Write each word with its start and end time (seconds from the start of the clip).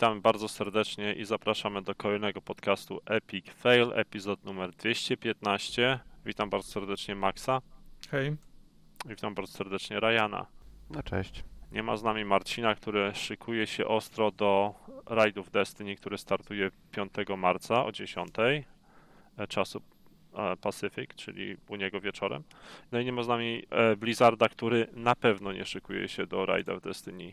Witamy 0.00 0.20
bardzo 0.20 0.48
serdecznie 0.48 1.12
i 1.12 1.24
zapraszamy 1.24 1.82
do 1.82 1.94
kolejnego 1.94 2.42
podcastu 2.42 3.00
Epic 3.06 3.50
Fail, 3.50 3.92
epizod 3.94 4.44
numer 4.44 4.70
215. 4.70 6.00
Witam 6.24 6.50
bardzo 6.50 6.68
serdecznie 6.68 7.14
Maxa. 7.14 7.60
Hej. 8.10 8.36
I 9.06 9.08
witam 9.08 9.34
bardzo 9.34 9.52
serdecznie 9.52 10.00
Ryana. 10.00 10.46
No 10.90 11.02
cześć. 11.02 11.44
Nie 11.72 11.82
ma 11.82 11.96
z 11.96 12.02
nami 12.02 12.24
Marcina, 12.24 12.74
który 12.74 13.14
szykuje 13.14 13.66
się 13.66 13.86
ostro 13.86 14.30
do 14.30 14.74
rajdów 15.06 15.50
Destiny, 15.50 15.96
który 15.96 16.18
startuje 16.18 16.70
5 16.90 17.12
marca 17.36 17.84
o 17.84 17.92
10 17.92 18.30
e, 19.36 19.46
czasu 19.46 19.82
e, 20.34 20.56
Pacific, 20.56 21.14
czyli 21.14 21.56
u 21.68 21.76
niego 21.76 22.00
wieczorem. 22.00 22.42
No 22.92 23.00
i 23.00 23.04
nie 23.04 23.12
ma 23.12 23.22
z 23.22 23.28
nami 23.28 23.66
e, 23.70 23.96
Blizzarda, 23.96 24.48
który 24.48 24.86
na 24.92 25.14
pewno 25.14 25.52
nie 25.52 25.64
szykuje 25.64 26.08
się 26.08 26.26
do 26.26 26.46
rajda 26.46 26.74
w 26.76 26.80
Destiny. 26.80 27.32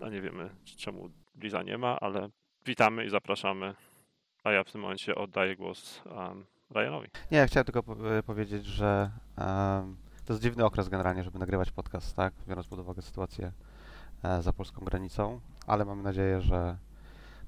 A 0.00 0.08
nie 0.08 0.20
wiemy 0.20 0.50
czemu 0.76 1.10
Bliza 1.38 1.62
nie 1.62 1.78
ma, 1.78 2.00
ale 2.00 2.28
witamy 2.66 3.04
i 3.04 3.10
zapraszamy. 3.10 3.74
A 4.44 4.52
ja 4.52 4.64
w 4.64 4.72
tym 4.72 4.80
momencie 4.80 5.14
oddaję 5.14 5.56
głos 5.56 6.02
um, 6.04 6.44
Ryanowi. 6.70 7.08
Nie, 7.30 7.46
chciałem 7.46 7.64
tylko 7.64 7.82
po 7.82 7.96
powiedzieć, 8.26 8.66
że 8.66 9.10
um, 9.38 9.96
to 10.28 10.32
jest 10.32 10.42
dziwny 10.42 10.64
okres 10.64 10.88
generalnie, 10.88 11.24
żeby 11.24 11.38
nagrywać 11.38 11.70
podcast, 11.70 12.16
tak? 12.16 12.34
Biorąc 12.48 12.66
pod 12.66 12.78
uwagę 12.78 13.02
sytuację 13.02 13.52
e, 14.22 14.42
za 14.42 14.52
polską 14.52 14.84
granicą, 14.84 15.40
ale 15.66 15.84
mamy 15.84 16.02
nadzieję, 16.02 16.40
że 16.40 16.76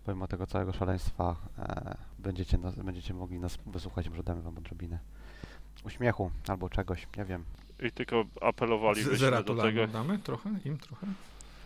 pomimo 0.04 0.26
tego 0.26 0.46
całego 0.46 0.72
szaleństwa 0.72 1.36
e, 1.58 1.96
będziecie, 2.18 2.58
nas, 2.58 2.74
będziecie 2.74 3.14
mogli 3.14 3.38
nas 3.38 3.58
wysłuchać, 3.66 4.08
może 4.08 4.22
damy 4.22 4.42
wam 4.42 4.58
odrobinę 4.58 4.98
uśmiechu 5.84 6.30
albo 6.48 6.68
czegoś, 6.68 7.06
nie 7.16 7.24
wiem. 7.24 7.44
I 7.82 7.92
tylko 7.92 8.24
apelowalibyśmy 8.40 9.30
do 9.44 9.54
tego... 9.54 9.86
damy 9.86 10.18
trochę? 10.18 10.50
Im 10.64 10.78
trochę? 10.78 11.06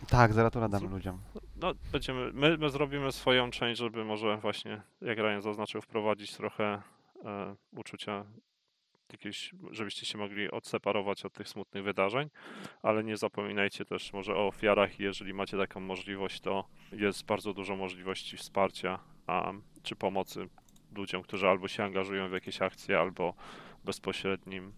Tak, 0.08 0.32
zeratura 0.32 0.68
damy 0.68 0.88
ludziom. 0.88 1.20
No, 1.56 1.72
będziemy, 1.92 2.32
my, 2.32 2.58
my 2.58 2.70
zrobimy 2.70 3.12
swoją 3.12 3.50
część, 3.50 3.80
żeby 3.80 4.04
może 4.04 4.36
właśnie, 4.36 4.82
jak 5.00 5.18
Ryan 5.18 5.42
zaznaczył, 5.42 5.80
wprowadzić 5.80 6.36
trochę 6.36 6.82
e, 7.24 7.56
uczucia 7.76 8.24
jakieś, 9.12 9.54
żebyście 9.70 10.06
się 10.06 10.18
mogli 10.18 10.50
odseparować 10.50 11.24
od 11.24 11.32
tych 11.32 11.48
smutnych 11.48 11.84
wydarzeń, 11.84 12.30
ale 12.82 13.04
nie 13.04 13.16
zapominajcie 13.16 13.84
też 13.84 14.12
może 14.12 14.34
o 14.34 14.46
ofiarach. 14.46 15.00
Jeżeli 15.00 15.34
macie 15.34 15.58
taką 15.58 15.80
możliwość, 15.80 16.40
to 16.40 16.64
jest 16.92 17.24
bardzo 17.24 17.54
dużo 17.54 17.76
możliwości 17.76 18.36
wsparcia 18.36 18.98
a, 19.26 19.52
czy 19.82 19.96
pomocy 19.96 20.48
ludziom, 20.96 21.22
którzy 21.22 21.48
albo 21.48 21.68
się 21.68 21.84
angażują 21.84 22.28
w 22.28 22.32
jakieś 22.32 22.62
akcje, 22.62 22.98
albo 22.98 23.34
bezpośrednim 23.84 24.72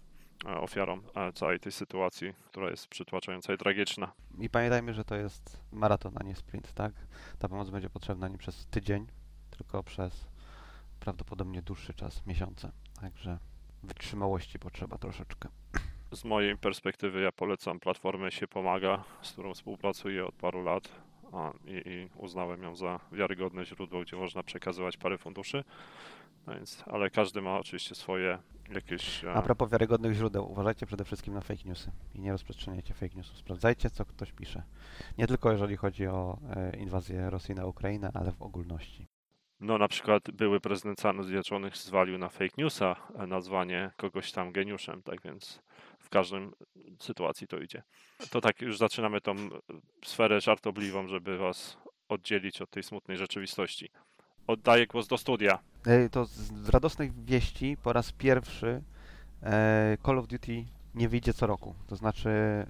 ofiarom 0.47 1.03
e, 1.15 1.33
całej 1.33 1.61
tej 1.61 1.73
sytuacji, 1.73 2.35
która 2.47 2.71
jest 2.71 2.89
przytłaczająca 2.89 3.55
i 3.55 3.59
tragiczna. 3.59 4.13
I 4.39 4.51
pamiętajmy, 4.51 4.95
że 4.95 5.05
to 5.05 5.15
jest 5.15 5.61
maraton, 5.73 6.13
a 6.21 6.25
nie 6.25 6.37
sprint, 6.37 6.73
tak? 6.73 6.93
Ta 7.39 7.49
pomoc 7.49 7.71
będzie 7.71 7.91
potrzebna 7.91 8.29
nie 8.29 8.39
przez 8.39 8.67
tydzień, 8.67 9.07
tylko 9.51 9.83
przez 9.83 10.27
prawdopodobnie 11.01 11.63
dłuższy 11.63 11.95
czas, 11.95 12.27
miesiące. 12.27 12.73
Także 13.01 13.39
wytrzymałości 13.83 14.59
potrzeba 14.59 14.99
troszeczkę. 14.99 15.49
Z 16.13 16.25
mojej 16.25 16.57
perspektywy 16.57 17.21
ja 17.21 17.33
polecam 17.33 17.81
platformę 17.81 18.33
się 18.33 18.47
pomaga, 18.49 19.05
z 19.23 19.33
którą 19.33 19.55
współpracuję 19.55 20.27
od 20.27 20.35
paru 20.35 20.63
lat 20.63 20.89
i, 21.65 21.89
i, 21.91 22.09
uznałem 22.17 22.63
ją 22.63 22.77
za 22.77 23.01
wiarygodne 23.13 23.65
źródło, 23.65 24.01
gdzie 24.01 24.17
można 24.17 24.43
przekazywać 24.43 24.97
parę 24.97 25.19
funduszy. 25.19 25.65
No 26.47 26.55
więc, 26.55 26.85
ale 26.87 27.11
każdy 27.11 27.43
ma 27.43 27.59
oczywiście 27.59 27.95
swoje 27.95 28.39
jakieś. 28.75 29.25
A 29.25 29.43
propos 29.43 29.71
wiarygodnych 29.71 30.13
źródeł, 30.13 30.51
uważajcie 30.51 30.87
przede 30.87 31.05
wszystkim 31.05 31.35
na 31.35 31.41
fake 31.41 31.63
newsy 31.65 31.93
i 32.15 32.21
nie 32.21 32.33
rozprzestrzeniajcie 32.33 32.95
fake 32.95 33.15
newsów. 33.17 33.39
Sprawdzajcie, 33.39 33.91
co 33.91 34.05
ktoś 34.05 34.33
pisze. 34.33 34.63
Nie 35.19 35.27
tylko 35.27 35.53
jeżeli 35.53 35.77
chodzi 35.77 36.07
o 36.07 36.39
e, 36.57 36.77
inwazję 36.77 37.31
Rosji 37.31 37.55
na 37.55 37.67
Ukrainę, 37.67 38.11
ale 38.15 38.33
w 38.33 38.43
ogólności. 38.43 39.09
No 39.61 39.79
na 39.79 39.89
przykład 39.89 40.31
były 40.31 40.61
prezydent 40.61 40.99
Stanów 40.99 41.27
Zjednoczonych 41.27 41.77
zwalił 41.77 42.19
na 42.19 42.29
fake 42.29 42.55
newsa 42.59 42.97
nazwanie 43.29 43.91
kogoś 43.97 44.33
tam 44.33 44.53
geniuszem, 44.53 45.03
tak 45.03 45.23
więc 45.23 45.63
w 45.99 46.09
każdym 46.09 46.53
sytuacji 47.01 47.47
to 47.47 47.59
idzie. 47.59 47.83
To 48.31 48.41
tak 48.41 48.61
już 48.61 48.79
zaczynamy 48.79 49.21
tą 49.21 49.35
sferę 50.05 50.41
żartobliwą, 50.41 51.09
żeby 51.09 51.39
was 51.39 51.79
oddzielić 52.09 52.63
od 52.63 52.71
tej 52.71 52.83
smutnej 52.83 53.19
rzeczywistości. 53.19 53.89
Oddaję 54.47 54.87
głos 54.87 55.09
do 55.09 55.19
studia. 55.19 55.59
To 56.11 56.25
z 56.25 56.69
radosnych 56.69 57.25
wieści 57.25 57.77
po 57.83 57.93
raz 57.93 58.13
pierwszy 58.13 58.83
e, 59.43 59.97
Call 60.07 60.19
of 60.19 60.27
Duty 60.27 60.65
nie 60.95 61.09
wyjdzie 61.09 61.35
co 61.35 61.47
roku. 61.47 61.75
To 61.87 61.97
znaczy 61.97 62.29
e, 62.29 62.67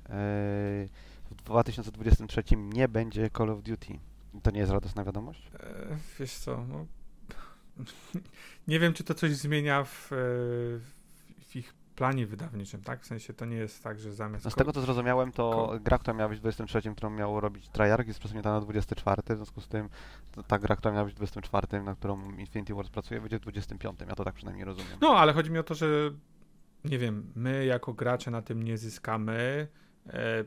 w 1.31 1.35
2023 1.35 2.43
nie 2.57 2.89
będzie 2.89 3.31
Call 3.31 3.51
of 3.51 3.63
Duty. 3.63 3.99
To 4.43 4.51
nie 4.51 4.61
jest 4.61 4.73
radosna 4.73 5.05
wiadomość? 5.05 5.51
E, 5.61 5.97
wiesz 6.19 6.33
co, 6.33 6.65
no, 6.69 6.87
nie 8.69 8.81
wiem, 8.81 8.93
czy 8.93 9.05
to 9.05 9.15
coś 9.15 9.37
zmienia 9.37 9.85
w, 9.85 10.13
e, 10.13 10.17
w, 11.49 11.57
ich 11.57 11.75
planie 11.97 12.27
wydawniczym, 12.27 12.83
tak? 12.83 13.03
W 13.03 13.07
sensie 13.07 13.35
to 13.35 13.45
nie 13.45 13.57
jest 13.57 13.83
tak, 13.83 13.99
że 13.99 14.13
zamiast... 14.13 14.45
No 14.45 14.51
z 14.51 14.55
tego, 14.55 14.73
co 14.73 14.81
zrozumiałem, 14.81 15.33
to 15.33 15.73
gra, 15.81 15.99
która 15.99 16.15
miała 16.15 16.29
być 16.29 16.39
w 16.39 16.41
23, 16.41 16.83
którą 16.93 17.11
miał 17.11 17.41
robić 17.41 17.69
Treyarch, 17.69 18.07
jest 18.07 18.19
przesunięta 18.21 18.53
na 18.53 18.61
24, 18.61 19.23
w 19.23 19.37
związku 19.37 19.61
z 19.61 19.69
tym 19.69 19.89
ta 20.47 20.59
gra, 20.59 20.77
która 20.77 20.95
miała 20.95 21.05
być 21.05 21.15
w 21.15 21.17
24, 21.17 21.83
na 21.83 21.95
którą 21.95 22.31
Infinity 22.31 22.75
Wars 22.75 22.89
pracuje, 22.89 23.21
będzie 23.21 23.39
w 23.39 23.43
25. 23.43 24.01
Ja 24.09 24.15
to 24.15 24.25
tak 24.25 24.35
przynajmniej 24.35 24.65
rozumiem. 24.65 24.99
No, 25.01 25.09
ale 25.09 25.33
chodzi 25.33 25.51
mi 25.51 25.59
o 25.59 25.63
to, 25.63 25.75
że 25.75 26.11
nie 26.85 26.99
wiem, 26.99 27.33
my 27.35 27.65
jako 27.65 27.93
gracze 27.93 28.31
na 28.31 28.43
tym 28.43 28.63
nie 28.63 28.79
zyskamy. 28.79 29.69
E, 30.07 30.45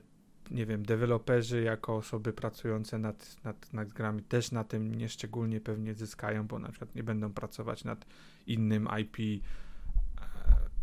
nie 0.52 0.66
wiem, 0.66 0.86
deweloperzy 0.86 1.62
jako 1.62 1.96
osoby 1.96 2.34
pracujące 2.34 3.00
nad, 3.00 3.44
nad, 3.44 3.74
nad 3.74 3.90
grami 3.90 4.24
też 4.24 4.52
na 4.52 4.64
tym 4.64 4.96
nieszczególnie 4.96 5.62
pewnie 5.62 5.94
zyskają, 5.94 6.48
bo 6.48 6.60
na 6.60 6.70
przykład 6.70 6.96
nie 6.96 7.04
będą 7.04 7.34
pracować 7.34 7.84
nad 7.84 8.06
innym 8.48 8.88
IP. 9.02 9.44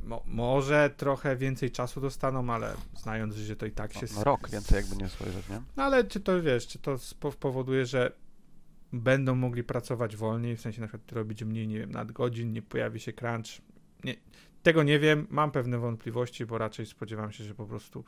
Mo, 0.04 0.22
może 0.26 0.90
trochę 0.96 1.36
więcej 1.36 1.70
czasu 1.70 2.00
dostaną, 2.00 2.50
ale 2.50 2.74
znając, 2.96 3.34
że 3.34 3.56
to 3.56 3.66
i 3.66 3.70
tak 3.70 3.94
się... 3.94 4.06
No, 4.14 4.24
rok 4.24 4.50
więcej 4.50 4.76
jakby 4.76 4.96
nie 4.96 5.08
spojrzeć, 5.08 5.48
nie? 5.48 5.60
No 5.76 5.82
ale 5.82 6.04
czy 6.04 6.20
to, 6.20 6.42
wiesz, 6.42 6.66
czy 6.66 6.78
to 6.78 6.98
spowoduje, 6.98 7.86
że 7.86 8.12
będą 8.92 9.34
mogli 9.34 9.64
pracować 9.64 10.16
wolniej, 10.16 10.56
w 10.56 10.60
sensie 10.60 10.80
na 10.80 10.86
przykład 10.86 11.12
robić 11.12 11.44
mniej, 11.44 11.68
nie 11.68 11.78
wiem, 11.78 11.90
nadgodzin, 11.90 12.52
nie 12.52 12.62
pojawi 12.62 13.00
się 13.00 13.12
crunch. 13.12 13.62
Nie, 14.04 14.14
tego 14.62 14.82
nie 14.82 14.98
wiem, 14.98 15.26
mam 15.30 15.50
pewne 15.50 15.78
wątpliwości, 15.78 16.46
bo 16.46 16.58
raczej 16.58 16.86
spodziewam 16.86 17.32
się, 17.32 17.44
że 17.44 17.54
po 17.54 17.66
prostu 17.66 18.04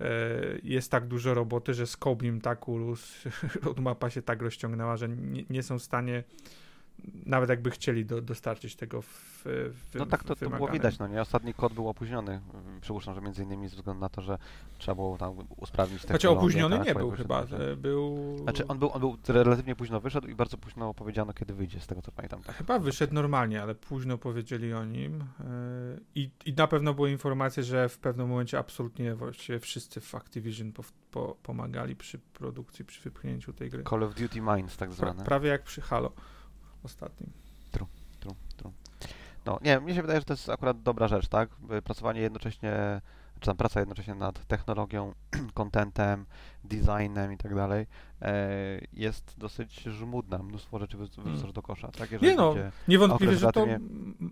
E, 0.00 0.58
jest 0.62 0.90
tak 0.90 1.06
dużo 1.06 1.34
roboty, 1.34 1.74
że 1.74 1.86
scope 1.86 2.26
im 2.26 2.40
tak 2.40 2.68
urósł, 2.68 3.28
roadmapa 3.62 4.10
się 4.10 4.22
tak 4.22 4.42
rozciągnęła, 4.42 4.96
że 4.96 5.08
nie, 5.08 5.44
nie 5.50 5.62
są 5.62 5.78
w 5.78 5.82
stanie 5.82 6.24
nawet 7.26 7.50
jakby 7.50 7.70
chcieli 7.70 8.04
do, 8.04 8.22
dostarczyć 8.22 8.76
tego 8.76 9.02
w, 9.02 9.42
w 9.44 9.94
No 9.94 10.06
tak, 10.06 10.24
to, 10.24 10.36
to 10.36 10.50
było 10.50 10.68
widać, 10.68 10.98
no 10.98 11.06
nie? 11.06 11.20
Ostatni 11.20 11.54
kod 11.54 11.72
był 11.72 11.88
opóźniony. 11.88 12.40
Przypuszczam, 12.80 13.14
że 13.14 13.20
między 13.20 13.42
innymi 13.42 13.68
ze 13.68 13.76
względu 13.76 14.00
na 14.00 14.08
to, 14.08 14.22
że 14.22 14.38
trzeba 14.78 14.94
było 14.94 15.18
tam 15.18 15.34
usprawnić 15.56 16.02
te 16.02 16.08
Znaczy 16.08 16.30
opóźniony 16.30 16.78
tak, 16.78 16.86
nie 16.86 16.94
był 16.94 17.10
chyba, 17.10 17.46
że 17.46 17.76
był... 17.76 18.36
Znaczy 18.38 18.66
on 18.66 18.78
był, 18.78 18.90
on 18.92 19.00
był 19.00 19.16
relatywnie 19.28 19.76
późno 19.76 20.00
wyszedł 20.00 20.28
i 20.28 20.34
bardzo 20.34 20.56
późno 20.56 20.94
powiedziano, 20.94 21.32
kiedy 21.32 21.54
wyjdzie, 21.54 21.80
z 21.80 21.86
tego 21.86 22.02
co 22.02 22.12
pamiętam. 22.12 22.42
Tak. 22.42 22.56
Chyba 22.56 22.78
wyszedł 22.78 23.14
normalnie, 23.14 23.62
ale 23.62 23.74
późno 23.74 24.18
powiedzieli 24.18 24.72
o 24.74 24.84
nim 24.84 25.20
e, 25.20 25.24
i, 26.14 26.30
i 26.46 26.52
na 26.52 26.66
pewno 26.66 26.94
były 26.94 27.10
informacje, 27.10 27.62
że 27.62 27.88
w 27.88 27.98
pewnym 27.98 28.28
momencie 28.28 28.58
absolutnie 28.58 29.14
właściwie 29.14 29.58
wszyscy 29.58 30.00
w 30.00 30.14
Activision 30.14 30.72
po, 30.72 30.82
po, 31.10 31.36
pomagali 31.42 31.96
przy 31.96 32.18
produkcji, 32.18 32.84
przy 32.84 33.02
wypchnięciu 33.02 33.52
tej 33.52 33.70
gry. 33.70 33.84
Call 33.90 34.02
of 34.02 34.14
Duty 34.14 34.40
Mines 34.40 34.76
tak 34.76 34.92
zwane. 34.92 35.14
Pra, 35.14 35.24
prawie 35.24 35.48
jak 35.48 35.62
przy 35.62 35.80
Halo 35.80 36.12
ostatnim. 36.88 37.30
True, 37.70 37.86
true, 38.20 38.34
true. 38.56 38.72
No, 39.46 39.58
nie, 39.62 39.80
mnie 39.80 39.94
się 39.94 40.02
wydaje, 40.02 40.20
że 40.20 40.24
to 40.24 40.32
jest 40.32 40.48
akurat 40.48 40.82
dobra 40.82 41.08
rzecz, 41.08 41.28
tak? 41.28 41.48
Pracowanie 41.84 42.20
jednocześnie, 42.20 43.00
czy 43.40 43.46
tam 43.46 43.56
praca 43.56 43.80
jednocześnie 43.80 44.14
nad 44.14 44.46
technologią, 44.46 45.14
kontentem, 45.54 46.26
designem 46.64 47.32
i 47.32 47.36
tak 47.36 47.54
dalej, 47.54 47.86
e, 48.22 48.48
jest 48.92 49.34
dosyć 49.38 49.82
żmudna. 49.82 50.38
Mnóstwo 50.38 50.78
rzeczy 50.78 50.96
wyrzucasz 50.96 51.24
hmm. 51.24 51.52
do 51.52 51.62
kosza, 51.62 51.88
tak? 51.88 52.10
Jeżeli 52.12 52.30
nie 52.30 52.36
no, 52.36 52.54
niewątpliwie, 52.88 53.36
że 53.36 53.52
to 53.52 53.66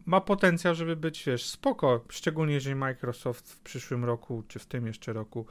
ma 0.06 0.20
potencjał, 0.20 0.74
żeby 0.74 0.96
być, 0.96 1.24
wiesz, 1.24 1.46
spoko, 1.46 2.04
szczególnie 2.08 2.54
jeżeli 2.54 2.76
Microsoft 2.76 3.52
w 3.52 3.60
przyszłym 3.60 4.04
roku, 4.04 4.42
czy 4.48 4.58
w 4.58 4.66
tym 4.66 4.86
jeszcze 4.86 5.12
roku 5.12 5.46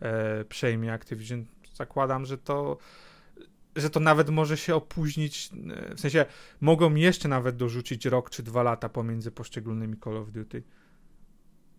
e, 0.00 0.44
przejmie 0.44 0.92
Activision. 0.92 1.44
Zakładam, 1.74 2.26
że 2.26 2.38
to 2.38 2.78
że 3.78 3.90
to 3.90 4.00
nawet 4.00 4.30
może 4.30 4.56
się 4.56 4.74
opóźnić, 4.74 5.50
e, 5.70 5.94
w 5.94 6.00
sensie 6.00 6.26
mogą 6.60 6.94
jeszcze 6.94 7.28
nawet 7.28 7.56
dorzucić 7.56 8.06
rok 8.06 8.30
czy 8.30 8.42
dwa 8.42 8.62
lata 8.62 8.88
pomiędzy 8.88 9.30
poszczególnymi 9.30 9.96
Call 10.04 10.16
of 10.16 10.30
Duty. 10.30 10.62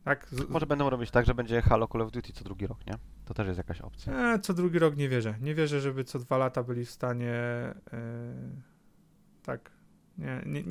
Tak? 0.03 0.27
Z... 0.31 0.49
Może 0.49 0.65
będą 0.65 0.89
robić 0.89 1.11
tak, 1.11 1.25
że 1.25 1.35
będzie 1.35 1.61
Halo 1.61 1.87
Call 1.87 2.01
of 2.01 2.11
Duty 2.11 2.33
co 2.33 2.43
drugi 2.43 2.67
rok, 2.67 2.87
nie? 2.87 2.93
To 3.25 3.33
też 3.33 3.47
jest 3.47 3.57
jakaś 3.57 3.81
opcja. 3.81 4.33
E, 4.33 4.39
co 4.39 4.53
drugi 4.53 4.79
rok 4.79 4.97
nie 4.97 5.09
wierzę. 5.09 5.35
Nie 5.41 5.55
wierzę, 5.55 5.81
żeby 5.81 6.03
co 6.03 6.19
dwa 6.19 6.37
lata 6.37 6.63
byli 6.63 6.85
w 6.85 6.91
stanie 6.91 7.33
e, 7.33 7.75
tak. 9.43 9.71
Nie, 10.17 10.41
nie, 10.45 10.63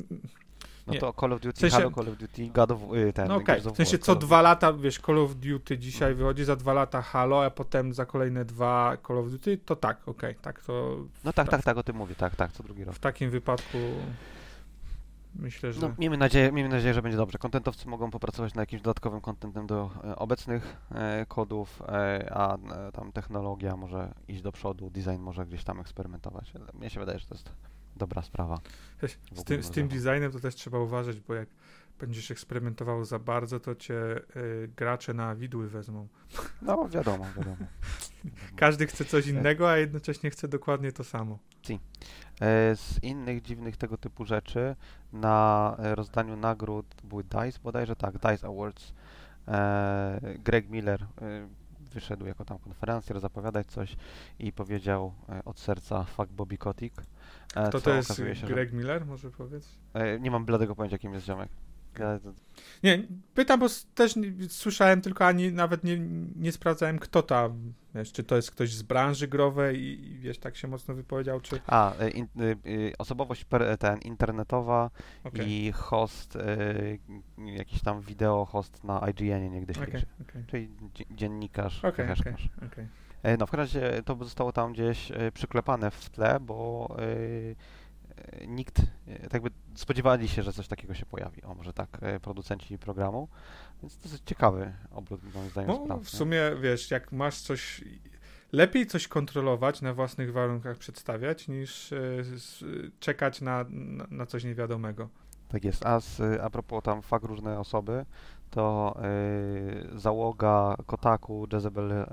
No 0.89 0.93
Nie. 0.93 0.99
to 0.99 1.13
Call 1.13 1.33
of 1.33 1.41
Duty, 1.41 1.57
W 1.57 1.59
sensie- 1.59 1.77
Halo, 1.77 1.91
Call 1.91 2.09
of 2.09 2.17
Duty, 2.17 2.49
God 2.53 2.71
of, 2.71 2.79
y, 2.93 3.13
ten, 3.13 3.27
No 3.27 3.39
Gears 3.39 3.65
of 3.65 3.73
w 3.73 3.77
sensie 3.77 3.97
War, 3.97 4.05
co 4.05 4.15
dwa 4.15 4.41
lata, 4.41 4.73
wiesz, 4.73 4.99
Call 4.99 5.17
of 5.17 5.35
Duty 5.35 5.77
dzisiaj 5.77 6.11
Mhm. 6.11 6.17
wychodzi, 6.17 6.43
za 6.45 6.55
dwa 6.55 6.73
lata 6.73 7.01
Halo, 7.01 7.43
a 7.45 7.49
potem 7.49 7.93
za 7.93 8.05
kolejne 8.05 8.45
dwa 8.45 8.97
Call 9.07 9.17
of 9.17 9.29
Duty, 9.31 9.57
to 9.57 9.75
tak, 9.75 10.07
okej, 10.07 10.35
tak, 10.41 10.61
to 10.61 10.97
No 11.23 11.33
tak, 11.33 11.49
tak, 11.49 11.63
tak, 11.63 11.77
o 11.77 11.83
tym 11.83 11.95
mówię, 11.95 12.15
tak, 12.15 12.35
tak, 12.35 12.51
co 12.51 12.63
drugi 12.63 12.83
rok. 12.83 12.95
w 12.95 12.99
takim 12.99 13.29
wypadku 13.29 13.77
myślę, 15.35 15.73
że... 15.73 15.81
No, 15.81 15.91
miejmy, 15.99 16.17
nadzieję, 16.17 16.51
miejmy 16.51 16.69
nadzieję, 16.75 16.93
że 16.93 17.01
będzie 17.01 17.17
dobrze. 17.17 17.37
Kontentowcy 17.37 17.87
mogą 17.89 18.11
popracować 18.11 18.53
nad 18.53 18.61
jakimś 18.61 18.81
dodatkowym 18.81 19.21
kontentem 19.21 19.67
do 19.67 19.89
e, 20.03 20.15
obecnych 20.15 20.75
e, 20.91 21.25
kodów, 21.25 21.81
e, 21.87 22.29
a 22.33 22.55
e, 22.57 22.91
tam 22.91 23.11
technologia 23.11 23.75
może 23.77 24.13
iść 24.27 24.41
do 24.41 24.51
przodu, 24.51 24.89
design 24.89 25.19
może 25.19 25.45
gdzieś 25.45 25.63
tam 25.63 25.79
eksperymentować. 25.79 26.53
Mnie 26.73 26.89
się 26.89 26.99
wydaje, 26.99 27.19
że 27.19 27.25
to 27.27 27.35
jest 27.35 27.49
dobra 27.99 28.21
sprawa. 28.21 28.57
Z 29.35 29.43
tym, 29.43 29.63
z 29.63 29.71
tym 29.71 29.87
designem 29.87 30.31
to 30.31 30.39
też 30.39 30.55
trzeba 30.55 30.79
uważać, 30.79 31.19
bo 31.19 31.33
jak 31.33 31.49
będziesz 31.99 32.31
eksperymentował 32.31 33.05
za 33.05 33.19
bardzo, 33.19 33.59
to 33.59 33.75
cię 33.75 33.95
y, 34.35 34.69
gracze 34.77 35.13
na 35.13 35.35
widły 35.35 35.69
wezmą. 35.69 36.07
No 36.61 36.89
wiadomo, 36.89 37.25
wiadomo. 37.37 37.57
Każdy 38.55 38.87
chce 38.87 39.05
coś 39.05 39.25
Tak. 39.25 39.33
innego, 39.33 39.69
a 39.69 39.77
jednocześnie 39.77 40.29
chce 40.29 40.47
dokładnie 40.47 40.91
to 40.91 41.03
samo. 41.03 41.39
E, 42.41 42.75
Z 42.75 43.03
innych 43.03 43.41
dziwnych 43.41 43.77
tego 43.77 43.97
typu 43.97 44.25
rzeczy 44.25 44.75
na 45.13 45.75
e, 45.79 45.95
rozdaniu 45.95 46.35
nagród 46.35 46.85
były 47.03 47.23
DICE, 47.23 47.59
bodajże 47.63 47.95
tak, 47.95 48.13
DICE 48.13 48.47
Awards. 48.47 48.93
E, 49.47 50.19
Greg 50.43 50.69
Miller 50.69 51.03
e, 51.21 51.47
wyszedł 51.89 52.25
jako 52.25 52.45
tam 52.45 52.59
konferencjer 52.59 53.19
zapowiadać 53.19 53.67
coś 53.67 53.95
i 54.39 54.51
powiedział 54.51 55.13
e, 55.29 55.45
od 55.45 55.59
serca 55.59 56.03
fuck 56.03 56.31
Bobby 56.31 56.57
Kotick. 56.57 57.01
E, 57.55 57.69
To 57.69 57.71
co 57.71 57.81
to 57.81 57.93
jest 57.95 58.15
się, 58.17 58.35
że- 58.35 58.47
Greg 58.47 58.73
Miller, 58.73 59.05
może 59.05 59.31
powiedz? 59.31 59.67
E, 59.93 60.19
Nie 60.19 60.31
mam 60.31 60.45
bladego 60.45 60.75
pojęcia, 60.75 60.97
kim 60.97 61.13
jest 61.13 61.25
ziomek. 61.25 61.49
Nie, 62.83 63.07
pytam, 63.33 63.59
bo 63.59 63.65
też 63.95 64.15
nie, 64.15 64.33
słyszałem, 64.49 65.01
tylko 65.01 65.25
ani 65.25 65.51
nawet 65.51 65.83
nie, 65.83 65.97
nie 66.35 66.51
sprawdzałem, 66.51 66.99
kto 66.99 67.23
tam, 67.23 67.73
wiesz, 67.95 68.11
czy 68.11 68.23
to 68.23 68.35
jest 68.35 68.51
ktoś 68.51 68.73
z 68.73 68.81
branży 68.81 69.27
growej 69.27 69.79
i, 69.81 70.11
i 70.11 70.17
wiesz, 70.19 70.37
tak 70.37 70.55
się 70.55 70.67
mocno 70.67 70.93
wypowiedział, 70.95 71.41
czy... 71.41 71.59
A, 71.67 71.95
e, 71.95 72.09
in, 72.09 72.23
e, 72.39 72.41
e, 72.51 72.55
osobowość 72.97 73.45
per, 73.45 73.77
ten 73.77 73.99
internetowa 73.99 74.89
Okej, 75.23 75.51
i 75.51 75.71
host, 75.71 76.35
e, 76.35 76.73
jakiś 77.45 77.81
tam 77.81 78.01
wideo 78.01 78.45
host 78.45 78.83
na 78.83 79.09
IGN-ie 79.09 79.49
niegdyś. 79.49 79.77
okej, 79.77 80.03
okej. 80.21 80.43
Czyli 80.47 80.69
dzie- 80.93 81.05
dziennikarz, 81.11 81.81
heheszkarz. 81.95 82.49
okej. 82.71 82.87
E, 83.23 83.37
No 83.37 83.47
w 83.47 83.51
każdym 83.51 83.81
razie 83.83 84.03
to 84.03 84.15
zostało 84.23 84.51
tam 84.51 84.73
gdzieś 84.73 85.11
e, 85.11 85.31
przyklepane 85.31 85.91
w 85.91 86.09
tle, 86.09 86.39
bo 86.39 86.87
e, 86.99 87.05
nikt, 88.47 88.79
e, 89.07 89.19
tak 89.19 89.33
jakby 89.33 89.49
spodziewali 89.75 90.27
się, 90.27 90.43
że 90.43 90.53
coś 90.53 90.67
takiego 90.67 90.93
się 90.93 91.05
pojawi. 91.05 91.43
O, 91.43 91.55
może 91.55 91.73
tak, 91.73 91.89
e, 92.01 92.19
producenci 92.19 92.77
programu. 92.77 93.27
Więc 93.81 93.97
to 93.97 94.09
jest 94.09 94.25
ciekawy 94.25 94.73
obrót 94.91 95.21
moim 95.35 95.49
zdaniem 95.49 95.69
No, 95.69 95.83
spraw. 95.83 95.99
w 95.99 96.13
nie? 96.13 96.17
sumie, 96.19 96.41
wiesz, 96.61 96.91
jak 96.91 97.11
masz 97.11 97.37
coś... 97.41 97.83
Lepiej 98.51 98.87
coś 98.87 99.07
kontrolować, 99.07 99.81
na 99.81 99.93
własnych 99.93 100.33
warunkach 100.33 100.77
przedstawiać, 100.77 101.47
niż 101.47 101.93
e, 101.93 101.97
czekać 102.99 103.41
na, 103.41 103.65
na, 103.69 104.07
na 104.11 104.25
coś 104.25 104.43
niewiadomego. 104.43 105.09
Tak 105.47 105.63
jest. 105.63 105.85
A, 105.85 105.99
z, 105.99 106.41
a 106.41 106.49
propos 106.49 106.83
tam 106.83 107.01
fakt 107.01 107.25
różne 107.25 107.59
osoby, 107.59 108.05
to 108.49 108.95
e, 109.93 109.99
załoga 109.99 110.75
Kotaku, 110.85 111.47
Jezebel 111.53 111.91
e, 111.91 112.05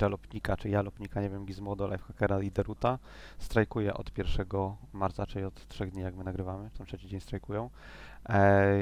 Jalopnika, 0.00 0.56
czy 0.56 0.68
Jalopnika, 0.68 1.20
nie 1.20 1.30
wiem, 1.30 1.46
Gizmodo, 1.46 1.88
Lifehackera 1.88 2.40
i 2.40 2.50
Deruta 2.50 2.98
strajkuje 3.38 3.94
od 3.94 4.18
1 4.18 4.46
marca, 4.92 5.26
czyli 5.26 5.44
od 5.44 5.68
trzech 5.68 5.90
dni, 5.90 6.02
jak 6.02 6.16
my 6.16 6.24
nagrywamy, 6.24 6.70
tam 6.78 6.86
trzeci 6.86 7.08
dzień 7.08 7.20
strajkują. 7.20 7.70
E, 8.28 8.78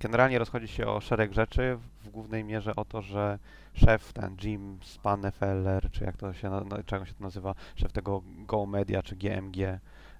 generalnie 0.00 0.38
rozchodzi 0.38 0.68
się 0.68 0.86
o 0.86 1.00
szereg 1.00 1.32
rzeczy, 1.32 1.78
w 2.00 2.08
głównej 2.08 2.44
mierze 2.44 2.76
o 2.76 2.84
to, 2.84 3.02
że 3.02 3.38
szef, 3.74 4.12
ten 4.12 4.36
Jim 4.42 4.78
Spanefeller, 4.82 5.90
czy 5.90 6.04
jak 6.04 6.16
to 6.16 6.32
się, 6.32 6.50
na- 6.50 6.82
czego 6.86 7.04
się 7.06 7.14
to 7.14 7.24
nazywa, 7.24 7.54
szef 7.76 7.92
tego 7.92 8.22
Go 8.46 8.66
Media, 8.66 9.02
czy 9.02 9.16
GMG 9.16 9.58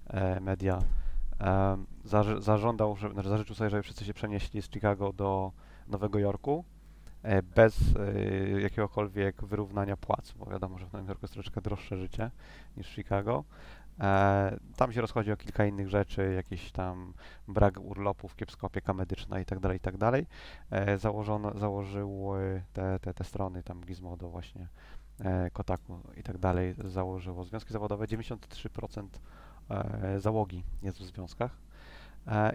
e, 0.06 0.40
Media, 0.40 0.78
zaży- 2.04 2.42
zażądał, 2.42 2.96
że, 2.96 3.10
znaczy 3.10 3.28
zażyczył 3.28 3.56
sobie, 3.56 3.70
żeby 3.70 3.82
wszyscy 3.82 4.04
się 4.04 4.14
przenieśli 4.14 4.62
z 4.62 4.70
Chicago 4.70 5.12
do 5.12 5.52
Nowego 5.88 6.18
Jorku 6.18 6.64
e, 7.22 7.42
bez 7.42 7.78
e, 7.96 8.60
jakiegokolwiek 8.60 9.44
wyrównania 9.44 9.96
płac, 9.96 10.32
bo 10.32 10.46
wiadomo, 10.46 10.78
że 10.78 10.86
w 10.86 10.92
Nowym 10.92 11.08
Jorku 11.08 11.24
jest 11.24 11.34
troszeczkę 11.34 11.60
droższe 11.60 11.96
życie 11.96 12.30
niż 12.76 12.86
w 12.86 12.94
Chicago. 12.94 13.44
E, 14.00 14.58
tam 14.76 14.92
się 14.92 15.00
rozchodzi 15.00 15.32
o 15.32 15.36
kilka 15.36 15.66
innych 15.66 15.88
rzeczy, 15.88 16.32
jakiś 16.36 16.72
tam 16.72 17.12
brak 17.48 17.80
urlopów, 17.80 18.36
kiepska 18.36 18.66
opieka 18.66 18.92
medyczna 18.94 19.38
itd., 19.38 19.72
itd. 19.72 20.12
E, 20.70 20.98
założono, 20.98 21.58
założyły 21.58 22.62
te, 22.72 22.98
te, 22.98 23.14
te 23.14 23.24
strony, 23.24 23.62
tam 23.62 23.80
Gizmodo 23.80 24.28
właśnie, 24.28 24.68
Kotaku 25.52 25.98
i 26.16 26.22
tak 26.22 26.38
dalej, 26.38 26.74
założyło 26.84 27.44
związki 27.44 27.72
zawodowe, 27.72 28.04
93% 28.04 29.06
e, 29.70 30.20
załogi 30.20 30.64
jest 30.82 30.98
w 30.98 31.04
związkach 31.04 31.58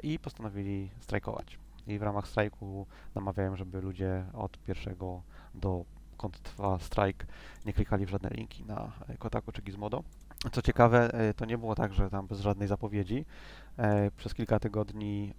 i 0.04 0.20
postanowili 0.20 0.90
strajkować. 1.00 1.60
I 1.88 2.00
w 2.00 2.02
ramach 2.02 2.28
strajku 2.28 2.88
namawiają, 3.16 3.56
żeby 3.56 3.82
ludzie 3.82 4.26
od 4.34 4.58
pierwszego 4.58 5.22
do 5.56 5.86
kąt 6.18 6.40
trwa 6.40 6.80
strajk 6.80 7.26
nie 7.66 7.74
klikali 7.74 8.06
w 8.06 8.10
żadne 8.10 8.30
linki 8.30 8.66
na 8.66 8.92
e, 9.08 9.18
Kotaku 9.18 9.52
czy 9.52 9.62
Gizmodo. 9.62 10.04
Co 10.52 10.62
ciekawe, 10.62 11.14
e, 11.14 11.34
to 11.34 11.46
nie 11.46 11.58
było 11.58 11.76
tak, 11.76 11.94
że 11.94 12.10
tam 12.10 12.28
bez 12.28 12.40
żadnej 12.40 12.68
zapowiedzi. 12.68 13.26
E, 13.78 14.12
Przez 14.12 14.34
kilka 14.34 14.60
tygodni 14.60 15.34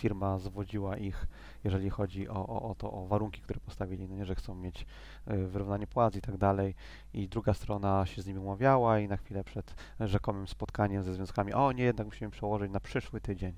firma 0.00 0.38
zwodziła 0.38 0.96
ich, 0.96 1.26
jeżeli 1.64 1.90
chodzi 1.90 2.28
o, 2.28 2.46
o, 2.46 2.70
o 2.70 2.74
to, 2.74 2.92
o 2.92 3.06
warunki, 3.06 3.40
które 3.40 3.60
postawili, 3.60 4.08
no 4.08 4.16
nie, 4.16 4.24
że 4.24 4.34
chcą 4.34 4.54
mieć 4.54 4.86
wyrównanie 5.26 5.86
płac 5.86 6.16
i 6.16 6.20
tak 6.20 6.36
dalej. 6.36 6.74
I 7.12 7.28
druga 7.28 7.54
strona 7.54 8.06
się 8.06 8.22
z 8.22 8.26
nimi 8.26 8.38
umawiała 8.38 8.98
i 8.98 9.08
na 9.08 9.16
chwilę 9.16 9.44
przed 9.44 9.74
rzekomym 10.00 10.48
spotkaniem 10.48 11.02
ze 11.02 11.14
związkami, 11.14 11.52
o 11.52 11.72
nie, 11.72 11.84
jednak 11.84 12.06
musimy 12.06 12.30
przełożyć 12.30 12.72
na 12.72 12.80
przyszły 12.80 13.20
tydzień. 13.20 13.54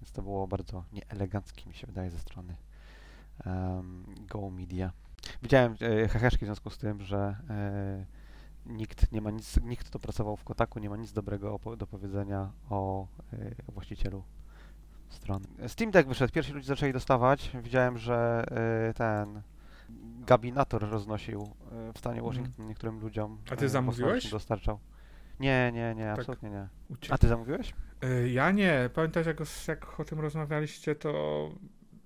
Więc 0.00 0.12
to 0.12 0.22
było 0.22 0.46
bardzo 0.46 0.84
nieeleganckie, 0.92 1.68
mi 1.68 1.74
się 1.74 1.86
wydaje, 1.86 2.10
ze 2.10 2.18
strony 2.18 2.56
em, 3.46 4.04
Go 4.28 4.50
Media. 4.50 4.92
Widziałem 5.42 5.76
e, 5.80 6.08
heheszki 6.08 6.44
w 6.44 6.48
związku 6.48 6.70
z 6.70 6.78
tym, 6.78 7.02
że 7.02 7.36
e, 7.50 8.06
nikt 8.66 9.12
nie 9.12 9.20
ma 9.20 9.30
nic, 9.30 9.60
nikt, 9.60 9.86
kto 9.86 9.98
pracował 9.98 10.36
w 10.36 10.44
Kotaku, 10.44 10.78
nie 10.78 10.90
ma 10.90 10.96
nic 10.96 11.12
dobrego 11.12 11.60
do 11.76 11.86
powiedzenia 11.86 12.52
o 12.70 13.06
e, 13.32 13.72
właścicielu 13.72 14.22
strony. 15.08 15.46
Steam 15.66 15.90
Deck 15.90 16.08
wyszedł, 16.08 16.32
pierwsi 16.32 16.52
ludzie 16.52 16.66
zaczęli 16.66 16.92
dostawać. 16.92 17.50
Widziałem, 17.62 17.98
że 17.98 18.44
e, 18.90 18.94
ten 18.94 19.42
gabinator 20.20 20.90
roznosił 20.90 21.42
e, 21.42 21.92
w 21.92 21.98
stanie 21.98 22.22
Washington 22.22 22.66
niektórym 22.66 23.00
ludziom. 23.00 23.32
Mhm. 23.32 23.52
A 23.52 23.56
ty 23.56 23.64
e, 23.64 23.68
zamówiłeś? 23.68 24.30
Dostarczał. 24.30 24.78
Nie, 25.40 25.72
nie, 25.74 25.94
nie, 25.94 26.04
Tak. 26.04 26.18
absolutnie 26.18 26.50
nie. 26.50 26.68
Uciek. 26.88 27.12
A 27.12 27.18
ty 27.18 27.28
zamówiłeś? 27.28 27.74
Y, 28.04 28.30
Ja 28.30 28.50
nie. 28.50 28.90
Pamiętasz, 28.94 29.26
jak, 29.26 29.38
jak 29.68 30.00
o 30.00 30.04
tym 30.04 30.20
rozmawialiście, 30.20 30.94
to 30.94 31.50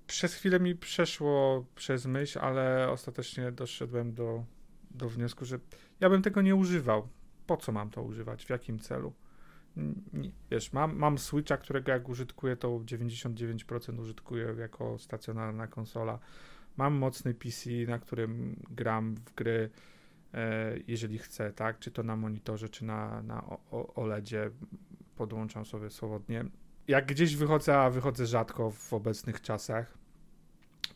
przez 0.07 0.33
chwilę 0.33 0.59
mi 0.59 0.75
przeszło 0.75 1.65
przez 1.75 2.05
myśl, 2.05 2.39
ale 2.39 2.89
ostatecznie 2.89 3.51
doszedłem 3.51 4.13
do, 4.13 4.43
do 4.91 5.09
wniosku, 5.09 5.45
że 5.45 5.59
ja 5.99 6.09
bym 6.09 6.21
tego 6.21 6.41
nie 6.41 6.55
używał. 6.55 7.07
Po 7.47 7.57
co 7.57 7.71
mam 7.71 7.89
to 7.89 8.01
używać? 8.03 8.45
W 8.45 8.49
jakim 8.49 8.79
celu? 8.79 9.13
Wiesz, 10.51 10.73
mam, 10.73 10.95
mam 10.95 11.17
Switcha, 11.17 11.57
którego 11.57 11.91
jak 11.91 12.09
użytkuję, 12.09 12.55
to 12.55 12.67
99% 12.69 13.99
użytkuję 13.99 14.55
jako 14.59 14.97
stacjonarna 14.99 15.67
konsola. 15.67 16.19
Mam 16.77 16.93
mocny 16.93 17.33
PC, 17.33 17.69
na 17.87 17.99
którym 17.99 18.59
gram 18.69 19.15
w 19.15 19.33
gry, 19.35 19.69
e, 19.69 19.69
jeżeli 20.87 21.17
chcę, 21.17 21.53
tak? 21.53 21.79
Czy 21.79 21.91
to 21.91 22.03
na 22.03 22.15
monitorze, 22.15 22.69
czy 22.69 22.85
na, 22.85 23.21
na 23.21 23.57
OLEDzie 23.71 24.51
podłączam 25.15 25.65
sobie 25.65 25.89
swobodnie. 25.89 26.45
Jak 26.87 27.05
gdzieś 27.05 27.35
wychodzę, 27.35 27.77
a 27.77 27.89
wychodzę 27.89 28.25
rzadko 28.25 28.71
w 28.71 28.93
obecnych 28.93 29.41
czasach, 29.41 29.97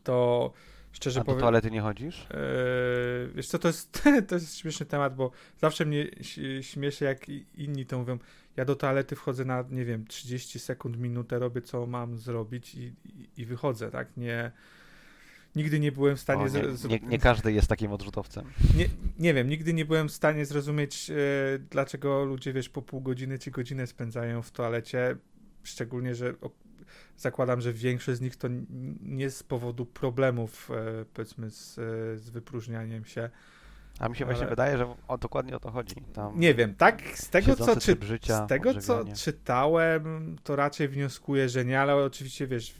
to 0.03 0.51
szczerze 0.91 1.19
A 1.19 1.23
do 1.23 1.25
powiem. 1.25 1.39
toalety 1.39 1.71
nie 1.71 1.81
chodzisz? 1.81 2.27
Yy, 2.29 3.31
wiesz 3.35 3.47
co, 3.47 3.59
to 3.59 3.67
jest, 3.67 4.03
to 4.27 4.35
jest 4.35 4.57
śmieszny 4.57 4.85
temat, 4.85 5.15
bo 5.15 5.31
zawsze 5.57 5.85
mnie 5.85 6.07
śmieszy, 6.61 7.05
jak 7.05 7.29
inni 7.55 7.85
to 7.85 7.99
mówią. 7.99 8.17
Ja 8.55 8.65
do 8.65 8.75
toalety 8.75 9.15
wchodzę 9.15 9.45
na, 9.45 9.63
nie 9.69 9.85
wiem, 9.85 10.07
30 10.07 10.59
sekund, 10.59 10.97
minutę, 10.99 11.39
robię 11.39 11.61
co 11.61 11.85
mam 11.85 12.17
zrobić 12.17 12.75
i, 12.75 12.93
i, 13.05 13.29
i 13.37 13.45
wychodzę, 13.45 13.91
tak? 13.91 14.17
Nie, 14.17 14.51
nigdy 15.55 15.79
nie 15.79 15.91
byłem 15.91 16.15
w 16.15 16.19
stanie... 16.19 16.41
O, 16.41 16.47
nie, 16.47 16.77
z- 16.77 16.85
nie, 16.85 16.99
nie 16.99 17.19
każdy 17.19 17.53
jest 17.53 17.67
takim 17.67 17.91
odrzutowcem. 17.91 18.45
nie, 18.77 18.85
nie 19.19 19.33
wiem, 19.33 19.49
nigdy 19.49 19.73
nie 19.73 19.85
byłem 19.85 20.09
w 20.09 20.11
stanie 20.11 20.45
zrozumieć, 20.45 21.09
e, 21.09 21.15
dlaczego 21.69 22.25
ludzie, 22.25 22.53
wiesz, 22.53 22.69
po 22.69 22.81
pół 22.81 23.01
godziny 23.01 23.39
czy 23.39 23.51
godzinę 23.51 23.87
spędzają 23.87 24.41
w 24.41 24.51
toalecie. 24.51 25.15
Szczególnie, 25.63 26.15
że 26.15 26.33
zakładam, 27.17 27.61
że 27.61 27.73
większość 27.73 28.17
z 28.17 28.21
nich 28.21 28.35
to 28.35 28.47
nie 29.01 29.29
z 29.29 29.43
powodu 29.43 29.85
problemów, 29.85 30.71
e, 30.71 31.05
powiedzmy, 31.13 31.49
z, 31.51 31.79
e, 31.79 32.17
z 32.17 32.29
wypróżnianiem 32.29 33.05
się. 33.05 33.29
A 33.99 34.09
mi 34.09 34.15
się 34.15 34.25
właśnie 34.25 34.41
Ale- 34.41 34.49
wydaje, 34.49 34.77
że 34.77 34.95
o, 35.07 35.17
dokładnie 35.17 35.55
o 35.55 35.59
to 35.59 35.71
chodzi. 35.71 35.95
Tam 36.13 36.39
Nie 36.39 36.53
wiem, 36.53 36.75
tak 36.75 37.01
z 37.15 37.29
tego 37.29 37.55
co, 37.55 37.75
czy, 37.75 37.97
życia, 38.01 38.45
z 38.45 38.49
tego, 38.49 38.73
co 38.73 39.05
czytałem, 39.15 40.35
to 40.43 40.55
raczej 40.55 40.87
wnioskuję, 40.87 41.49
że 41.49 41.65
nie, 41.65 41.81
ale 41.81 41.95
oczywiście 41.95 42.47
wiesz, 42.47 42.75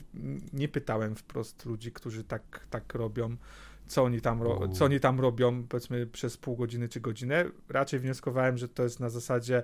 nie 0.52 0.68
pytałem 0.68 1.16
wprost 1.16 1.64
ludzi, 1.64 1.92
którzy 1.92 2.24
tak, 2.24 2.66
tak 2.70 2.94
robią, 2.94 3.36
co 3.86 4.04
oni, 4.04 4.20
tam 4.20 4.42
ro- 4.42 4.68
co 4.68 4.84
oni 4.84 5.00
tam 5.00 5.20
robią, 5.20 5.64
powiedzmy 5.68 6.06
przez 6.06 6.36
pół 6.36 6.56
godziny 6.56 6.88
czy 6.88 7.00
godzinę. 7.00 7.44
Raczej 7.68 8.00
wnioskowałem, 8.00 8.58
że 8.58 8.68
to 8.68 8.82
jest 8.82 9.00
na 9.00 9.08
zasadzie. 9.10 9.62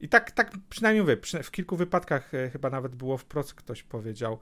I 0.00 0.08
tak, 0.08 0.30
tak 0.30 0.52
przynajmniej 0.70 1.02
mówię, 1.02 1.16
w 1.42 1.50
kilku 1.50 1.76
wypadkach 1.76 2.34
e, 2.34 2.50
chyba 2.50 2.70
nawet 2.70 2.94
było 2.94 3.18
wprost 3.18 3.54
ktoś 3.54 3.82
powiedział. 3.82 4.38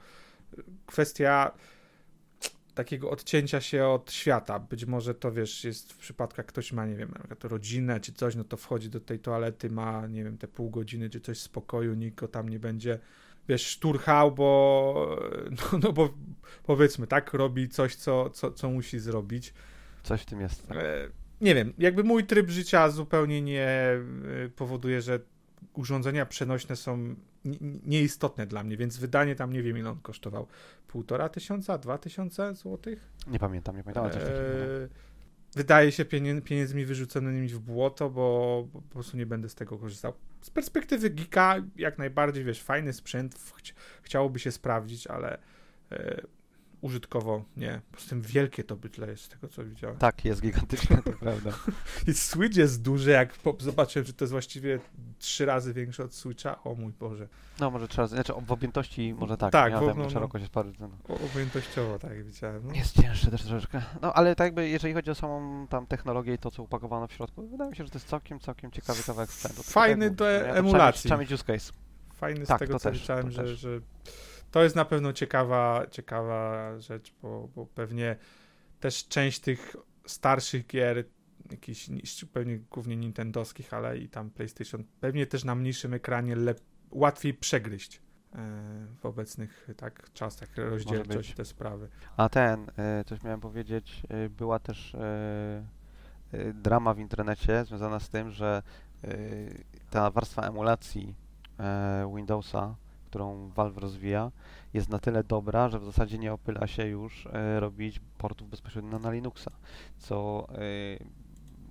Kwestia 0.87 1.53
takiego 2.81 3.11
odcięcia 3.11 3.61
się 3.61 3.87
od 3.87 4.13
świata. 4.13 4.59
Być 4.59 4.85
może 4.85 5.15
to 5.15 5.33
wiesz, 5.33 5.65
jest 5.65 5.93
w 5.93 5.99
przypadkach 5.99 6.47
ktoś 6.47 6.73
ma, 6.73 6.87
nie 6.87 6.95
wiem, 6.95 7.09
przykład 7.19 7.45
rodzinę 7.45 8.01
czy 8.01 8.13
coś, 8.13 8.35
no 8.35 8.45
to 8.45 8.57
wchodzi 8.57 8.91
do 8.91 9.01
tej 9.01 9.19
toalety, 9.19 9.71
ma, 9.71 10.07
nie 10.07 10.25
wiem, 10.25 10.39
te 10.39 10.49
pół 10.49 10.71
godziny 10.71 11.11
czy 11.11 11.21
coś 11.21 11.39
spokoju, 11.39 11.95
nikt 11.95 12.19
go 12.19 12.29
tam 12.29 12.49
nie 12.49 12.59
będzie, 12.59 12.99
wiesz, 13.49 13.67
szturchał, 13.67 14.33
bo, 14.33 15.19
no, 15.73 15.79
no 15.83 15.93
bo 15.93 16.15
powiedzmy, 16.63 17.07
tak, 17.07 17.35
robi 17.35 17.69
coś, 17.69 17.95
co, 17.95 18.31
co, 18.31 18.53
co 18.53 18.71
musi 18.71 18.99
zrobić. 18.99 19.55
Coś 20.03 20.23
w 20.23 20.27
tym 20.27 20.41
jest. 20.41 20.69
Tak. 20.69 20.77
E, 20.77 21.09
Nie 21.41 21.55
wiem, 21.55 21.73
jakby 21.79 22.05
mój 22.05 22.25
tryb 22.25 22.51
życia 22.51 22.91
zupełnie 22.91 23.43
nie 23.43 23.67
e, 23.67 24.01
powoduje, 24.57 25.03
że 25.03 25.21
urządzenia 25.73 26.27
przenośne 26.27 26.77
są 26.77 26.97
ni- 27.45 27.81
nieistotne 27.87 28.47
dla 28.47 28.65
mnie, 28.65 28.77
więc 28.77 28.97
wydanie 28.99 29.35
tam 29.37 29.53
nie 29.53 29.63
wiem 29.63 29.79
ile 29.79 29.91
on 29.91 30.01
kosztował. 30.01 30.47
Półtora 30.89 31.29
tysiąca, 31.29 31.79
dwa 31.79 31.99
tysiące 31.99 32.55
złotych? 32.55 33.11
Nie 33.27 33.39
pamiętam, 33.39 33.77
nie 33.77 33.83
pamiętam. 33.85 34.05
no. 34.05 34.11
Eee, 34.21 34.89
wydaje 35.57 35.93
się 35.93 36.05
pienien- 36.05 36.43
pieniędzmi 36.43 36.85
wyrzuconymi 36.85 37.49
w 37.49 37.59
błoto, 37.59 38.11
bo, 38.11 38.67
bo 38.73 38.81
po 38.81 38.89
prostu 38.89 39.17
nie 39.17 39.27
będę 39.27 39.49
z 39.49 39.55
tego 39.55 39.79
korzystał. 39.79 40.13
Z 40.41 40.51
perspektywy 40.51 41.11
geeka 41.11 41.57
jak 41.77 41.99
najbardziej, 41.99 42.45
wiesz, 42.45 42.63
fajny 42.63 42.93
sprzęt, 42.93 43.35
chci- 43.35 43.73
chciałoby 44.03 44.39
się 44.39 44.51
sprawdzić, 44.53 45.07
ale 45.07 45.39
e, 45.93 46.21
użytkowo 46.81 47.45
nie. 47.57 47.81
Poza 47.93 48.09
tym 48.09 48.23
wielkie 48.23 48.65
to 48.65 48.77
bydle 48.77 49.11
jest 49.11 49.25
z 49.25 49.29
tego, 49.29 49.49
co 49.49 49.65
widziałem. 49.65 49.97
Tak, 49.97 50.25
jest 50.25 50.41
gigantyczne, 50.43 51.03
to 51.03 51.13
prawda. 51.21 51.51
I 52.07 52.15
Switch 52.15 52.57
jest 52.57 52.83
duży, 52.83 53.11
jak 53.11 53.33
po- 53.33 53.57
zobaczyłem, 53.59 54.07
że 54.07 54.13
to 54.13 54.25
jest 54.25 54.33
właściwie 54.33 54.79
trzy 55.19 55.47
razy 55.47 55.73
większe 55.75 56.05
od 56.05 56.15
Switcha, 56.15 56.63
o 56.65 56.75
mój 56.75 56.93
Boże. 56.93 57.29
No 57.61 57.71
może 57.71 57.89
trzeba, 57.89 58.07
znaczy 58.09 58.33
w 58.47 58.53
objętości 58.53 59.15
może 59.15 59.37
tak, 59.37 59.53
Tak, 59.53 59.73
bo- 59.81 59.87
tam 59.89 59.99
no, 59.99 60.11
szerokość 60.11 60.43
jest 60.43 60.53
parę, 60.53 60.73
no. 60.81 60.89
Objętościowo, 61.33 61.99
tak 61.99 62.25
widziałem. 62.25 62.63
No. 62.67 62.75
Jest 62.75 63.03
cięższy 63.03 63.31
też 63.31 63.43
troszeczkę. 63.43 63.83
No 64.03 64.13
ale 64.15 64.35
tak 64.37 64.45
jakby, 64.45 64.69
jeżeli 64.69 64.95
chodzi 64.95 65.11
o 65.11 65.15
samą 65.15 65.67
tam 65.67 65.87
technologię 65.87 66.35
i 66.35 66.39
to, 66.39 66.51
co 66.51 66.63
upakowano 66.63 67.07
w 67.07 67.13
środku, 67.13 67.49
wydaje 67.49 67.71
mi 67.71 67.77
się, 67.77 67.85
że 67.85 67.91
to 67.91 67.99
jest 67.99 68.09
całkiem, 68.09 68.41
całkiem 68.41 68.71
ciekawy 68.71 69.03
kawałek 69.03 69.31
sprzętu. 69.33 69.63
Fajny 69.63 70.11
do 70.11 70.25
nie? 70.33 70.39
To 70.39 70.45
trzeba 70.45 70.53
mieć- 70.55 70.59
emulacji. 70.59 71.09
Trzeba 71.09 71.21
mieć 71.21 71.33
use 71.33 71.45
case. 71.45 71.73
Fajny 72.15 72.45
z 72.45 72.49
Tak, 72.49 72.59
tego, 72.59 72.79
co 72.79 72.91
też, 72.91 73.01
widziałem, 73.01 73.31
że, 73.31 73.57
że 73.57 73.81
to 74.51 74.63
jest 74.63 74.77
na 74.77 74.85
pewno 74.85 75.13
ciekawa, 75.13 75.87
ciekawa 75.91 76.79
rzecz, 76.79 77.15
bo, 77.23 77.49
bo 77.55 77.67
pewnie 77.67 78.17
też 78.81 79.09
część 79.09 79.41
tych 79.41 79.77
starszych 80.07 80.67
gier, 80.67 81.05
jakichś 81.51 81.91
pewnie 82.33 82.59
głównie 82.59 82.97
nintendowskich, 82.97 83.75
ale 83.75 83.99
i 83.99 84.09
tam 84.09 84.31
PlayStation, 84.31 84.85
pewnie 85.01 85.27
też 85.27 85.45
na 85.45 85.55
mniejszym 85.55 85.95
ekranie 85.95 86.37
lep- 86.37 86.61
łatwiej 86.91 87.35
przegryźć 87.35 87.97
e, 87.97 88.39
w 89.01 89.07
obecnych 89.07 89.69
tak 89.77 90.13
czasach 90.13 90.57
rozdzielczość 90.57 91.35
te 91.35 91.45
sprawy. 91.45 91.89
A 92.17 92.29
ten, 92.29 92.71
e, 92.77 93.05
coś 93.05 93.23
miałem 93.23 93.41
powiedzieć, 93.41 94.03
e, 94.09 94.29
była 94.29 94.59
też 94.59 94.97
drama 96.55 96.95
w 96.95 96.99
internecie 96.99 97.65
związana 97.65 98.01
z 98.01 98.09
tym, 98.09 98.31
że 98.31 98.63
ta 99.91 100.11
warstwa 100.11 100.43
emulacji 100.43 101.15
Windowsa, 102.15 102.77
którą 103.11 103.49
Valve 103.49 103.79
rozwija, 103.79 104.31
jest 104.75 104.89
na 104.89 104.99
tyle 104.99 105.25
dobra, 105.25 105.69
że 105.69 105.79
w 105.79 105.85
zasadzie 105.85 106.19
nie 106.19 106.33
opyla 106.33 106.67
się 106.67 106.87
już 106.87 107.27
e, 107.33 107.61
robić 107.61 108.01
portów 108.19 108.49
bezpośrednio 108.51 108.99
na 108.99 109.11
Linuxa, 109.11 109.51
co 109.99 110.47
e, 110.53 110.59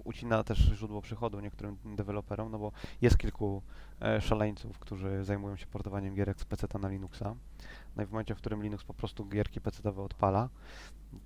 ucina 0.03 0.43
też 0.43 0.57
źródło 0.59 1.01
przychodu 1.01 1.39
niektórym 1.39 1.77
deweloperom, 1.85 2.51
no 2.51 2.59
bo 2.59 2.71
jest 3.01 3.17
kilku 3.17 3.61
e, 4.01 4.21
szaleńców, 4.21 4.79
którzy 4.79 5.23
zajmują 5.23 5.55
się 5.55 5.65
portowaniem 5.67 6.15
gierek 6.15 6.39
z 6.39 6.45
PC 6.45 6.67
na 6.79 6.89
Linuxa. 6.89 7.35
No 7.95 8.03
i 8.03 8.05
w 8.05 8.11
momencie, 8.11 8.35
w 8.35 8.37
którym 8.37 8.63
Linux 8.63 8.83
po 8.83 8.93
prostu 8.93 9.25
gierki 9.25 9.61
PC-owe 9.61 10.01
odpala, 10.03 10.49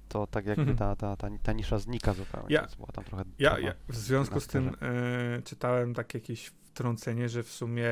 to 0.10 0.28
tak 0.28 0.46
jakby 0.46 0.62
Mhm. 0.72 0.78
ta, 0.78 0.96
ta, 0.96 1.16
ta, 1.18 1.28
ta 1.44 1.54
nisza 1.54 1.80
znika 1.80 2.14
zupełnie, 2.14 2.54
Ja- 2.56 2.62
więc 2.62 2.76
była 2.76 2.88
tam 2.88 3.04
trochę 3.04 3.24
Ja, 3.40 3.60
ja 3.60 3.74
w 3.88 3.96
związku 3.96 4.40
z 4.40 4.48
tym 4.48 4.72
e, 4.82 5.42
czytałem 5.42 5.94
takie 5.94 6.18
jakieś 6.18 6.46
wtrącenie, 6.46 7.30
że 7.30 7.44
w 7.44 7.52
sumie 7.52 7.90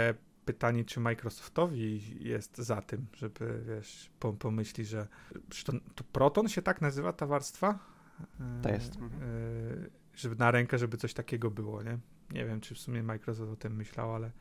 pytanie, 0.54 0.86
czy 0.86 1.00
Microsoftowi 1.00 2.02
jest 2.20 2.58
za 2.58 2.82
tym, 2.82 3.06
żeby, 3.14 3.64
wiesz, 3.68 4.10
pom- 4.20 4.38
pomyśli, 4.38 4.86
że 4.86 5.08
to, 5.66 5.74
to 5.96 6.04
Proton 6.04 6.48
się 6.48 6.62
tak 6.62 6.82
nazywa 6.82 7.14
ta 7.14 7.26
warstwa? 7.26 7.80
To 8.62 8.70
jest, 8.70 8.96
e, 8.96 9.00
żeby 10.16 10.36
na 10.36 10.52
rękę, 10.52 10.78
żeby 10.78 10.98
coś 10.98 11.14
takiego 11.14 11.52
było, 11.52 11.84
nie? 11.84 11.98
Nie 12.32 12.46
wiem, 12.46 12.62
czy 12.62 12.76
w 12.76 12.80
sumie 12.80 13.04
Microsoft 13.04 13.52
o 13.52 13.56
tym 13.56 13.76
myślał, 13.76 14.16
ale 14.16 14.32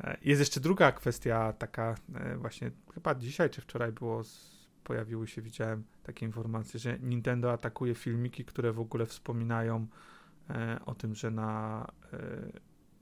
e, 0.00 0.16
jest 0.22 0.40
jeszcze 0.40 0.60
druga 0.60 0.92
kwestia 0.92 1.52
taka 1.52 1.94
e, 2.14 2.36
właśnie, 2.36 2.70
chyba 2.94 3.14
dzisiaj 3.14 3.50
czy 3.50 3.60
wczoraj 3.60 3.92
było, 3.92 4.22
pojawiły 4.84 5.26
się, 5.28 5.42
widziałem 5.42 5.84
takie 6.02 6.26
informacje, 6.26 6.80
że 6.80 6.98
Nintendo 6.98 7.52
atakuje 7.52 7.94
filmiki, 7.94 8.44
które 8.44 8.72
w 8.72 8.80
ogóle 8.80 9.06
wspominają 9.06 9.86
o 10.86 10.94
tym, 10.94 11.14
że 11.14 11.30
na 11.30 11.86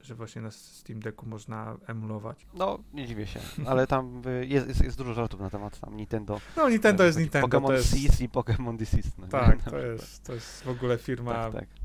że 0.03 0.15
właśnie 0.15 0.43
na 0.43 0.51
Steam 0.51 1.01
Decku 1.01 1.27
można 1.27 1.77
emulować. 1.87 2.47
No, 2.55 2.79
nie 2.93 3.07
dziwię 3.07 3.27
się, 3.27 3.41
ale 3.67 3.87
tam 3.87 4.23
y, 4.27 4.47
jest, 4.47 4.69
jest, 4.69 4.85
jest 4.85 4.99
dużo 4.99 5.15
żartów 5.15 5.41
na 5.41 5.51
temat 5.51 5.81
tam 5.81 5.97
Nintendo. 5.97 6.41
No 6.57 6.69
Nintendo 6.69 7.05
jest 7.05 7.19
Nintendo, 7.19 7.59
Pokémon 7.59 7.73
jest, 7.73 7.91
Seas 7.91 8.21
i 8.21 8.29
Pokémon 8.29 8.77
Deceased. 8.77 9.19
No, 9.19 9.27
tak, 9.27 9.63
to 9.63 9.79
jest, 9.79 10.25
to 10.25 10.35
jest 10.35 10.63
w 10.63 10.69
ogóle 10.69 10.99
firma, 10.99 11.33
Tak, 11.33 11.53
tak. 11.53 11.80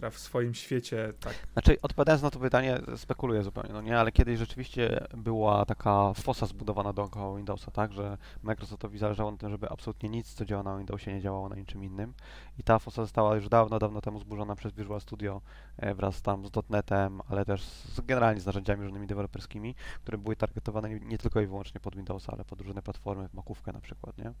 Która 0.00 0.10
w 0.10 0.18
swoim 0.18 0.54
świecie 0.54 1.12
tak 1.20 1.34
Znaczy, 1.52 1.78
odpowiadając 1.82 2.22
na 2.22 2.30
to 2.30 2.38
pytanie, 2.38 2.78
spekuluję 2.96 3.42
zupełnie, 3.42 3.72
no 3.72 3.80
nie, 3.80 3.98
ale 3.98 4.12
kiedyś 4.12 4.38
rzeczywiście 4.38 5.06
była 5.16 5.64
taka 5.64 6.12
fosa 6.14 6.46
zbudowana 6.46 6.92
dookoła 6.92 7.36
Windowsa, 7.36 7.70
tak, 7.70 7.92
że 7.92 8.18
Microsoftowi 8.42 8.98
zależało 8.98 9.30
na 9.30 9.36
tym, 9.36 9.50
żeby 9.50 9.68
absolutnie 9.68 10.08
nic, 10.08 10.34
co 10.34 10.44
działa 10.44 10.62
na 10.62 10.78
Windowsie, 10.78 11.12
nie 11.12 11.20
działało 11.20 11.48
na 11.48 11.56
niczym 11.56 11.84
innym. 11.84 12.14
I 12.58 12.62
ta 12.62 12.78
fosa 12.78 13.02
została 13.02 13.34
już 13.34 13.48
dawno, 13.48 13.78
dawno 13.78 14.00
temu 14.00 14.20
zburzona 14.20 14.56
przez 14.56 14.72
Visual 14.74 15.00
Studio 15.00 15.40
e, 15.76 15.94
wraz 15.94 16.22
tam 16.22 16.46
z 16.46 16.50
.NETem, 16.70 17.20
ale 17.28 17.44
też 17.44 17.62
z, 17.62 18.00
generalnie 18.00 18.40
z 18.40 18.46
narzędziami 18.46 18.84
różnymi 18.84 19.06
deweloperskimi, 19.06 19.74
które 20.02 20.18
były 20.18 20.36
targetowane 20.36 20.90
nie, 20.90 21.00
nie 21.00 21.18
tylko 21.18 21.40
i 21.40 21.46
wyłącznie 21.46 21.80
pod 21.80 21.96
Windowsa, 21.96 22.32
ale 22.32 22.44
pod 22.44 22.60
różne 22.60 22.82
platformy, 22.82 23.28
Makówkę 23.34 23.72
na 23.72 23.80
przykład, 23.80 24.18
nie? 24.18 24.32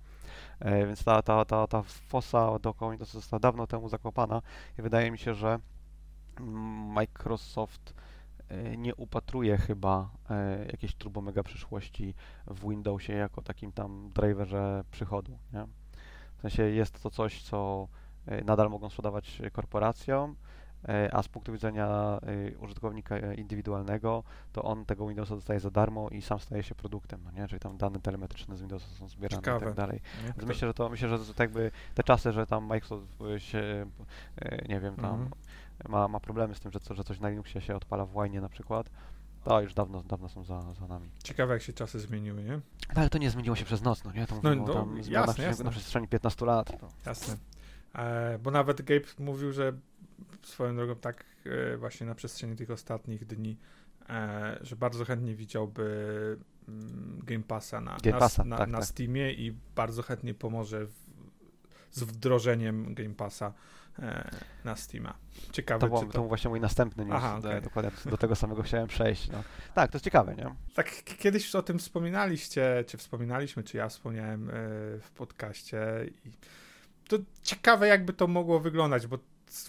E, 0.60 0.86
więc 0.86 1.04
ta, 1.04 1.22
ta, 1.22 1.44
ta, 1.44 1.66
ta 1.66 1.82
fosa 1.82 2.58
dookoła 2.58 2.90
Windowsa 2.90 3.12
została 3.12 3.40
dawno 3.40 3.66
temu 3.66 3.88
zakopana 3.88 4.42
i 4.78 4.82
wydaje 4.82 5.10
mi 5.10 5.18
się, 5.18 5.34
że 5.34 5.49
mm, 6.40 6.92
Microsoft 6.92 7.94
e, 8.48 8.76
nie 8.76 8.94
upatruje 8.94 9.58
chyba 9.58 10.10
e, 10.30 10.66
jakiejś 10.66 10.94
turbo 10.94 11.20
mega 11.20 11.42
przyszłości 11.42 12.14
w 12.46 12.68
Windowsie 12.68 13.12
jako 13.12 13.42
takim 13.42 13.72
tam 13.72 14.10
driverze 14.14 14.84
przychodu, 14.90 15.38
nie? 15.52 15.66
W 16.36 16.40
sensie 16.40 16.62
jest 16.62 17.02
to 17.02 17.10
coś, 17.10 17.42
co 17.42 17.88
e, 18.26 18.44
nadal 18.44 18.70
mogą 18.70 18.88
sprzedawać 18.90 19.42
korporacjom, 19.52 20.36
a 21.12 21.22
z 21.22 21.28
punktu 21.28 21.52
widzenia 21.52 21.86
e, 22.22 22.58
użytkownika 22.58 23.16
e, 23.16 23.34
indywidualnego, 23.34 24.22
to 24.52 24.62
on 24.62 24.84
tego 24.84 25.06
Windowsa 25.08 25.34
dostaje 25.34 25.60
za 25.60 25.70
darmo 25.70 26.08
i 26.08 26.22
sam 26.22 26.40
staje 26.40 26.62
się 26.62 26.74
produktem, 26.74 27.20
no 27.24 27.30
nie? 27.30 27.48
Czyli 27.48 27.60
tam 27.60 27.76
dane 27.76 28.00
telemetryczne 28.00 28.56
z 28.56 28.60
Windowsa 28.60 28.86
są 28.98 29.08
zbierane 29.08 29.40
i 29.42 29.44
Ciekawe. 29.44 29.66
tak 29.66 29.74
dalej. 29.74 30.00
Więc 30.24 30.44
myślę, 30.44 30.68
że 30.68 30.74
to 30.74 30.88
myślę, 30.88 31.08
że 31.08 31.18
to 31.18 31.24
tak 31.24 31.38
jakby 31.38 31.70
te 31.94 32.02
czasy, 32.02 32.32
że 32.32 32.46
tam 32.46 32.64
Microsoft 32.64 33.18
się 33.38 33.86
e, 34.36 34.68
nie 34.68 34.80
wiem, 34.80 34.96
tam 34.96 35.10
Mhm. 35.14 35.30
ma, 35.88 36.08
ma 36.08 36.20
problemy 36.20 36.54
z 36.54 36.60
tym, 36.60 36.72
że, 36.72 36.80
co, 36.80 36.94
że 36.94 37.04
coś 37.04 37.20
na 37.20 37.28
Linuxie 37.28 37.60
się 37.60 37.76
odpala 37.76 38.06
w 38.06 38.12
Wine 38.12 38.40
na 38.40 38.48
przykład, 38.48 38.90
to 39.44 39.60
już 39.60 39.74
dawno, 39.74 40.02
dawno 40.02 40.28
są 40.28 40.44
za, 40.44 40.72
za 40.74 40.86
nami. 40.86 41.10
Ciekawe, 41.24 41.52
jak 41.54 41.62
się 41.62 41.72
czasy 41.72 42.00
zmieniły, 42.00 42.42
nie? 42.42 42.56
No, 42.94 42.94
ale 42.94 43.10
to 43.10 43.18
nie 43.18 43.30
zmieniło 43.30 43.56
się 43.56 43.64
przez 43.64 43.82
noc, 43.82 44.04
no 44.04 44.12
nie? 44.12 44.26
To 44.26 44.34
No, 44.42 44.54
no, 44.54 44.74
tam 44.74 44.96
jasne, 45.08 45.44
jasne. 45.44 45.64
na 45.64 45.70
przestrzeni 45.70 46.08
15 46.08 46.46
lat. 46.46 46.80
To. 46.80 46.88
Jasne. 47.06 47.36
E, 47.94 48.38
bo 48.38 48.50
nawet 48.50 48.82
Gabe 48.82 49.06
mówił, 49.18 49.52
że 49.52 49.72
swoją 50.42 50.76
drogą 50.76 50.96
tak 50.96 51.24
e, 51.46 51.76
właśnie 51.76 52.06
na 52.06 52.14
przestrzeni 52.14 52.56
tych 52.56 52.70
ostatnich 52.70 53.26
dni, 53.26 53.56
e, 54.08 54.58
że 54.60 54.76
bardzo 54.76 55.04
chętnie 55.04 55.34
widziałby 55.34 55.84
mm, 56.68 57.20
Game 57.24 57.44
Passa 57.44 57.80
na, 57.80 57.96
Game 58.02 58.14
na, 58.14 58.18
Passa, 58.20 58.44
na, 58.44 58.56
tak, 58.56 58.68
na 58.70 58.78
tak. 58.78 58.86
Steamie 58.86 59.32
i 59.32 59.56
bardzo 59.76 60.02
chętnie 60.02 60.34
pomoże 60.34 60.86
w, 60.86 60.94
z 61.90 62.02
wdrożeniem 62.02 62.94
Game 62.94 63.14
Passa 63.14 63.52
na 64.64 64.76
Steama. 64.76 65.14
Ciekawe, 65.52 65.80
To, 65.80 65.88
był, 65.88 65.98
czy 65.98 66.06
to 66.06 66.12
to... 66.12 66.18
był 66.18 66.28
właśnie 66.28 66.50
mój 66.50 66.60
następny 66.60 67.04
news. 67.04 67.14
Aha, 67.16 67.40
do- 67.42 67.48
okej. 67.48 67.62
Dokładnie 67.62 67.90
do 68.04 68.16
tego 68.16 68.36
samego 68.36 68.62
chciałem 68.62 68.88
przejść. 68.88 69.28
No. 69.28 69.42
Tak, 69.74 69.90
to 69.90 69.96
jest 69.96 70.04
ciekawe, 70.04 70.34
nie? 70.34 70.54
Tak, 70.74 71.04
kiedyś 71.04 71.54
o 71.54 71.62
tym 71.62 71.78
wspominaliście, 71.78 72.84
czy 72.86 72.98
wspominaliśmy, 72.98 73.62
czy 73.62 73.76
ja 73.76 73.88
wspomniałem 73.88 74.50
w 75.00 75.10
podcaście 75.16 75.80
i 76.24 76.30
to 77.10 77.18
ciekawe 77.42 77.88
jakby 77.88 78.12
to 78.12 78.26
mogło 78.26 78.60
wyglądać, 78.60 79.06
bo 79.06 79.18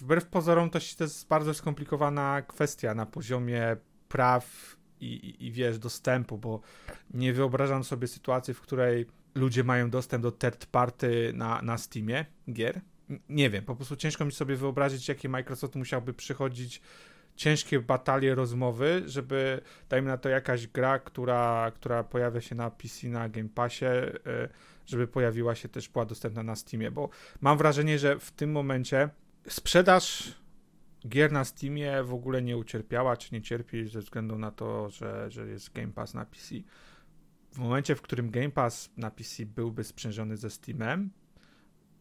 wbrew 0.00 0.26
pozorom 0.26 0.70
to, 0.70 0.78
to 0.98 1.04
jest 1.04 1.28
bardzo 1.28 1.54
skomplikowana 1.54 2.42
kwestia 2.42 2.94
na 2.94 3.06
poziomie 3.06 3.76
praw 4.08 4.76
i, 5.00 5.06
i, 5.06 5.46
i 5.46 5.52
wiesz, 5.52 5.78
dostępu, 5.78 6.38
bo 6.38 6.60
nie 7.14 7.32
wyobrażam 7.32 7.84
sobie 7.84 8.08
sytuacji, 8.08 8.54
w 8.54 8.60
której 8.60 9.06
ludzie 9.34 9.64
mają 9.64 9.90
dostęp 9.90 10.22
do 10.22 10.32
third 10.32 10.66
party 10.66 11.32
na, 11.34 11.62
na 11.62 11.78
Steamie 11.78 12.26
gier. 12.52 12.80
Nie 13.28 13.50
wiem, 13.50 13.64
po 13.64 13.76
prostu 13.76 13.96
ciężko 13.96 14.24
mi 14.24 14.32
sobie 14.32 14.56
wyobrazić, 14.56 15.08
jakie 15.08 15.28
Microsoft 15.28 15.74
musiałby 15.74 16.14
przychodzić 16.14 16.82
ciężkie 17.36 17.80
batalie, 17.80 18.34
rozmowy, 18.34 19.02
żeby, 19.06 19.60
dajmy 19.88 20.08
na 20.08 20.16
to, 20.16 20.28
jakaś 20.28 20.66
gra, 20.66 20.98
która, 20.98 21.72
która 21.74 22.04
pojawia 22.04 22.40
się 22.40 22.54
na 22.54 22.70
PC, 22.70 23.06
na 23.06 23.28
Game 23.28 23.48
Passie, 23.48 23.84
e, 23.86 24.48
żeby 24.86 25.08
pojawiła 25.08 25.54
się 25.54 25.68
też, 25.68 25.88
była 25.88 26.04
dostępna 26.04 26.42
na 26.42 26.56
Steamie, 26.56 26.90
bo 26.90 27.08
mam 27.40 27.58
wrażenie, 27.58 27.98
że 27.98 28.18
w 28.18 28.30
tym 28.30 28.52
momencie 28.52 29.08
sprzedaż 29.48 30.34
gier 31.08 31.32
na 31.32 31.44
Steamie 31.44 32.02
w 32.02 32.14
ogóle 32.14 32.42
nie 32.42 32.56
ucierpiała, 32.56 33.16
czy 33.16 33.34
nie 33.34 33.42
cierpi 33.42 33.88
ze 33.88 34.00
względu 34.00 34.38
na 34.38 34.50
to, 34.50 34.90
że, 34.90 35.30
że 35.30 35.48
jest 35.48 35.72
Game 35.72 35.92
Pass 35.92 36.14
na 36.14 36.24
PC. 36.24 36.54
W 37.52 37.58
momencie, 37.58 37.94
w 37.94 38.02
którym 38.02 38.30
Game 38.30 38.50
Pass 38.50 38.90
na 38.96 39.10
PC 39.10 39.46
byłby 39.46 39.84
sprzężony 39.84 40.36
ze 40.36 40.50
Steamem, 40.50 41.10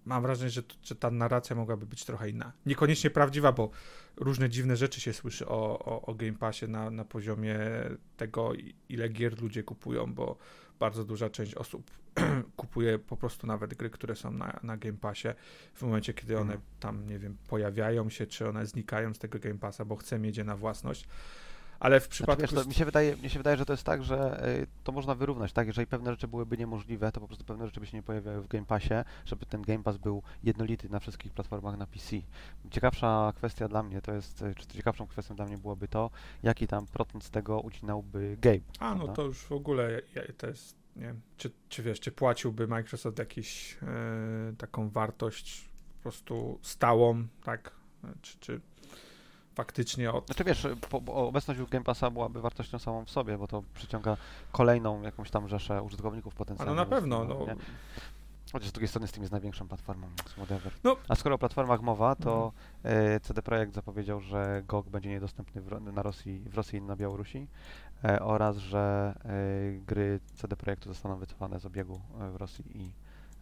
mam 0.05 0.21
wrażenie, 0.21 0.49
że, 0.49 0.61
że 0.83 0.95
ta 0.95 1.11
narracja 1.11 1.55
mogłaby 1.55 1.85
być 1.85 2.05
trochę 2.05 2.29
inna. 2.29 2.53
Niekoniecznie 2.65 3.09
prawdziwa, 3.09 3.51
bo 3.51 3.69
różne 4.15 4.49
dziwne 4.49 4.75
rzeczy 4.75 5.01
się 5.01 5.13
słyszy 5.13 5.47
o, 5.47 5.79
o, 5.79 6.01
o 6.01 6.15
Game 6.15 6.33
Passie 6.33 6.67
na, 6.67 6.89
na 6.89 7.05
poziomie 7.05 7.59
tego, 8.17 8.53
ile 8.89 9.09
gier 9.09 9.41
ludzie 9.41 9.63
kupują, 9.63 10.13
bo 10.13 10.37
bardzo 10.81 11.03
duża 11.05 11.29
część 11.29 11.55
osób 11.55 11.91
kupuje 12.61 12.99
po 12.99 13.17
prostu 13.17 13.47
nawet 13.47 13.73
gry, 13.73 13.89
które 13.89 14.15
są 14.15 14.31
na, 14.31 14.59
na 14.63 14.77
Game 14.77 14.97
Passie 14.97 15.27
w 15.73 15.81
momencie, 15.81 16.13
kiedy 16.13 16.37
one 16.37 16.53
Mhm. 16.53 16.61
tam, 16.79 17.07
nie 17.07 17.19
wiem, 17.19 17.37
pojawiają 17.47 18.09
się, 18.09 18.27
czy 18.27 18.49
one 18.49 18.65
znikają 18.65 19.13
z 19.13 19.19
tego 19.19 19.39
Game 19.39 19.57
Passa, 19.57 19.85
bo 19.85 19.95
chce 19.95 20.19
mieć 20.19 20.37
je 20.37 20.43
na 20.43 20.57
własność. 20.57 21.07
Ale 21.81 21.99
w 21.99 22.03
Znaczy, 22.03 22.11
przypadku... 22.11 22.41
wiesz, 22.41 22.51
to 22.51 22.65
mi, 22.65 22.73
się 22.73 22.85
wydaje, 22.85 23.15
mi 23.17 23.29
się 23.29 23.39
wydaje, 23.39 23.57
że 23.57 23.65
to 23.65 23.73
jest 23.73 23.83
tak, 23.83 24.03
że 24.03 24.47
y, 24.47 24.67
to 24.83 24.91
można 24.91 25.15
wyrównać, 25.15 25.53
tak? 25.53 25.67
Jeżeli 25.67 25.87
pewne 25.87 26.11
rzeczy 26.11 26.27
byłyby 26.27 26.57
niemożliwe, 26.57 27.11
to 27.11 27.21
po 27.21 27.27
prostu 27.27 27.45
pewne 27.45 27.65
rzeczy 27.65 27.79
by 27.79 27.85
się 27.85 27.97
nie 27.97 28.03
pojawiały 28.03 28.41
w 28.41 28.47
Game 28.47 28.65
Passie, 28.65 28.93
żeby 29.25 29.45
ten 29.45 29.61
Game 29.61 29.83
Pass 29.83 29.97
był 29.97 30.23
jednolity 30.43 30.89
na 30.89 30.99
wszystkich 30.99 31.33
platformach 31.33 31.77
na 31.77 31.87
PC. 31.87 32.15
Ciekawsza 32.71 33.33
kwestia 33.35 33.67
dla 33.67 33.83
mnie 33.83 34.01
to 34.01 34.13
jest, 34.13 34.43
czy 34.57 34.67
ciekawszą 34.67 35.07
kwestią 35.07 35.35
dla 35.35 35.45
mnie 35.45 35.57
byłoby 35.57 35.87
to, 35.87 36.09
jaki 36.43 36.67
tam 36.67 36.87
procent 36.87 37.23
z 37.23 37.29
tego 37.29 37.59
ucinałby 37.59 38.37
Gabe. 38.41 38.63
A, 38.79 38.95
no 38.95 39.07
to 39.07 39.23
już 39.23 39.37
w 39.37 39.51
ogóle 39.51 40.01
to 40.37 40.47
jest, 40.47 40.75
nie 40.95 41.05
wiem, 41.05 41.21
czy, 41.37 41.51
czy 41.69 41.83
wiesz, 41.83 41.99
czy 41.99 42.11
płaciłby 42.11 42.67
Microsoft 42.67 43.19
jakiś 43.19 43.77
e, 43.83 44.53
taką 44.57 44.89
wartość 44.89 45.69
po 45.97 46.01
prostu 46.01 46.59
stałą, 46.61 47.27
tak? 47.43 47.71
Czy, 48.21 48.39
czy 48.39 48.61
faktycznie 49.55 50.11
od... 50.11 50.25
Znaczy 50.25 50.43
wiesz, 50.43 50.67
po, 50.89 51.01
bo 51.01 51.13
obecność 51.13 51.59
w 51.59 51.69
Game 51.69 51.85
Passa 51.85 52.09
byłaby 52.09 52.41
wartością 52.41 52.79
samą 52.79 53.05
w 53.05 53.09
sobie, 53.09 53.37
bo 53.37 53.47
to 53.47 53.63
przyciąga 53.73 54.17
kolejną 54.51 55.01
jakąś 55.01 55.31
tam 55.31 55.47
rzeszę 55.47 55.81
użytkowników 55.81 56.35
potencjalnych. 56.35 56.77
no 56.77 56.83
na 56.83 56.89
pewno, 56.89 57.23
no. 57.25 57.45
nie? 57.45 57.55
Chociaż 58.51 58.69
z 58.69 58.71
drugiej 58.71 58.87
strony 58.87 59.07
Steam 59.07 59.21
jest 59.21 59.31
największą 59.31 59.67
platformą, 59.67 60.07
whatever. 60.25 60.73
No. 60.83 60.95
A 61.07 61.15
skoro 61.15 61.35
o 61.35 61.37
platformach 61.37 61.81
mowa, 61.81 62.15
to 62.15 62.51
e, 62.83 63.19
CD 63.19 63.41
Projekt 63.41 63.73
zapowiedział, 63.73 64.21
że 64.21 64.63
GOG 64.67 64.89
będzie 64.89 65.09
niedostępny 65.09 65.61
w, 65.61 65.81
na 65.93 66.03
Rosji, 66.03 66.39
w 66.49 66.55
Rosji 66.55 66.79
i 66.79 66.81
na 66.81 66.95
Białorusi 66.95 67.47
e, 68.03 68.19
oraz, 68.19 68.57
że 68.57 69.13
e, 69.25 69.85
gry 69.85 70.19
CD 70.35 70.55
Projektu 70.55 70.89
zostaną 70.89 71.17
wycofane 71.17 71.59
z 71.59 71.65
obiegu 71.65 72.01
e, 72.19 72.31
w 72.31 72.35
Rosji 72.35 72.65
i 72.77 72.91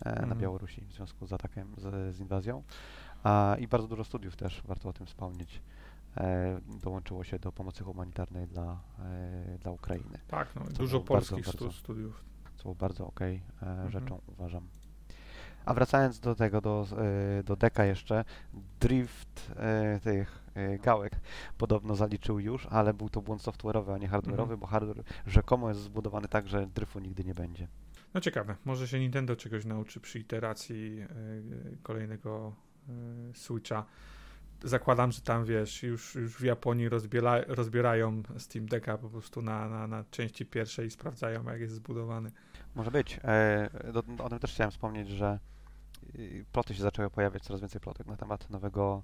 e, 0.06 0.10
na 0.10 0.22
Mhm. 0.22 0.40
Białorusi 0.40 0.82
w 0.82 0.94
związku 0.94 1.28
z 1.28 1.34
atakiem, 1.34 1.76
z, 1.78 2.16
z 2.16 2.20
inwazją. 2.20 2.64
A, 3.24 3.56
I 3.60 3.68
bardzo 3.68 3.88
dużo 3.88 4.04
studiów 4.04 4.36
też, 4.36 4.62
warto 4.66 4.90
o 4.90 4.94
tym 4.94 5.06
wspomnieć, 5.06 5.62
dołączyło 6.84 7.24
się 7.24 7.40
do 7.40 7.52
pomocy 7.52 7.84
humanitarnej 7.84 8.48
dla, 8.48 8.80
e, 9.00 9.58
dla 9.60 9.72
Ukrainy, 9.72 10.20
Tak, 10.28 10.56
no, 10.56 10.62
dużo 10.78 11.00
polskich 11.00 11.36
bardzo, 11.46 11.52
stu, 11.52 11.66
bardzo- 11.66 11.80
studiów. 11.80 12.24
co 12.56 12.64
było 12.64 12.76
bardzo 12.76 13.08
okej 13.08 13.36
e, 13.64 13.66
Mhm. 13.68 13.92
rzeczą, 13.92 14.22
uważam. 14.28 14.68
A 15.66 15.74
wracając 15.74 16.20
do 16.20 16.36
tego, 16.36 16.62
do, 16.62 16.86
e, 17.40 17.44
do 17.44 17.56
deka 17.56 17.86
jeszcze, 17.86 18.26
drift 18.80 19.52
e, 19.56 20.00
tych 20.04 20.44
e, 20.56 20.78
gałek 20.80 21.14
podobno 21.58 21.96
zaliczył 21.96 22.40
już, 22.40 22.66
ale 22.72 22.94
był 22.94 23.10
to 23.10 23.22
błąd 23.22 23.42
software'owy, 23.42 23.94
a 23.94 23.98
nie 23.98 24.10
hardware'owy, 24.10 24.42
Mhm. 24.42 24.60
bo 24.60 24.68
hardware 24.68 25.04
rzekomo 25.28 25.70
jest 25.70 25.82
zbudowany 25.82 26.28
tak, 26.28 26.48
że 26.48 26.68
dryfu 26.68 27.00
nigdy 27.00 27.24
nie 27.24 27.34
będzie. 27.34 27.68
No 28.14 28.22
ciekawe, 28.22 28.56
może 28.66 28.88
się 28.88 29.00
Nintendo 29.00 29.36
czegoś 29.36 29.66
nauczy 29.66 30.00
przy 30.00 30.20
iteracji 30.20 31.00
e, 31.02 31.08
kolejnego 31.84 32.56
e, 32.90 32.92
Switcha. 33.36 33.86
Zakładam, 34.64 35.12
że 35.12 35.22
tam 35.22 35.46
wiesz, 35.46 35.84
już, 35.84 36.16
już 36.16 36.38
w 36.38 36.44
Japonii 36.44 36.90
rozbiela, 36.90 37.42
rozbierają 37.48 38.24
Steam 38.38 38.66
Decka 38.66 38.98
po 38.98 39.10
prostu 39.10 39.42
na, 39.42 39.70
na, 39.70 39.88
na 39.88 40.04
części 40.12 40.46
pierwszej 40.46 40.88
i 40.88 40.92
sprawdzają, 40.92 41.44
jak 41.44 41.60
jest 41.60 41.74
zbudowany. 41.74 42.32
Może 42.76 42.92
być. 42.92 43.20
E, 43.24 43.70
do, 43.94 44.04
o 44.24 44.30
tym 44.30 44.40
też 44.40 44.54
chciałem 44.54 44.72
wspomnieć, 44.72 45.10
że 45.10 45.40
y, 46.16 46.46
ploty 46.52 46.74
się 46.74 46.82
zaczęły 46.82 47.10
pojawiać, 47.10 47.44
coraz 47.44 47.62
więcej 47.62 47.82
plotek 47.82 48.08
na 48.08 48.18
temat 48.18 48.50
nowego, 48.50 49.04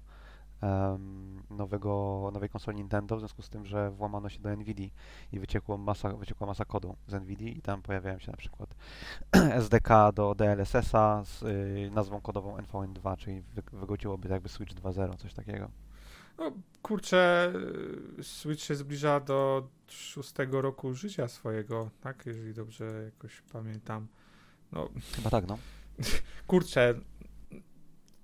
nowego, 1.50 2.30
nowej 2.32 2.48
konsoli 2.48 2.76
Nintendo, 2.76 3.16
w 3.16 3.18
związku 3.18 3.42
z 3.42 3.48
tym, 3.48 3.66
że 3.66 3.90
włamano 3.90 4.28
się 4.28 4.40
do 4.40 4.56
Nvidia 4.56 4.88
i 5.32 5.38
wyciekło 5.38 5.78
masa, 5.78 6.08
wyciekła 6.08 6.46
masa 6.46 6.64
kodu 6.64 6.96
z 7.06 7.14
Nvidia 7.22 7.48
i 7.48 7.62
tam 7.62 7.82
pojawiają 7.82 8.18
się 8.18 8.30
na 8.30 8.36
przykład 8.36 8.74
SDK 9.62 9.88
do 10.14 10.34
DLSS-a 10.34 11.24
z 11.24 11.42
y, 11.42 11.90
nazwą 11.94 12.20
kodową 12.20 12.56
NVN2, 12.56 13.16
czyli 13.16 13.40
wy, 13.40 13.62
wygodziłoby 13.72 14.28
to 14.28 14.34
jakby 14.34 14.48
Switch 14.48 14.74
2.0, 14.74 15.16
coś 15.16 15.34
takiego. 15.34 15.70
No 16.38 16.52
kurczę, 16.82 17.52
y, 18.18 18.24
Switch 18.24 18.62
się 18.62 18.74
zbliża 18.74 19.20
do 19.20 19.68
szóstego 19.88 20.62
roku 20.62 20.94
życia 20.94 21.28
swojego, 21.28 21.90
tak? 22.00 22.26
Jeżeli 22.26 22.54
dobrze 22.54 23.02
jakoś 23.04 23.42
pamiętam. 23.52 24.06
No 24.72 24.88
Chyba 25.16 25.30
tak, 25.30 25.46
no. 25.46 25.58
kurczę, 26.46 26.94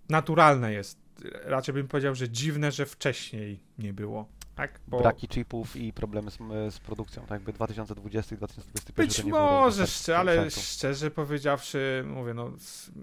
naturalne 0.08 0.72
jest. 0.72 1.01
Raczej 1.44 1.74
bym 1.74 1.88
powiedział, 1.88 2.14
że 2.14 2.28
dziwne, 2.28 2.72
że 2.72 2.86
wcześniej 2.86 3.60
nie 3.78 3.92
było. 3.92 4.28
Tak? 4.54 4.80
Bo 4.88 5.00
Braki 5.00 5.28
chipów 5.28 5.76
i 5.76 5.92
problemy 5.92 6.30
z, 6.30 6.38
z 6.74 6.78
produkcją, 6.78 7.22
tak 7.22 7.30
jakby 7.30 7.52
2020 7.52 8.34
i 8.34 8.38
2021 8.38 9.06
być 9.06 9.16
to 9.16 9.22
nie 9.22 9.30
było 9.30 9.50
może, 9.50 9.86
szczerze, 9.86 10.18
ale 10.18 10.50
szczerze 10.50 11.10
powiedziawszy, 11.10 12.04
mówię, 12.06 12.34
no, 12.34 12.50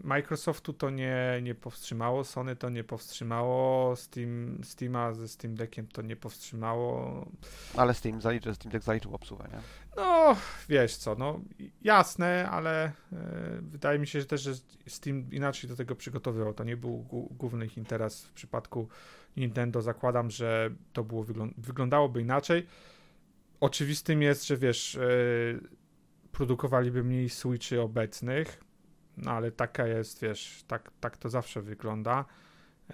Microsoftu 0.03 0.73
to 0.73 0.89
nie, 0.89 1.39
nie 1.41 1.55
powstrzymało, 1.55 2.23
Sony 2.23 2.55
to 2.55 2.69
nie 2.69 2.83
powstrzymało, 2.83 3.95
Steam, 3.95 4.61
Steama 4.63 5.13
ze 5.13 5.27
Steam 5.27 5.55
Deckiem 5.55 5.87
to 5.87 6.01
nie 6.01 6.15
powstrzymało. 6.15 7.25
Ale 7.75 7.93
Steam 7.93 8.21
zaliczy, 8.21 8.55
Steam 8.55 8.71
Deck 8.71 8.85
zaliczył 8.85 9.15
obsługę, 9.15 9.43
nie? 9.51 9.59
No, 9.97 10.35
wiesz 10.69 10.95
co, 10.95 11.15
no 11.15 11.39
jasne, 11.81 12.49
ale 12.49 12.83
e, 12.85 12.91
wydaje 13.61 13.99
mi 13.99 14.07
się 14.07 14.19
że 14.19 14.25
też, 14.25 14.41
że 14.41 14.53
Steam 14.87 15.31
inaczej 15.31 15.69
do 15.69 15.75
tego 15.75 15.95
przygotowywał. 15.95 16.53
To 16.53 16.63
nie 16.63 16.77
był 16.77 17.05
główny 17.31 17.65
ich 17.65 17.77
interes 17.77 18.25
w 18.25 18.31
przypadku 18.31 18.87
Nintendo. 19.37 19.81
Zakładam, 19.81 20.31
że 20.31 20.69
to 20.93 21.03
było 21.03 21.23
wyglą- 21.23 21.53
wyglądałoby 21.57 22.21
inaczej. 22.21 22.65
Oczywistym 23.59 24.21
jest, 24.21 24.47
że 24.47 24.57
wiesz, 24.57 24.95
e, 24.95 24.99
produkowaliby 26.31 27.03
mniej 27.03 27.29
Switchy 27.29 27.81
obecnych, 27.81 28.63
no 29.17 29.31
ale 29.31 29.51
taka 29.51 29.87
jest, 29.87 30.21
wiesz, 30.21 30.63
tak, 30.67 30.91
tak 30.99 31.17
to 31.17 31.29
zawsze 31.29 31.61
wygląda. 31.61 32.25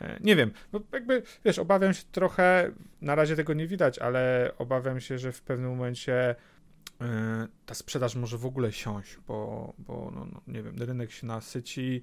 E, 0.01 0.17
Nie 0.21 0.35
wiem, 0.35 0.51
bo 0.71 0.79
jakby, 0.93 1.23
wiesz, 1.45 1.59
obawiam 1.59 1.93
się 1.93 2.03
trochę, 2.11 2.71
na 3.01 3.15
razie 3.15 3.35
tego 3.35 3.53
nie 3.53 3.67
widać, 3.67 3.99
ale 3.99 4.51
obawiam 4.57 4.99
się, 4.99 5.17
że 5.17 5.31
w 5.31 5.41
pewnym 5.41 5.69
momencie 5.69 6.35
e, 7.01 7.47
ta 7.65 7.73
sprzedaż 7.73 8.15
może 8.15 8.37
w 8.37 8.45
ogóle 8.45 8.71
siąść, 8.71 9.17
bo, 9.27 9.73
bo 9.77 10.11
no, 10.15 10.25
no, 10.25 10.41
nie 10.47 10.63
wiem, 10.63 10.75
rynek 10.77 11.11
się 11.11 11.27
nasyci, 11.27 12.01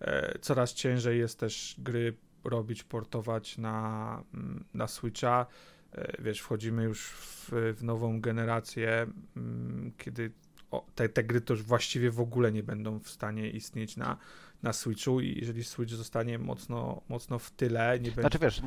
e, 0.00 0.38
coraz 0.38 0.74
ciężej 0.74 1.18
jest 1.18 1.40
też 1.40 1.74
gry 1.78 2.16
robić, 2.44 2.84
portować 2.84 3.58
na, 3.58 4.22
mm, 4.34 4.64
na 4.74 4.86
Switcha. 4.86 5.46
E, 5.92 6.22
Wiesz, 6.22 6.40
wchodzimy 6.40 6.84
już 6.84 7.10
w, 7.10 7.50
w 7.76 7.84
nową 7.84 8.20
generację, 8.20 9.06
mm, 9.36 9.92
kiedy 9.98 10.32
o, 10.70 10.86
te, 10.94 11.08
te 11.08 11.24
gry 11.24 11.40
to 11.40 11.54
już 11.54 11.62
właściwie 11.62 12.10
w 12.10 12.20
ogóle 12.20 12.52
nie 12.52 12.62
będą 12.62 12.98
w 12.98 13.10
stanie 13.10 13.50
istnieć 13.50 13.96
na, 13.96 14.16
na 14.62 14.72
Switchu 14.72 15.20
i 15.20 15.38
jeżeli 15.40 15.64
Switch 15.64 15.92
zostanie 15.92 16.38
mocno, 16.38 17.02
mocno 17.08 17.38
w 17.38 17.50
tyle, 17.50 17.98
nie 17.98 18.10
będzie... 18.10 18.20
Znaczy 18.20 18.38
wiesz, 18.38 18.62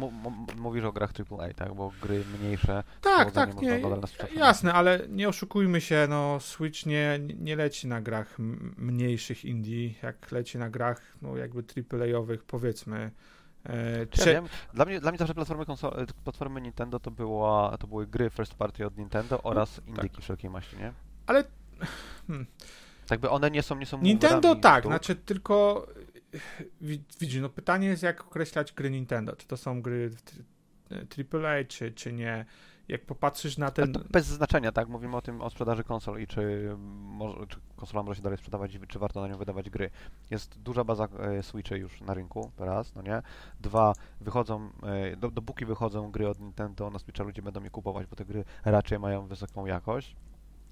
mówisz 0.58 0.84
o 0.84 0.92
grach 0.92 1.12
AAA, 1.32 1.54
tak? 1.54 1.74
Bo 1.74 1.92
gry 2.02 2.24
mniejsze 2.40 2.84
Tak, 3.02 3.32
tak, 3.32 3.62
nie, 3.62 3.82
jasne, 4.36 4.74
ale 4.74 5.08
nie 5.10 5.30
oszukujmy 5.30 5.82
się, 5.82 6.08
no 6.10 6.40
Switch 6.40 6.86
nie, 6.86 7.20
nie 7.40 7.56
leci 7.56 7.88
na 7.88 8.02
grach 8.02 8.38
mniejszych 8.78 9.46
indie, 9.46 9.94
jak 10.04 10.32
leci 10.32 10.58
na 10.58 10.70
grach, 10.70 11.18
no 11.22 11.38
jakby 11.38 11.64
AAA-owych, 11.92 12.44
powiedzmy. 12.44 13.12
E, 13.66 14.06
Czy 14.06 14.20
ja 14.20 14.26
wiem, 14.26 14.46
dla 14.74 14.86
mnie, 14.86 15.00
dla 15.00 15.12
mnie 15.12 15.18
zawsze 15.18 15.34
platformy, 15.34 15.66
konsol, 15.66 16.06
platformy 16.24 16.62
Nintendo 16.62 17.00
to, 17.00 17.12
była, 17.12 17.78
to 17.78 17.88
były 17.88 18.08
gry 18.08 18.30
first 18.30 18.56
party 18.56 18.86
od 18.86 18.98
Nintendo 18.98 19.44
oraz 19.44 19.82
indyki 19.88 20.22
wszelkiej 20.22 20.50
maści, 20.50 20.78
nie? 20.78 20.94
ale 21.26 21.44
hmm, 22.28 22.46
Tak 23.08 23.20
by 23.20 23.30
one 23.30 23.52
nie 23.52 23.64
są, 23.64 23.76
nie 23.76 23.86
są 23.86 24.02
Nintendo 24.02 24.56
tak, 24.56 24.86
znaczy 24.86 25.16
tylko 25.16 25.88
widzisz, 27.20 27.42
no 27.42 27.50
pytanie 27.50 27.88
jest, 27.88 28.04
jak 28.04 28.22
określać 28.22 28.74
gry 28.74 28.90
Nintendo. 28.90 29.36
Czy 29.36 29.48
to 29.48 29.58
są 29.58 29.82
gry 29.82 30.12
AAA, 30.92 31.64
czy, 31.68 31.92
czy 31.92 32.14
nie. 32.14 32.46
Jak 32.92 33.06
popatrzysz 33.06 33.58
na 33.58 33.72
ten... 33.72 33.94
bez 34.10 34.26
znaczenia, 34.26 34.72
tak? 34.72 34.90
Mówimy 34.90 35.18
o 35.18 35.22
tym, 35.22 35.42
o 35.42 35.50
sprzedaży 35.50 35.84
konsol 35.84 36.22
i 36.22 36.28
czy, 36.28 36.76
może, 36.78 37.48
czy 37.48 37.58
konsola 37.76 38.04
może 38.04 38.16
się 38.16 38.22
dalej 38.22 38.38
sprzedawać, 38.38 38.80
czy 38.88 39.00
warto 39.00 39.22
na 39.22 39.28
nią 39.28 39.38
wydawać 39.38 39.70
gry. 39.70 39.90
Jest 40.30 40.60
duża 40.60 40.84
baza 40.84 41.08
e, 41.20 41.44
Switchy 41.44 41.78
już 41.78 42.02
na 42.02 42.14
rynku, 42.14 42.52
raz, 42.58 42.96
no 42.96 43.02
nie? 43.02 43.22
Dwa, 43.60 43.94
wychodzą, 44.22 44.70
e, 44.84 45.16
do, 45.16 45.32
dopóki 45.32 45.66
wychodzą 45.66 46.12
gry 46.12 46.30
od 46.30 46.40
Nintendo, 46.40 46.90
na 46.90 47.00
Switcha 47.00 47.24
ludzie 47.24 47.42
będą 47.42 47.64
je 47.64 47.70
kupować, 47.70 48.08
bo 48.08 48.16
te 48.16 48.26
gry 48.26 48.44
raczej 48.66 49.00
mają 49.00 49.28
wysoką 49.28 49.66
jakość. 49.66 50.16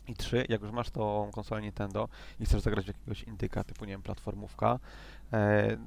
I 0.07 0.13
trzy, 0.13 0.45
jak 0.49 0.61
już 0.61 0.71
masz 0.71 0.89
tą 0.89 1.29
konsolę 1.33 1.61
Nintendo 1.61 2.09
i 2.39 2.45
chcesz 2.45 2.61
zagrać 2.61 2.85
w 2.85 2.87
jakiegoś 2.87 3.23
indyka 3.23 3.63
typu, 3.63 3.85
nie 3.85 3.93
wiem, 3.93 4.01
platformówka 4.01 4.79
e, 5.33 5.77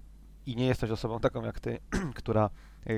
i 0.47 0.57
nie 0.57 0.67
jesteś 0.67 0.91
osobą 0.91 1.21
taką 1.21 1.45
jak 1.45 1.61
ty, 1.61 1.79
która 2.15 2.51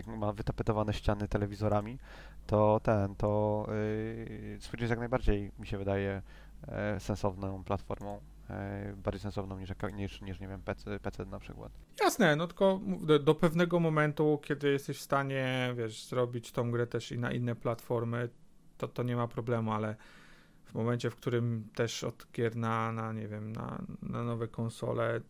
ma 0.07 0.33
wytapetowane 0.33 0.93
ściany 0.93 1.29
telewizorami, 1.29 1.99
to 2.47 2.81
ten, 2.83 3.15
to 3.15 3.67
yy, 4.51 4.61
Switch 4.61 4.81
jest 4.81 4.91
jak 4.91 4.99
najbardziej, 4.99 5.53
mi 5.59 5.67
się 5.67 5.79
wydaje, 5.79 6.23
e, 6.69 7.01
sensowną 7.01 7.65
platformą 7.65 8.21
e, 8.51 8.95
bardziej 8.97 9.21
sensowną 9.21 9.59
niż, 9.59 9.71
niż, 9.95 10.21
niż 10.21 10.41
nie 10.41 10.49
wiem, 10.49 10.63
PC, 10.63 11.01
PC 11.01 11.25
na 11.25 11.39
przykład. 11.39 11.73
Jasne, 12.01 12.37
no 12.37 12.47
tylko 12.47 12.81
do, 13.01 13.19
do, 13.19 13.35
pewnego 13.35 13.81
momentu, 13.81 14.41
kiedy 14.43 14.71
jesteś 14.73 14.99
w 14.99 15.03
stanie, 15.03 15.75
wiesz, 15.77 16.07
zrobić 16.07 16.53
tą 16.53 16.71
grę 16.71 16.87
też 16.87 17.13
i 17.13 17.19
na 17.19 17.33
inne 17.33 17.55
platformy, 17.55 18.29
to, 18.79 18.89
to 18.89 19.03
nie 19.03 19.17
ma 19.17 19.29
problemu, 19.29 19.73
ale 19.73 19.97
w 20.65 20.75
momencie, 20.75 21.11
w 21.11 21.17
którym 21.17 21.69
też 21.75 22.05
od 22.05 22.27
gier 22.33 22.57
na, 22.57 22.93
na 22.93 23.13
nie 23.13 23.29
wiem, 23.29 23.53
na, 23.53 23.83
na 24.03 24.25
nowe 24.25 24.49
konsole 24.49 25.21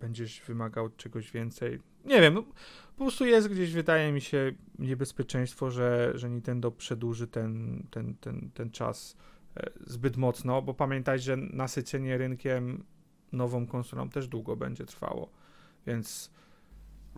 będziesz 0.00 0.40
wymagał 0.40 0.88
czegoś 0.88 1.32
więcej. 1.32 1.80
Nie 2.06 2.20
wiem, 2.20 2.34
no, 2.34 2.42
po 2.96 3.04
prostu 3.04 3.26
jest 3.26 3.48
gdzieś, 3.48 3.72
wydaje 3.72 4.12
mi 4.12 4.20
się, 4.20 4.52
niebezpieczeństwo, 4.78 5.70
że, 5.70 6.12
że 6.14 6.30
Nintendo 6.30 6.70
przedłuży 6.70 7.26
ten, 7.26 7.82
ten, 7.90 8.14
ten, 8.14 8.50
ten 8.54 8.70
czas 8.70 9.16
e, 9.56 9.70
zbyt 9.86 10.16
mocno, 10.16 10.62
bo 10.62 10.74
pamiętaj, 10.74 11.18
że 11.18 11.36
nasycenie 11.36 12.18
rynkiem 12.18 12.84
nową 13.32 13.66
konsolą 13.66 14.08
też 14.08 14.28
długo 14.28 14.56
będzie 14.56 14.84
trwało, 14.84 15.30
więc 15.86 16.30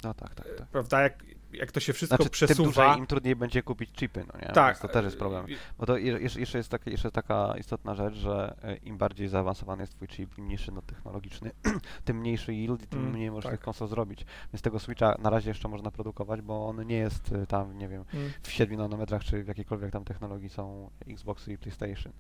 no 0.05 0.15
tak, 0.15 0.35
tak, 0.35 0.55
tak. 0.55 0.69
Prawda, 0.69 1.03
jak, 1.03 1.25
jak 1.53 1.73
to 1.73 1.81
się 1.81 1.93
wszystko 1.93 2.17
znaczy, 2.17 2.31
przesuwa... 2.31 2.57
Tym 2.57 2.65
dłużej, 2.65 2.99
im 2.99 3.07
trudniej 3.07 3.37
będzie 3.37 3.63
kupić 3.63 3.91
chipy, 3.93 4.25
no 4.33 4.41
nie? 4.41 4.53
Tak. 4.53 4.75
Więc 4.75 4.81
to 4.81 4.89
też 4.89 5.05
jest 5.05 5.19
problem. 5.19 5.47
Bo 5.79 5.87
to 5.87 5.97
jeszcze 5.97 6.59
jest, 6.59 6.69
taka, 6.71 6.91
jeszcze 6.91 7.11
taka 7.11 7.55
istotna 7.59 7.95
rzecz, 7.95 8.15
że 8.15 8.57
e, 8.63 8.77
im 8.77 8.99
bardziej 8.99 9.29
zaawansowany 9.29 9.83
jest 9.83 9.95
twój 9.95 10.09
chip, 10.09 10.39
im 10.39 10.45
mniejszy 10.45 10.73
no, 10.73 10.83
technologiczny, 10.83 11.51
tym 12.05 12.19
mniejszy 12.19 12.55
yield 12.55 12.83
i 12.83 12.87
tym 12.87 13.01
mm, 13.01 13.13
mniej 13.13 13.31
możesz 13.31 13.45
tak. 13.45 13.53
tych 13.53 13.61
konsol 13.61 13.89
zrobić. 13.89 14.25
Więc 14.53 14.63
tego 14.63 14.79
Switcha 14.79 15.17
na 15.19 15.31
razie 15.31 15.51
jeszcze 15.51 15.69
można 15.69 15.91
produkować, 15.91 16.43
bo 16.43 16.69
on 16.69 16.87
nie 16.87 16.97
jest 16.97 17.33
e, 17.33 17.47
tam, 17.47 17.79
nie 17.79 17.89
wiem, 17.89 18.05
mm. 18.15 18.31
w 18.43 18.51
7 18.51 18.79
nanometrach, 18.79 19.25
czy 19.25 19.45
w 19.45 19.49
jakiejkolwiek 19.49 19.93
tam 19.93 20.05
technologii 20.05 20.49
są 20.49 20.91
Xboxy 21.09 21.53
i 21.53 21.59
PlayStation. 21.59 22.13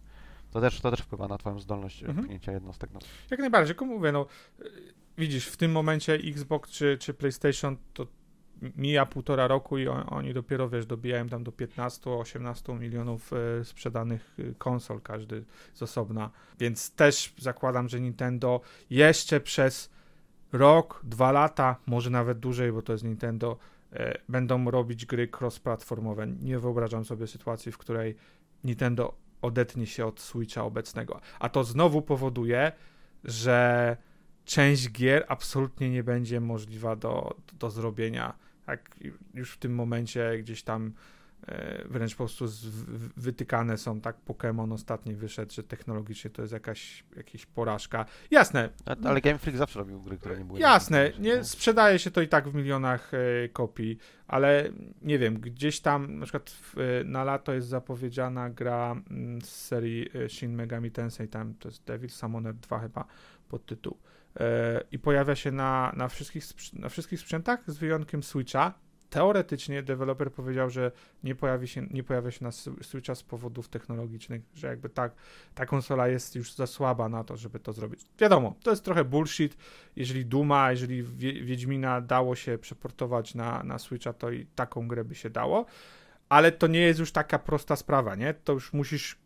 To 0.51 0.61
też, 0.61 0.81
to 0.81 0.91
też 0.91 1.01
wpływa 1.01 1.29
na 1.29 1.38
twoją 1.38 1.61
zdolność 1.61 2.05
-hmm. 2.05 2.23
pchnięcia 2.23 2.53
jednostek. 2.53 2.91
No. 2.95 3.01
Jak 3.31 3.41
najbardziej, 3.41 3.75
tylko 3.75 3.85
mówię, 3.85 4.12
no 4.12 4.27
widzisz, 5.19 5.47
w 5.47 5.57
tym 5.57 5.73
momencie 5.73 6.14
Xbox 6.14 6.71
czy, 6.71 6.99
czy 7.01 7.14
PlayStation 7.14 7.77
to 7.95 8.07
mija 8.77 9.07
półtora 9.07 9.47
roku 9.47 9.79
i 9.79 9.88
on, 9.88 10.05
oni 10.09 10.35
dopiero, 10.35 10.68
wiesz, 10.68 10.87
dobijają 10.87 11.29
tam 11.29 11.44
do 11.44 11.51
15-18 11.51 12.79
milionów 12.79 13.33
e, 13.33 13.64
sprzedanych 13.64 14.37
e, 14.38 14.55
konsol, 14.59 15.01
każdy 15.01 15.44
z 15.75 15.83
osobna. 15.83 16.31
Więc 16.59 16.90
też 16.90 17.35
zakładam, 17.38 17.88
że 17.88 18.01
Nintendo 18.01 18.61
jeszcze 18.90 19.40
przez 19.40 19.90
rok, 20.53 21.01
dwa 21.05 21.33
lata, 21.33 21.77
może 21.87 22.11
nawet 22.11 22.38
dłużej, 22.38 22.73
bo 22.73 22.83
to 22.83 22.92
jest 22.92 23.05
Nintendo, 23.05 23.59
e, 23.92 24.18
będą 24.29 24.71
robić 24.71 25.07
gry 25.07 25.29
cross-platformowe. 25.29 26.27
Nie 26.42 26.59
wyobrażam 26.59 27.05
sobie 27.05 27.27
sytuacji, 27.27 27.73
w 27.73 27.79
której 27.79 28.16
Nintendo 28.64 29.14
odetnie 29.42 29.87
się 29.87 30.07
od 30.07 30.21
Switcha 30.21 30.64
obecnego. 30.64 31.21
A 31.38 31.49
to 31.49 31.64
znowu 31.64 32.03
powoduje, 32.03 32.73
że 33.25 33.97
część 34.44 34.90
gier 34.92 35.25
absolutnie 35.29 35.90
nie 35.90 36.03
będzie 36.03 36.40
możliwa 36.40 36.97
do, 36.97 37.37
do 37.59 37.71
zrobienia. 37.71 38.35
Tak, 38.69 38.97
już 39.35 39.53
w 39.53 39.59
tym 39.59 39.75
momencie 39.75 40.39
gdzieś 40.39 40.63
tam 40.63 40.93
e, 41.47 41.85
wręcz 41.89 42.13
po 42.13 42.17
prostu 42.17 42.45
wytykane 43.17 43.79
są, 43.79 44.01
tak, 44.01 44.17
Pokémon 44.27 44.73
ostatni 44.73 45.15
wyszedł, 45.15 45.53
że 45.53 45.63
technologicznie 45.63 46.31
to 46.31 46.43
jest 46.43 46.53
jakaś, 46.53 47.05
jakaś 47.17 47.47
porażka. 47.47 48.05
Jasne. 48.31 48.69
Ale 49.05 49.21
Game 49.21 49.39
Freak 49.39 49.57
zawsze 49.57 49.79
robił 49.79 50.03
gry, 50.03 50.19
które 50.19 50.39
nie 50.39 50.45
były... 50.45 50.61
Jasne, 50.61 51.13
nie, 51.19 51.45
sprzedaje 51.45 51.99
się 51.99 52.11
to 52.11 52.21
i 52.21 52.29
tak 52.29 52.49
w 52.49 52.55
milionach 52.55 53.15
e, 53.15 53.49
kopii, 53.49 53.99
ale 54.27 54.71
nie 55.03 55.19
wiem, 55.19 55.41
gdzieś 55.41 55.81
tam, 55.81 56.19
na 56.19 56.27
przykład 56.27 56.51
w, 56.51 57.03
na 57.05 57.25
lato 57.25 57.53
jest 57.53 57.69
zapowiedziana 57.69 58.51
gra 58.51 58.97
mm, 59.11 59.43
z 59.43 59.49
serii 59.49 60.09
e, 60.25 60.29
Shin 60.29 60.55
Megami 60.55 60.91
Tensei, 60.91 61.29
tam 61.29 61.55
to 61.55 61.69
jest 61.69 61.85
Devil 61.85 62.11
Summoner 62.11 62.55
2 62.55 62.79
chyba 62.79 63.05
pod 63.49 63.67
tytuł 63.67 63.97
E, 63.97 64.08
i 64.93 64.99
pojawia 64.99 65.35
się 65.35 65.53
na, 65.53 65.93
na, 65.97 66.09
wszystkich, 66.09 66.45
na 66.73 66.88
wszystkich 66.88 67.21
sprzętach 67.21 67.71
z 67.71 67.79
wyjątkiem 67.79 68.23
Switcha. 68.23 68.75
Teoretycznie 69.11 69.83
deweloper 69.83 70.33
powiedział, 70.33 70.71
że 70.71 70.93
nie 71.25 71.35
pojawi 71.35 71.69
się, 71.69 71.87
nie 71.91 72.05
pojawia 72.05 72.31
się 72.31 72.45
na 72.45 72.51
Switcha 72.83 73.14
z 73.14 73.23
powodów 73.23 73.69
technologicznych, 73.69 74.43
że 74.55 74.67
jakby 74.67 74.88
tak, 74.88 75.12
ta 75.55 75.67
konsola 75.67 76.09
jest 76.09 76.37
już 76.37 76.55
za 76.55 76.67
słaba 76.67 77.09
na 77.09 77.25
to, 77.25 77.37
żeby 77.37 77.61
to 77.61 77.73
zrobić. 77.73 78.01
Wiadomo, 78.19 78.55
to 78.62 78.71
jest 78.71 78.85
trochę 78.85 79.05
bullshit. 79.05 79.57
Jeżeli 79.97 80.27
Duma, 80.27 80.71
jeżeli 80.71 81.03
Wiedźmina 81.45 82.01
dało 82.01 82.37
się 82.37 82.59
przeportować 82.59 83.35
na, 83.35 83.62
na 83.62 83.79
Switcha, 83.79 84.12
to 84.12 84.31
i 84.31 84.47
taką 84.47 84.88
grę 84.88 85.05
by 85.05 85.14
się 85.14 85.31
dało. 85.31 85.67
Ale 86.29 86.53
to 86.53 86.67
nie 86.67 86.81
jest 86.81 87.01
już 87.01 87.12
taka 87.12 87.38
prosta 87.38 87.77
sprawa, 87.77 88.14
nie? 88.14 88.35
To 88.35 88.53
już 88.53 88.73
musisz 88.73 89.19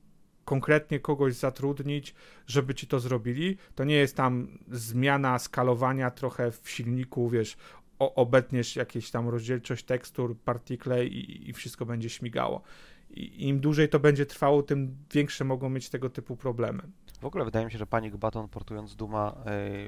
konkretnie 0.52 1.00
kogoś 1.00 1.34
zatrudnić, 1.34 2.14
żeby 2.46 2.74
ci 2.74 2.86
to 2.86 3.00
zrobili. 3.00 3.56
To 3.74 3.84
nie 3.84 3.94
jest 3.94 4.16
tam 4.16 4.58
zmiana 4.70 5.38
skalowania 5.38 6.10
trochę 6.10 6.50
w 6.50 6.70
silniku, 6.70 7.28
wiesz, 7.28 7.56
obetniesz 7.98 8.76
jakieś 8.76 9.10
tam 9.10 9.28
rozdzielczość 9.28 9.84
tekstur, 9.84 10.36
partikle 10.38 11.06
i, 11.06 11.48
i 11.48 11.52
wszystko 11.52 11.86
będzie 11.86 12.10
śmigało. 12.10 12.62
I 13.10 13.48
im 13.48 13.60
dłużej 13.60 13.88
to 13.88 14.00
będzie 14.00 14.26
trwało, 14.26 14.62
tym 14.62 14.96
większe 15.12 15.44
mogą 15.44 15.68
mieć 15.68 15.88
tego 15.88 16.10
typu 16.10 16.36
problemy. 16.36 16.82
W 17.22 17.26
ogóle 17.26 17.44
wydaje 17.44 17.66
mi 17.66 17.72
się, 17.72 17.78
że 17.78 17.86
Panic 17.86 18.16
Button 18.16 18.48
portując 18.48 18.96
Duma 18.96 19.34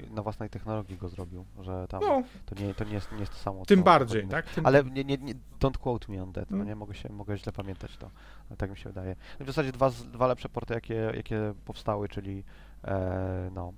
yy, 0.03 0.11
na 0.11 0.23
własnej 0.23 0.51
technologii 0.51 0.97
go 0.97 1.09
zrobił, 1.09 1.45
że 1.61 1.87
tam 1.89 2.01
no, 2.03 2.23
to, 2.47 2.55
nie, 2.55 2.75
to 2.75 2.85
nie, 2.85 2.95
jest, 2.95 3.13
nie 3.13 3.19
jest 3.19 3.33
to 3.33 3.39
samo. 3.39 3.65
Tym 3.65 3.83
bardziej, 3.83 4.29
tak? 4.29 4.47
Tym... 4.47 4.67
Ale 4.67 4.85
nie, 4.85 5.05
nie, 5.05 5.17
nie, 5.17 5.35
don't 5.61 5.79
quote 5.79 6.13
me 6.13 6.23
on 6.23 6.33
that, 6.33 6.51
no 6.51 6.57
mm. 6.57 6.69
nie 6.69 6.77
mogę, 6.77 6.95
się, 6.95 7.13
mogę 7.13 7.39
źle 7.39 7.53
pamiętać 7.53 7.97
to, 7.97 8.11
tak 8.59 8.71
mi 8.71 8.77
się 8.77 8.89
wydaje. 8.89 9.17
No 9.41 9.45
w 9.45 9.49
zasadzie 9.49 9.73
dwa, 9.73 9.91
dwa 9.91 10.27
lepsze 10.27 10.49
porty, 10.49 10.75
jakie, 10.75 10.95
jakie 10.95 11.55
powstały, 11.65 12.09
czyli 12.09 12.45
e, 12.85 13.51
no, 13.55 13.73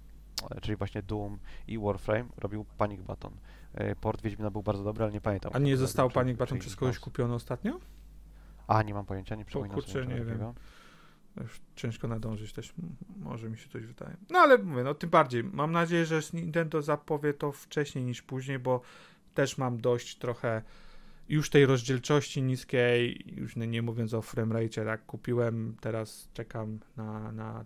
czyli 0.63 0.77
właśnie 0.77 1.03
Doom 1.03 1.39
i 1.69 1.79
Warframe 1.79 2.29
robił 2.37 2.65
Panic 2.79 3.03
Button. 3.03 3.33
E, 3.75 3.97
port 3.97 4.23
Wiedźmina 4.23 4.51
był 4.51 4.63
bardzo 4.63 4.85
dobry, 4.85 5.05
ale 5.05 5.13
nie 5.13 5.21
pamiętam. 5.21 5.53
A 5.55 5.59
nie 5.59 5.77
został 5.77 6.11
Panic 6.11 6.39
Button 6.39 6.59
przez 6.59 6.77
kogoś 6.77 6.99
kupiony 6.99 7.35
ostatnio? 7.35 7.81
A, 8.67 8.83
nie 8.83 8.95
mam 8.95 9.07
pojęcia, 9.07 9.35
nie 9.35 9.45
przypominam 9.45 9.79
o, 9.79 9.83
kurczę, 9.83 10.07
nie 10.07 10.25
wiem. 10.25 10.55
Już 11.41 11.61
ciężko 11.77 12.09
nadążyć 12.09 12.53
też, 12.53 12.75
może 13.17 13.51
mi 13.51 13.59
się 13.59 13.69
coś 13.69 13.87
wydaje. 13.87 14.17
No 14.31 14.39
ale 14.39 14.59
mówię, 14.59 14.83
no 14.83 14.95
tym 14.95 15.11
bardziej. 15.11 15.45
Mam 15.45 15.73
nadzieję, 15.73 16.07
że 16.07 16.21
Nintendo 16.33 16.83
zapowie 16.83 17.35
to 17.35 17.53
wcześniej 17.53 18.05
niż 18.05 18.23
później, 18.23 18.59
bo 18.59 18.81
też 19.35 19.59
mam 19.59 19.81
dość 19.81 20.19
trochę 20.19 20.63
już 21.29 21.51
tej 21.51 21.67
rozdzielczości 21.67 22.43
niskiej, 22.43 23.25
już 23.37 23.57
nie, 23.57 23.67
nie 23.67 23.83
mówiąc 23.83 24.15
o 24.15 24.23
framerate, 24.23 24.85
tak 24.85 25.07
kupiłem, 25.07 25.77
teraz 25.81 26.29
czekam 26.33 26.79
na, 26.97 27.33
na 27.33 27.65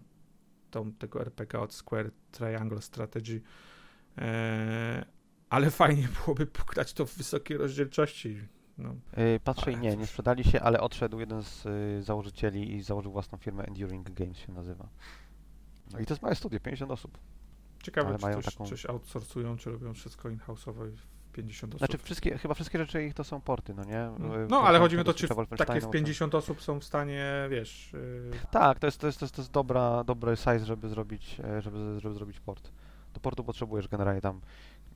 tą, 0.70 0.92
tego 0.92 1.20
RPG 1.20 1.60
od 1.60 1.74
Square 1.74 2.10
Triangle 2.32 2.82
Strategy, 2.82 3.40
eee, 4.16 5.04
ale 5.50 5.70
fajnie 5.70 6.08
byłoby 6.20 6.46
pograć 6.46 6.92
to 6.92 7.06
w 7.06 7.16
wysokiej 7.16 7.56
rozdzielczości, 7.56 8.40
no. 8.80 8.94
Yy, 9.16 9.40
patrzę 9.44 9.72
i 9.72 9.76
nie, 9.76 9.96
nie 9.96 10.06
sprzedali 10.06 10.44
się, 10.44 10.60
ale 10.60 10.80
odszedł 10.80 11.20
jeden 11.20 11.42
z 11.42 11.66
y, 11.66 12.02
założycieli 12.02 12.74
i 12.74 12.82
założył 12.82 13.12
własną 13.12 13.38
firmę 13.38 13.64
Enduring 13.64 14.10
Games 14.10 14.38
się 14.38 14.52
nazywa. 14.52 14.88
No 15.92 15.98
i 15.98 16.06
to 16.06 16.14
jest 16.14 16.22
małe 16.22 16.34
studio, 16.34 16.60
50 16.60 16.92
osób. 16.92 17.18
Ciekawe, 17.82 18.08
ale 18.08 18.18
czy 18.18 18.24
mają 18.24 18.42
coś, 18.42 18.54
taką... 18.54 18.66
coś 18.66 18.86
outsourcują, 18.86 19.56
czy 19.56 19.70
robią 19.70 19.94
wszystko 19.94 20.28
in-house'owo 20.28 20.90
w 20.90 21.32
50 21.32 21.74
osób. 21.74 21.78
Znaczy 21.78 21.98
wszystkie, 21.98 22.38
chyba 22.38 22.54
wszystkie 22.54 22.78
rzeczy 22.78 23.04
ich 23.04 23.14
to 23.14 23.24
są 23.24 23.40
porty, 23.40 23.74
no 23.74 23.84
nie? 23.84 24.10
No, 24.18 24.28
no 24.48 24.60
ale 24.62 24.78
chodzi 24.78 24.96
mi 24.96 25.02
o 25.02 25.04
to, 25.04 25.14
czy 25.14 25.28
takie 25.56 25.80
w 25.80 25.90
50 25.90 26.34
osób 26.34 26.62
są 26.62 26.80
w 26.80 26.84
stanie, 26.84 27.46
wiesz... 27.50 27.92
Yy... 27.92 28.30
Tak, 28.50 28.78
to 28.78 28.86
jest, 28.86 29.00
to 29.00 29.06
jest, 29.06 29.18
to 29.18 29.24
jest, 29.24 29.34
to 29.34 29.42
jest 29.42 29.52
dobra, 29.52 30.04
dobry 30.04 30.36
size, 30.36 30.66
żeby 30.66 30.88
zrobić, 30.88 31.40
e, 31.44 31.62
żeby, 31.62 32.00
żeby 32.00 32.14
zrobić 32.14 32.40
port. 32.40 32.70
Do 33.14 33.20
portu 33.20 33.44
potrzebujesz 33.44 33.88
generalnie 33.88 34.20
tam 34.20 34.40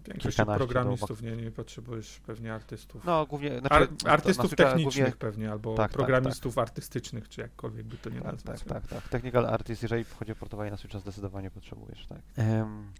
Większość 0.08 0.36
programistów, 0.36 1.22
nie, 1.22 1.36
nie 1.36 1.50
potrzebujesz 1.50 2.20
pewnie 2.26 2.54
artystów. 2.54 3.04
No, 3.04 3.26
głównie... 3.26 3.58
Znaczy, 3.58 3.74
Ar 3.74 3.88
artystów 4.06 4.54
technicznych 4.54 5.04
głównie... 5.04 5.12
pewnie, 5.18 5.50
albo 5.50 5.74
tak, 5.74 5.90
tak 5.90 5.96
programistów 5.96 6.54
tak, 6.54 6.64
tak. 6.64 6.70
artystycznych, 6.70 7.28
czy 7.28 7.40
jakkolwiek 7.40 7.86
by 7.86 7.96
to 7.96 8.10
nie 8.10 8.20
tak, 8.20 8.32
nazwać. 8.32 8.62
Tak, 8.62 8.68
tak, 8.68 8.86
tak. 8.86 9.08
Technical 9.08 9.46
artist, 9.46 9.82
jeżeli 9.82 10.04
chodzi 10.04 10.32
o 10.32 10.36
portowanie 10.36 10.70
na 10.70 10.76
Switcha, 10.76 10.98
zdecydowanie 10.98 11.50
potrzebujesz, 11.50 12.06
tak. 12.06 12.20
Um, 12.36 12.92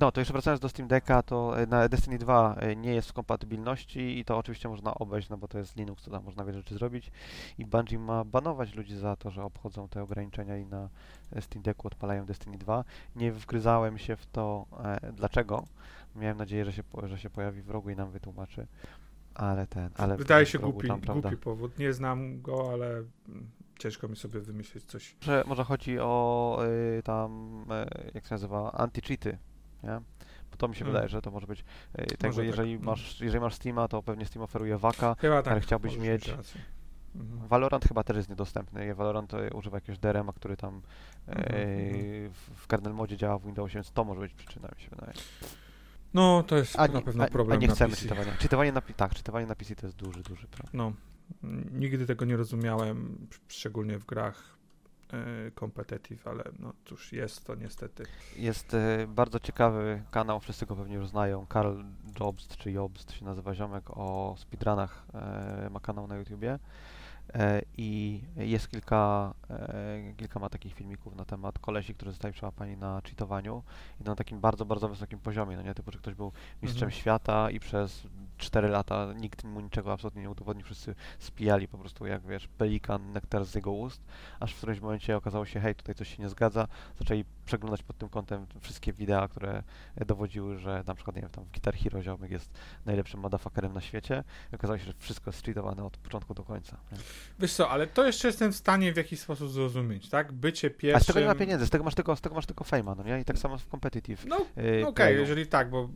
No, 0.00 0.12
to 0.12 0.20
jeszcze 0.20 0.32
wracając 0.32 0.60
do 0.60 0.68
Steam 0.68 0.88
Decka, 0.88 1.22
to 1.22 1.60
e, 1.60 1.66
na 1.66 1.88
Destiny 1.88 2.18
2 2.18 2.54
e, 2.54 2.76
nie 2.76 2.94
jest 2.94 3.08
w 3.08 3.12
kompatybilności 3.12 4.18
i 4.18 4.24
to 4.24 4.38
oczywiście 4.38 4.68
można 4.68 4.94
obejść, 4.94 5.28
no 5.28 5.36
bo 5.36 5.48
to 5.48 5.58
jest 5.58 5.76
Linux, 5.76 6.04
to 6.04 6.10
tam 6.10 6.24
można 6.24 6.44
wiele 6.44 6.58
rzeczy 6.58 6.74
zrobić 6.74 7.10
i 7.58 7.66
Bungie 7.66 7.98
ma 7.98 8.24
banować 8.24 8.74
ludzi 8.74 8.96
za 8.96 9.16
to, 9.16 9.30
że 9.30 9.44
obchodzą 9.44 9.88
te 9.88 10.02
ograniczenia 10.02 10.56
i 10.56 10.66
na 10.66 10.88
e, 11.32 11.42
Steam 11.42 11.62
Decku 11.62 11.86
odpalają 11.86 12.26
Destiny 12.26 12.58
2. 12.58 12.84
Nie 13.16 13.32
wgryzałem 13.32 13.98
się 13.98 14.16
w 14.16 14.26
to, 14.26 14.66
e, 14.84 15.12
dlaczego. 15.12 15.64
Miałem 16.16 16.36
nadzieję, 16.38 16.64
że 16.64 16.72
się, 16.72 16.82
że 17.02 17.18
się 17.18 17.30
pojawi 17.30 17.62
w 17.62 17.70
rogu 17.70 17.90
i 17.90 17.96
nam 17.96 18.10
wytłumaczy, 18.10 18.66
ale 19.34 19.66
ten, 19.66 19.90
ale 19.96 20.16
Wydaje 20.16 20.46
się 20.46 20.58
rogu 20.58 20.72
głupi, 20.72 20.88
tam, 20.88 21.20
głupi 21.20 21.36
powód. 21.36 21.78
Nie 21.78 21.92
znam 21.92 22.42
go, 22.42 22.70
ale 22.72 22.88
mm, 23.28 23.50
ciężko 23.78 24.08
mi 24.08 24.16
sobie 24.16 24.40
wymyślić 24.40 24.84
coś. 24.84 25.16
Może, 25.20 25.44
może 25.46 25.64
chodzi 25.64 25.98
o 25.98 26.58
y, 26.98 27.02
tam, 27.02 27.60
y, 28.08 28.10
jak 28.14 28.24
się 28.24 28.34
nazywa, 28.34 28.70
anti-cheaty, 28.70 29.36
nie? 29.82 30.00
Bo 30.50 30.56
to 30.56 30.68
mi 30.68 30.74
się 30.76 30.84
Mm. 30.84 30.92
wydaje, 30.92 31.08
że 31.08 31.22
to 31.22 31.30
może 31.30 31.46
być, 31.46 31.60
y, 31.60 32.06
tak, 32.06 32.22
Może 32.22 32.32
że 32.32 32.46
jeżeli 32.46 32.76
tak. 32.76 32.86
masz, 32.86 33.20
jeżeli 33.20 33.40
masz 33.40 33.54
Steama, 33.54 33.88
to 33.88 34.02
pewnie 34.02 34.26
Steam 34.26 34.42
oferuje 34.42 34.78
Waka. 34.78 35.16
Chyba 35.18 35.42
tak. 35.42 35.52
Ale 35.52 35.60
chciałbyś 35.60 35.96
mieć-. 35.98 36.28
Mhm. 37.14 37.48
Valorant 37.48 37.84
chyba 37.84 38.04
też 38.04 38.16
jest 38.16 38.28
niedostępny. 38.28 38.94
Valorant 38.94 39.34
y, 39.34 39.50
używa 39.54 39.76
jakiegoś 39.76 39.98
DRM-a, 39.98 40.32
który 40.32 40.56
tam 40.56 40.82
y, 41.28 41.32
Mhm, 41.32 42.30
w, 42.32 42.50
w 42.54 42.66
kernel 42.66 42.94
modzie 42.94 43.16
działa 43.16 43.38
w 43.38 43.44
Windowsie, 43.44 43.74
więc 43.74 43.92
to 43.92 44.04
może 44.04 44.20
być 44.20 44.34
przyczyna, 44.34 44.68
mi 44.76 44.82
się 44.82 44.90
wydaje. 44.90 45.12
No, 46.14 46.42
to 46.42 46.56
jest 46.56 46.78
A, 46.78 46.88
na 46.88 47.00
pewno 47.00 47.24
a, 47.24 47.28
problem 47.28 47.58
a 47.58 47.60
nie 47.62 47.68
chcemy 47.68 47.90
PC. 47.90 48.02
czytowania. 48.02 48.32
Czytowanie 48.38 48.72
na, 48.72 48.80
tak, 48.80 49.14
czytowanie 49.14 49.46
na 49.46 49.54
PC 49.54 49.76
to 49.76 49.86
jest 49.86 49.96
duży, 49.96 50.22
duży 50.22 50.46
problem. 50.46 50.70
No, 50.72 50.92
nigdy 51.72 52.06
tego 52.06 52.24
nie 52.24 52.36
rozumiałem, 52.36 53.26
szczególnie 53.48 53.98
w 53.98 54.06
grach 54.06 54.56
e, 55.12 55.50
competitive, 55.60 56.26
ale 56.26 56.44
no 56.58 56.72
cóż, 56.84 57.12
jest 57.12 57.44
to 57.44 57.54
niestety. 57.54 58.04
Jest 58.36 58.74
e, 58.74 59.06
bardzo 59.08 59.40
ciekawy 59.40 60.02
kanał, 60.10 60.40
wszyscy 60.40 60.66
go 60.66 60.76
pewnie 60.76 60.94
już 60.94 61.08
znają, 61.08 61.46
Karl 61.46 61.82
Jobst, 62.20 62.56
czy 62.56 62.72
Jobst 62.72 63.12
się 63.12 63.24
nazywa 63.24 63.54
ziomek, 63.54 63.90
o 63.90 64.34
speedrunach 64.38 65.04
e, 65.14 65.68
ma 65.70 65.80
kanał 65.80 66.06
na 66.06 66.16
YouTubie 66.16 66.58
i 67.76 68.20
jest 68.36 68.68
kilka, 68.68 69.34
e, 69.50 70.12
kilka 70.16 70.40
ma 70.40 70.48
takich 70.48 70.74
filmików 70.74 71.16
na 71.16 71.24
temat 71.24 71.58
kolesi, 71.58 71.94
którzy 71.94 72.10
zostali 72.10 72.34
przełapani 72.34 72.76
na 72.76 73.00
cheatowaniu 73.04 73.62
i 74.00 74.04
to 74.04 74.10
na 74.10 74.16
takim 74.16 74.40
bardzo, 74.40 74.64
bardzo 74.64 74.88
wysokim 74.88 75.18
poziomie, 75.18 75.56
no 75.56 75.62
nie, 75.62 75.74
typu, 75.74 75.92
że 75.92 75.98
ktoś 75.98 76.14
był 76.14 76.32
mistrzem 76.62 76.86
Mhm. 76.86 77.00
świata 77.00 77.50
i 77.50 77.60
przez 77.60 78.06
4 78.40 78.68
lata 78.68 79.12
nikt 79.12 79.44
mu 79.44 79.60
niczego 79.60 79.92
absolutnie 79.92 80.22
nie 80.22 80.30
udowodnił, 80.30 80.64
wszyscy 80.64 80.94
spijali 81.18 81.68
po 81.68 81.78
prostu 81.78 82.06
jak 82.06 82.26
wiesz, 82.26 82.48
pelikan, 82.48 83.12
nektar 83.12 83.44
z 83.44 83.54
jego 83.54 83.72
ust, 83.72 84.02
aż 84.40 84.54
w 84.54 84.56
którymś 84.56 84.80
momencie 84.80 85.16
okazało 85.16 85.46
się, 85.46 85.60
hej, 85.60 85.74
tutaj 85.74 85.94
coś 85.94 86.16
się 86.16 86.22
nie 86.22 86.28
zgadza, 86.28 86.68
zaczęli 86.98 87.24
przeglądać 87.46 87.82
pod 87.82 87.98
tym 87.98 88.08
kątem 88.08 88.46
wszystkie 88.60 88.92
wideo, 88.92 89.28
które 89.28 89.62
e, 89.96 90.04
dowodziły, 90.04 90.58
że 90.58 90.84
na 90.86 90.94
przykład, 90.94 91.16
nie 91.16 91.22
wiem, 91.22 91.30
tam 91.30 91.44
w 91.44 91.50
Guitar 91.50 91.74
Hero 91.74 92.02
ziomek 92.02 92.30
jest 92.30 92.50
najlepszym 92.86 93.20
motherfuckerem 93.20 93.72
na 93.72 93.80
świecie 93.80 94.24
i 94.52 94.54
okazało 94.54 94.78
się, 94.78 94.84
że 94.84 94.92
wszystko 94.98 95.30
jest 95.30 95.46
cheatowane 95.46 95.84
od 95.84 95.96
początku 95.96 96.34
do 96.34 96.42
końca. 96.42 96.76
nie? 96.92 96.98
Wiesz 97.38 97.52
co, 97.52 97.70
ale 97.70 97.86
to 97.86 98.06
jeszcze 98.06 98.28
jestem 98.28 98.52
w 98.52 98.56
stanie 98.56 98.92
w 98.92 98.96
jakiś 98.96 99.20
sposób 99.20 99.50
zrozumieć, 99.50 100.08
tak? 100.08 100.32
Bycie 100.32 100.68
A 100.68 100.80
pierwszym... 100.80 101.02
z 101.02 101.06
tego 101.06 101.20
nie 101.20 101.26
ma 101.26 101.34
pieniędzy, 101.34 101.66
z 101.66 101.70
tego 101.70 101.84
masz 101.84 101.94
tylko, 101.94 102.16
z 102.16 102.20
tego 102.20 102.34
masz 102.34 102.46
tylko 102.46 102.64
fame'a, 102.64 102.96
no 102.96 103.02
nie? 103.02 103.20
I 103.20 103.24
tak 103.24 103.38
samo 103.38 103.58
w 103.58 103.66
competitive. 103.66 104.26
No, 104.26 104.36
yy, 104.56 104.86
Okej, 104.86 104.94
playu. 104.94 105.20
jeżeli 105.20 105.46
tak, 105.46 105.70
bo 105.70 105.88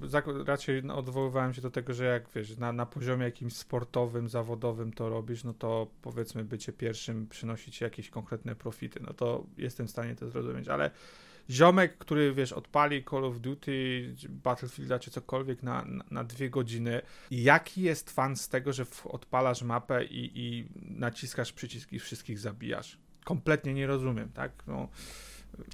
raczej 0.47 0.85
no, 0.85 0.97
odwoływałem 0.97 1.55
się 1.55 1.63
do 1.63 1.71
tego, 1.71 1.95
że 1.95 2.05
jak 2.05 2.29
wiesz, 2.35 2.57
na, 2.57 2.73
na 2.73 2.87
poziomie 2.87 3.25
jakimś 3.25 3.57
sportowym, 3.57 4.29
zawodowym 4.29 4.93
to 4.93 5.09
robisz, 5.09 5.45
no 5.45 5.55
to 5.55 5.87
powiedzmy 6.03 6.45
bycie 6.45 6.73
pierwszym 6.73 7.27
przynosi 7.27 7.73
ci 7.73 7.85
jakieś 7.85 8.11
konkretne 8.11 8.55
profity, 8.55 9.01
no 9.07 9.13
to 9.13 9.47
jestem 9.59 9.87
w 9.87 9.91
stanie 9.91 10.15
to 10.15 10.31
zrozumieć, 10.31 10.69
ale 10.69 10.91
ziomek, 11.51 11.99
który 11.99 12.35
wiesz, 12.35 12.53
odpali 12.53 13.05
Call 13.11 13.25
of 13.25 13.41
Duty, 13.41 14.15
Battlefielda 14.29 14.99
czy 14.99 15.11
cokolwiek 15.11 15.63
na, 15.63 15.85
na, 15.85 16.05
na 16.11 16.25
dwie 16.25 16.51
godziny, 16.51 17.03
jaki 17.31 17.83
jest 17.83 18.11
fan 18.11 18.37
z 18.37 18.49
tego, 18.49 18.73
że 18.73 18.87
odpalasz 19.05 19.63
mapę 19.63 20.05
i, 20.05 20.31
i 20.35 20.69
naciskasz 20.75 21.53
przycisk 21.53 21.93
i 21.93 21.99
wszystkich 21.99 22.39
zabijasz? 22.39 22.99
Kompletnie 23.25 23.75
nie 23.75 23.87
rozumiem, 23.87 24.29
tak? 24.29 24.53
No, 24.67 24.89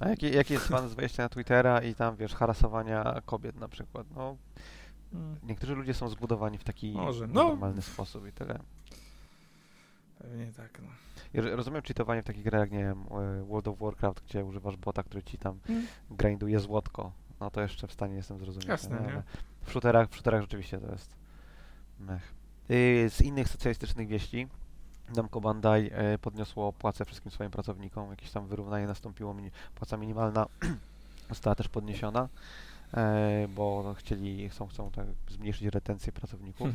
A 0.01 0.09
jaki, 0.09 0.31
jaki 0.31 0.53
jest 0.53 0.67
fan 0.67 0.89
z 0.89 0.93
wejścia 0.93 1.23
na 1.23 1.29
Twittera 1.29 1.81
i 1.81 1.95
tam, 1.95 2.15
wiesz, 2.15 2.33
harasowania 2.33 3.21
kobiet 3.25 3.59
na 3.59 3.67
przykład? 3.67 4.07
No, 4.15 4.37
niektórzy 5.43 5.75
ludzie 5.75 5.93
są 5.93 6.09
zbudowani 6.09 6.57
w 6.57 6.63
taki 6.63 6.91
Może, 6.91 7.27
no. 7.27 7.33
normalny 7.33 7.81
sposób 7.81 8.27
i 8.27 8.31
tyle. 8.31 8.59
pewnie 10.19 10.45
tak, 10.57 10.79
no. 10.81 11.41
Ro- 11.41 11.55
rozumiem 11.55 11.81
cheatowanie 11.81 12.21
w 12.21 12.25
takich 12.25 12.43
grach 12.43 12.59
jak, 12.61 12.71
nie 12.71 12.77
wiem, 12.83 13.01
e, 13.11 13.43
World 13.43 13.67
of 13.67 13.79
Warcraft, 13.79 14.23
gdzie 14.25 14.45
używasz 14.45 14.77
bota, 14.77 15.03
który 15.03 15.23
ci 15.23 15.37
tam 15.37 15.59
Mm. 15.69 15.85
grinduje 16.11 16.59
złotko. 16.59 17.11
No 17.39 17.51
to 17.51 17.61
jeszcze 17.61 17.87
w 17.87 17.93
stanie 17.93 18.15
jestem 18.15 18.39
zrozumieć. 18.39 18.67
Jasne, 18.67 18.99
no, 19.01 19.11
nie? 19.11 19.23
W 19.61 19.71
shooterach, 19.71 20.09
w 20.09 20.15
shooterach 20.15 20.41
rzeczywiście 20.41 20.77
to 20.77 20.91
jest 20.91 21.15
mech. 21.99 22.33
Y, 22.71 23.09
Z 23.09 23.21
innych 23.21 23.47
socjalistycznych 23.49 24.07
wieści 24.07 24.47
Namco 25.15 25.41
Bandai 25.41 25.89
e, 25.93 26.17
podniosło 26.17 26.73
płace 26.73 27.05
wszystkim 27.05 27.31
swoim 27.31 27.51
pracownikom. 27.51 28.09
Jakieś 28.09 28.31
tam 28.31 28.47
wyrównanie 28.47 28.87
nastąpiło. 28.87 29.35
Płaca 29.75 29.97
minimalna 29.97 30.45
została 31.29 31.55
też 31.55 31.67
podniesiona, 31.69 32.21
e, 32.23 32.27
bo 33.49 33.93
chcieli, 33.97 34.49
chcą, 34.49 34.67
chcą 34.67 34.91
tak 34.91 35.05
zmniejszyć 35.29 35.67
retencję 35.67 36.13
pracowników. 36.13 36.67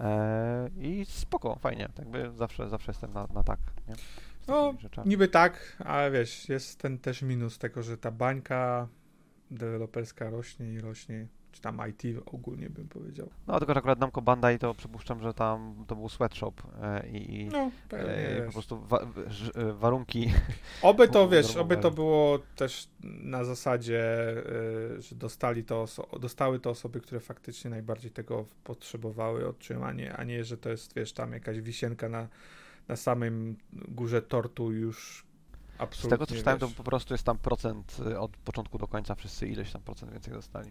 E, 0.00 0.70
I 0.78 1.04
spoko, 1.08 1.56
fajnie. 1.56 1.88
Tak 1.94 2.08
by 2.08 2.32
zawsze, 2.32 2.68
zawsze 2.68 2.90
jestem 2.90 3.12
na, 3.12 3.26
na 3.34 3.42
tak. 3.42 3.58
Nie? 3.88 3.94
No, 4.48 4.74
rzeczami. 4.78 5.08
Niby 5.08 5.28
tak, 5.28 5.76
ale 5.84 6.10
wiesz, 6.10 6.48
jest 6.48 6.78
ten 6.78 6.98
też 6.98 7.22
minus 7.22 7.58
tego, 7.58 7.82
że 7.82 7.98
ta 7.98 8.10
bańka 8.10 8.88
deweloperska 9.50 10.30
rośnie 10.30 10.72
i 10.72 10.80
rośnie, 10.80 11.26
czy 11.52 11.62
tam 11.62 11.80
IT 11.90 12.02
ogólnie 12.26 12.70
bym 12.70 12.88
powiedział. 12.88 13.30
No 13.46 13.58
tylko, 13.58 13.74
że 13.74 13.78
akurat 13.78 13.98
Namco 13.98 14.22
Bandai 14.22 14.58
to 14.58 14.74
przypuszczam, 14.74 15.22
że 15.22 15.34
tam 15.34 15.84
to 15.86 15.96
był 15.96 16.08
sweatshop 16.08 16.62
e, 16.82 17.08
i, 17.08 17.40
i 17.40 17.48
No, 17.48 17.70
pewnie, 17.88 18.12
e, 18.12 18.36
po 18.36 18.44
wiesz. 18.44 18.52
prostu 18.52 18.80
wa- 18.80 19.06
e, 19.54 19.72
warunki 19.82 20.30
Oby 20.82 21.08
to, 21.08 21.28
wiesz, 21.28 21.56
oby 21.56 21.76
to 21.76 21.90
było 21.90 22.38
też 22.56 22.88
na 23.02 23.44
zasadzie, 23.44 24.02
że 24.98 25.16
dostali 25.16 25.64
to 25.64 25.84
oso- 25.84 26.18
dostały 26.20 26.60
to 26.60 26.70
osoby, 26.70 27.00
które 27.00 27.20
faktycznie 27.20 27.70
najbardziej 27.70 28.10
tego 28.10 28.44
potrzebowały 28.64 29.48
otrzymanie, 29.48 30.16
a 30.16 30.24
nie, 30.24 30.44
że 30.44 30.56
to 30.56 30.70
jest, 30.70 30.94
wiesz, 30.94 31.12
tam 31.12 31.32
jakaś 31.32 31.60
wisienka 31.60 32.08
na, 32.08 32.28
na 32.88 32.96
samym 32.96 33.56
górze 33.72 34.22
tortu 34.22 34.72
już 34.72 35.24
Z 35.78 35.80
absolutnie, 35.80 36.10
tego 36.10 36.26
co 36.26 36.34
czytałem, 36.34 36.60
to 36.60 36.66
wiesz. 36.66 36.76
po 36.76 36.84
prostu 36.84 37.14
jest 37.14 37.24
tam 37.24 37.38
procent 37.38 37.96
y, 38.06 38.18
od 38.18 38.36
początku 38.36 38.78
do 38.78 38.88
końca, 38.88 39.14
wszyscy 39.14 39.46
ileś 39.46 39.72
tam 39.72 39.82
procent 39.82 40.12
więcej 40.12 40.34
dostali. 40.34 40.70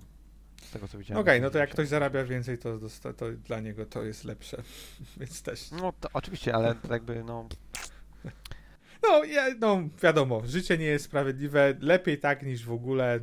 Z 0.62 0.72
tego 0.72 0.88
co 0.88 0.98
widziałem. 0.98 1.22
Okej, 1.22 1.42
na 1.42 1.48
no 1.48 1.52
to 1.52 1.58
jak 1.58 1.70
ktoś 1.70 1.88
zarabia 1.88 2.24
więcej, 2.24 2.58
to, 2.58 2.78
dosta- 2.78 3.14
to 3.14 3.32
dla 3.32 3.60
niego 3.60 3.86
to 3.86 4.04
jest 4.04 4.24
lepsze, 4.24 4.64
więc 5.18 5.42
też. 5.42 5.72
No 5.72 5.94
to 6.00 6.10
oczywiście, 6.14 6.56
ale 6.56 6.76
to 6.76 6.94
jakby 6.94 7.24
no... 7.24 7.48
No, 9.04 9.24
ja, 9.24 9.46
no, 9.60 9.84
wiadomo, 10.04 10.42
życie 10.46 10.78
nie 10.78 10.86
jest 10.86 11.06
sprawiedliwe, 11.06 11.74
lepiej 11.80 12.20
tak 12.20 12.44
niż 12.44 12.66
w 12.66 12.72
ogóle, 12.72 13.20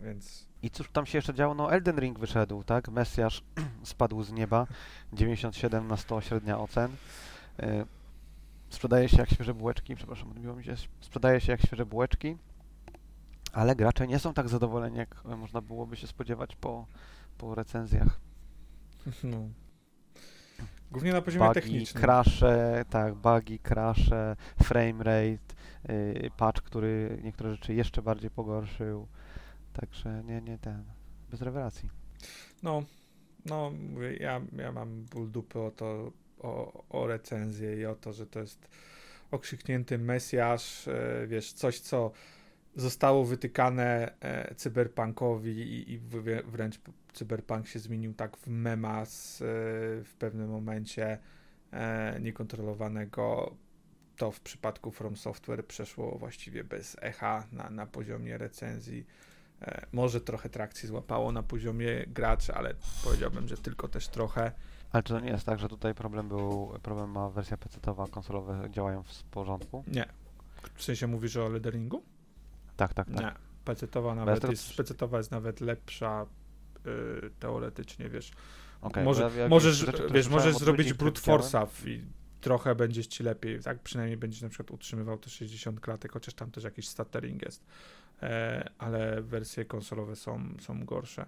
więc 0.00 0.46
I 0.62 0.70
cóż 0.70 0.88
tam 0.92 1.06
się 1.06 1.18
jeszcze 1.18 1.34
działo? 1.34 1.54
No 1.54 1.72
Elden 1.72 1.98
Ring 1.98 2.18
wyszedł, 2.18 2.64
tak? 2.64 2.88
Mesjasz 2.88 3.42
spadł 3.82 4.22
z 4.22 4.32
nieba, 4.32 4.66
97 5.12 5.88
na 5.88 5.96
100 5.96 6.20
średnia 6.20 6.58
ocen. 6.58 6.96
Sprzedaje 8.70 9.08
się 9.08 9.16
jak 9.16 9.30
świeże 9.30 9.54
bułeczki, 9.54 9.96
przepraszam, 9.96 10.30
odbiło 10.30 10.56
mi 10.56 10.64
się. 10.64 10.74
Sprzedaje 11.00 11.40
się 11.40 11.52
jak 11.52 11.62
świeże 11.62 11.86
bułeczki, 11.86 12.36
ale 13.52 13.76
gracze 13.76 14.06
nie 14.06 14.18
są 14.18 14.34
tak 14.34 14.48
zadowoleni, 14.48 14.96
jak 14.98 15.24
można 15.24 15.60
byłoby 15.60 15.96
się 15.96 16.06
spodziewać 16.06 16.56
po, 16.56 16.86
po 17.38 17.54
recenzjach. 17.54 18.20
no. 19.24 19.48
Głównie 20.90 21.12
na 21.12 21.22
poziomie 21.22 21.46
Bugi, 21.46 21.54
technicznym. 21.54 22.02
crashe, 22.02 22.84
tak, 22.90 23.14
bugi, 23.14 23.58
crashe, 23.58 24.36
frame 24.62 25.04
rate, 25.04 25.54
y, 25.90 26.30
patch, 26.36 26.62
który 26.62 27.20
niektóre 27.22 27.50
rzeczy 27.52 27.74
jeszcze 27.74 28.02
bardziej 28.02 28.30
pogorszył. 28.30 29.08
Także 29.72 30.24
nie, 30.24 30.40
nie 30.40 30.58
ten, 30.58 30.84
bez 31.30 31.42
rewelacji. 31.42 31.90
No, 32.62 32.82
no, 33.46 33.70
mówię, 33.94 34.16
ja, 34.16 34.40
ja 34.52 34.72
mam 34.72 35.04
ból 35.04 35.30
dupy 35.30 35.60
o 35.60 35.70
to, 35.70 36.12
o, 36.38 36.84
o 36.88 37.06
recenzję 37.06 37.76
i 37.76 37.86
o 37.86 37.94
to, 37.94 38.12
że 38.12 38.26
to 38.26 38.40
jest 38.40 38.68
okrzyknięty 39.30 39.98
mesjasz, 39.98 40.88
e, 40.88 41.26
wiesz, 41.26 41.52
coś, 41.52 41.80
co 41.80 42.12
zostało 42.76 43.24
wytykane 43.24 44.14
e, 44.20 44.54
cyberpunkowi 44.54 45.50
i, 45.50 45.92
i 45.92 46.00
wrę- 46.00 46.42
wręcz 46.44 46.80
cyberpunk 47.12 47.66
się 47.66 47.78
zmienił 47.78 48.14
tak 48.14 48.36
w 48.36 48.46
memas 48.46 49.42
e, 49.42 49.44
w 50.04 50.14
pewnym 50.18 50.48
momencie 50.48 51.18
niekontrolowanego. 52.20 53.56
To 54.16 54.30
w 54.30 54.40
przypadku 54.40 54.90
From 54.90 55.16
Software 55.16 55.66
przeszło 55.66 56.18
właściwie 56.18 56.64
bez 56.64 56.96
echa 57.00 57.46
na, 57.52 57.70
na 57.70 57.86
poziomie 57.86 58.38
recenzji. 58.38 59.06
Może 59.92 60.20
trochę 60.20 60.48
trakcji 60.48 60.88
złapało 60.88 61.32
na 61.32 61.42
poziomie 61.42 62.04
graczy, 62.06 62.54
ale 62.54 62.74
powiedziałbym, 63.04 63.48
że 63.48 63.56
tylko 63.56 63.88
też 63.88 64.08
trochę. 64.08 64.52
Ale 64.92 65.02
czy 65.02 65.12
to 65.12 65.20
nie 65.20 65.30
jest 65.30 65.46
tak, 65.46 65.58
że 65.58 65.68
tutaj 65.68 65.94
problem 65.94 66.28
był, 66.28 66.72
problem 66.82 67.10
ma 67.10 67.30
wersja 67.30 67.56
PC-towa, 67.56 68.10
konsolowe 68.10 68.68
działają 68.70 69.02
w 69.02 69.22
porządku? 69.22 69.84
Nie. 69.86 70.06
W 70.74 70.82
sensie 70.82 71.06
mówisz 71.06 71.36
o 71.36 71.48
lederingu? 71.48 72.02
Tak, 72.76 72.94
tak, 72.94 73.06
tak. 73.06 73.20
Nie. 73.20 73.32
PC-towa 73.64 74.14
nawet 74.16 74.50
jest, 74.50 74.76
też- 74.76 74.76
PC-towa 74.76 75.16
jest 75.16 75.30
nawet 75.30 75.60
lepsza 75.60 76.26
y, 76.86 77.30
teoretycznie, 77.40 78.08
wiesz. 78.08 78.32
Okej, 78.82 79.04
Może, 79.04 79.30
ja- 79.38 79.48
możesz, 79.48 79.76
rzeczy, 79.76 80.06
wiesz, 80.10 80.28
możesz 80.28 80.56
zrobić 80.56 80.92
brute 80.92 81.20
force'a 81.20 81.88
i 81.88 82.04
trochę 82.40 82.74
będzie 82.74 83.04
ci 83.04 83.22
lepiej, 83.22 83.60
tak? 83.62 83.78
Przynajmniej 83.78 84.16
będziesz 84.16 84.42
na 84.42 84.48
przykład 84.48 84.70
utrzymywał 84.70 85.18
te 85.18 85.30
60 85.30 85.80
klatek, 85.80 86.12
chociaż 86.12 86.34
tam 86.34 86.50
też 86.50 86.64
jakiś 86.64 86.88
stuttering 86.88 87.42
jest. 87.42 87.64
E, 88.22 88.70
ale 88.78 89.22
wersje 89.22 89.64
konsolowe 89.64 90.16
są, 90.16 90.54
są 90.60 90.84
gorsze. 90.84 91.26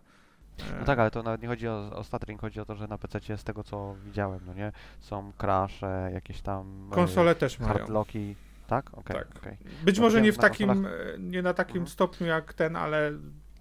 E, 0.61 0.79
No 0.79 0.85
tak, 0.85 0.99
ale 0.99 1.11
to 1.11 1.23
nawet 1.23 1.43
nie 1.43 1.49
chodzi 1.49 1.69
o, 1.69 1.91
o 1.97 2.05
stuttering, 2.05 2.41
chodzi 2.41 2.61
o 2.61 2.65
to, 2.65 2.75
że 2.77 2.87
na 2.89 2.99
PC 2.99 3.39
z 3.39 3.45
tego 3.45 3.65
co 3.65 3.95
widziałem, 4.05 4.41
no 4.47 4.55
nie? 4.55 4.73
Są 5.01 5.33
crashe, 5.39 6.11
jakieś 6.15 6.41
tam 6.41 6.89
Konsole 6.93 7.35
też 7.35 7.61
e, 7.61 7.63
mają. 7.63 7.75
hardlocki, 7.75 8.35
tak? 8.67 8.99
Okej, 8.99 9.17
Tak. 9.17 9.37
okej. 9.37 9.57
Być 9.85 9.97
No 9.99 10.03
może 10.05 10.23
nie 10.23 10.33
w 10.33 10.39
takim, 10.39 10.69
konsolach- 10.71 11.15
e, 11.15 11.19
nie 11.19 11.43
na 11.43 11.55
takim 11.55 11.77
Mhm. 11.77 11.89
stopniu 11.89 12.27
jak 12.27 12.55
ten, 12.55 12.77
ale 12.77 13.13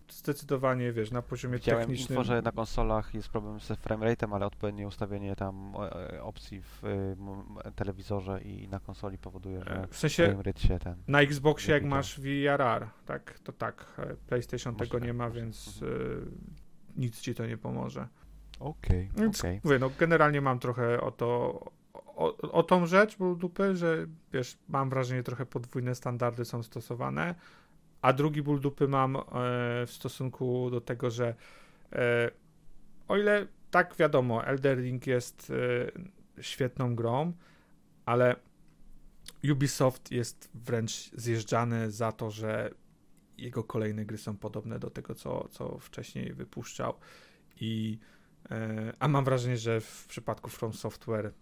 zdecydowanie, 0.10 0.92
wiesz, 0.92 1.12
na 1.12 1.22
poziomie 1.22 1.58
Widziałem 1.58 1.80
technicznym. 1.82 2.18
info, 2.20 2.24
że 2.24 2.42
na 2.42 2.52
konsolach 2.52 3.14
jest 3.14 3.30
problem 3.30 3.60
ze 3.60 3.74
framerate'em, 3.74 4.36
ale 4.36 4.46
odpowiednie 4.46 4.88
ustawienie 4.88 5.36
tam 5.36 5.74
e, 6.14 6.24
opcji 6.24 6.62
w 6.62 6.84
e, 6.86 6.88
m- 7.12 7.74
telewizorze 7.76 8.42
i 8.42 8.68
na 8.68 8.80
konsoli 8.80 9.18
powoduje, 9.18 9.64
że 9.64 9.84
E, 9.84 9.88
W 9.88 9.98
sensie 9.98 10.26
framerate 10.26 10.60
się 10.60 10.80
ten... 10.80 10.96
na 11.08 11.22
Xboxie 11.22 11.74
jak 11.74 11.84
masz 11.84 12.20
VRR, 12.20 12.88
tak, 13.06 13.40
to 13.40 13.52
tak. 13.52 13.86
e, 13.98 14.16
PlayStation 14.28 14.76
tego 14.76 14.86
Możliwe, 14.98 15.08
nie 15.08 15.14
ma, 15.14 15.30
więc 15.30 15.82
Mhm. 15.84 16.32
Nic 16.98 17.22
ci 17.22 17.36
to 17.36 17.46
nie 17.46 17.58
pomoże. 17.58 18.08
Okej, 18.60 19.10
Więc 19.18 19.40
okej. 19.40 19.62
mówię, 19.64 19.80
no 19.80 19.90
generalnie 20.00 20.42
mam 20.42 20.60
trochę 20.60 21.02
o 21.02 21.12
to, 21.12 21.28
o, 21.94 22.38
o 22.38 22.64
tą 22.64 22.86
rzecz, 22.86 23.18
bo 23.18 23.36
dupy, 23.36 23.76
że 23.76 24.08
wiesz, 24.34 24.58
mam 24.70 24.90
wrażenie, 24.90 25.24
trochę 25.24 25.46
podwójne 25.46 25.96
standardy 25.96 26.46
są 26.46 26.64
stosowane, 26.64 27.36
a 28.02 28.14
drugi 28.14 28.42
ból 28.42 28.60
dupy 28.60 28.88
mam 28.88 29.16
e, 29.16 29.22
w 29.86 29.92
stosunku 29.92 30.70
do 30.72 30.82
tego, 30.82 31.12
że 31.12 31.36
e, 31.94 32.32
o 33.08 33.18
ile 33.18 33.48
tak 33.72 33.96
wiadomo, 33.96 34.46
Elder 34.46 34.78
Ring 34.78 35.08
jest 35.08 35.52
e, 36.38 36.44
świetną 36.44 36.96
grą, 36.96 37.34
ale 38.06 38.36
Ubisoft 39.52 40.12
jest 40.12 40.50
wręcz 40.54 41.12
zjeżdżany 41.16 41.92
za 41.92 42.12
to, 42.12 42.32
że 42.32 42.72
jego 43.38 43.64
kolejne 43.64 44.06
gry 44.06 44.18
są 44.18 44.38
podobne 44.38 44.80
do 44.80 44.90
tego, 44.90 45.16
co, 45.16 45.48
co 45.52 45.78
wcześniej 45.80 46.34
wypuszczał 46.34 46.94
i 47.60 48.00
E, 48.52 48.94
A 49.00 49.08
mam 49.08 49.26
wrażenie, 49.26 49.58
że 49.58 49.82
w 49.82 50.06
przypadku 50.08 50.50
From 50.50 50.74
Software 50.74 51.34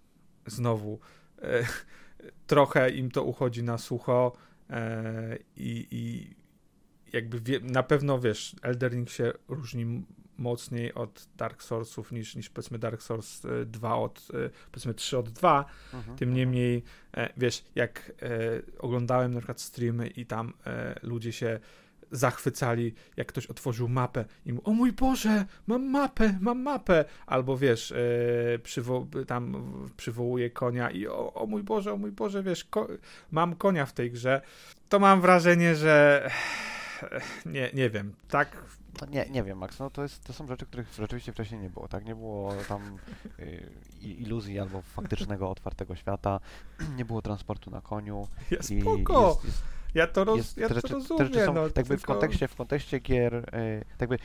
znowu 0.45 0.99
e, 1.41 1.65
trochę 2.47 2.89
im 2.89 3.11
to 3.11 3.23
uchodzi 3.23 3.63
na 3.63 3.77
sucho 3.77 4.37
e, 4.69 5.37
i, 5.55 5.87
i 5.91 6.35
jakby 7.13 7.39
wie, 7.39 7.59
na 7.59 7.83
pewno 7.83 8.19
wiesz, 8.19 8.55
Elder 8.61 8.91
Ring 8.91 9.09
się 9.09 9.33
różni 9.47 10.05
mocniej 10.37 10.93
od 10.93 11.27
Dark 11.37 11.63
Soulsów 11.63 12.11
niż, 12.11 12.35
niż 12.35 12.49
powiedzmy 12.49 12.79
Dark 12.79 13.01
Souls 13.01 13.45
e, 13.45 13.65
2 13.65 13.95
od 13.95 14.27
powiedzmy 14.71 14.93
3 14.93 15.17
od 15.17 15.29
2. 15.29 15.65
Mhm, 15.93 16.17
Tym 16.17 16.29
mhm. 16.29 16.33
niemniej, 16.35 16.83
wiesz, 17.37 17.63
jak 17.75 18.11
oglądałem 18.79 19.33
na 19.33 19.39
przykład 19.39 19.61
streamy 19.61 20.07
i 20.07 20.25
tam 20.25 20.53
ludzie 21.03 21.31
się 21.31 21.59
zachwycali, 22.11 22.93
jak 23.17 23.27
ktoś 23.27 23.45
otworzył 23.47 23.87
mapę 23.87 24.25
i 24.45 24.53
mu, 24.53 24.61
o 24.63 24.71
mój 24.71 24.91
Boże, 24.91 25.45
mam 25.67 25.85
mapę, 25.89 26.37
mam 26.41 26.61
mapę, 26.61 27.05
albo 27.25 27.57
wiesz, 27.57 27.91
e, 27.91 27.95
przywo- 28.59 29.25
tam 29.25 29.71
przywołuje 29.97 30.49
konia 30.49 30.89
i 30.91 31.07
o, 31.07 31.33
o 31.33 31.45
mój 31.45 31.63
Boże, 31.63 31.93
o 31.93 31.97
mój 31.97 32.11
Boże, 32.11 32.43
wiesz, 32.43 32.65
ko- 32.65 32.87
mam 33.31 33.55
konia 33.55 33.85
w 33.85 33.93
tej 33.93 34.11
grze, 34.11 34.41
to 34.89 34.99
mam 34.99 35.21
wrażenie, 35.21 35.75
że 35.75 36.29
nie, 37.45 37.69
nie 37.73 37.89
wiem, 37.89 38.13
tak 38.29 38.57
No 39.01 39.07
nie, 39.07 39.25
nie 39.29 39.43
wiem, 39.43 39.57
Max, 39.57 39.79
no 39.79 39.89
to, 39.89 40.03
jest, 40.03 40.23
to 40.23 40.33
są 40.33 40.47
rzeczy, 40.47 40.65
których 40.65 40.93
rzeczywiście 40.93 41.31
wcześniej 41.31 41.61
nie 41.61 41.69
było, 41.69 41.87
tak? 41.87 42.05
Nie 42.05 42.15
było 42.15 42.53
tam 42.67 42.81
i- 44.01 44.21
iluzji 44.21 44.59
albo 44.59 44.81
faktycznego 44.81 45.49
otwartego 45.49 45.95
świata, 45.95 46.39
nie 46.97 47.05
było 47.05 47.21
transportu 47.21 47.71
na 47.71 47.81
koniu. 47.81 48.27
Jest 48.51 48.71
i 48.71 48.81
spoko, 48.81 49.27
jest, 49.29 49.45
jest, 49.45 49.61
ja 49.95 50.07
to, 50.07 50.23
roz, 50.23 50.37
jest, 50.37 50.57
ja 50.57 50.67
te, 50.67 50.73
to 50.73 50.75
rzeczy, 50.75 50.87
te 50.87 50.93
rozumiem, 50.93 51.27
rzeczy 51.27 51.45
są 51.45 51.53
no, 51.53 51.69
w 51.69 51.73
tylko- 51.73 51.97
kontekście, 52.05 52.47
w 52.47 52.55
kontekście 52.55 52.99
gier, 52.99 53.35
y, 53.35 53.85
tak 53.97 54.01
jakby 54.01 54.17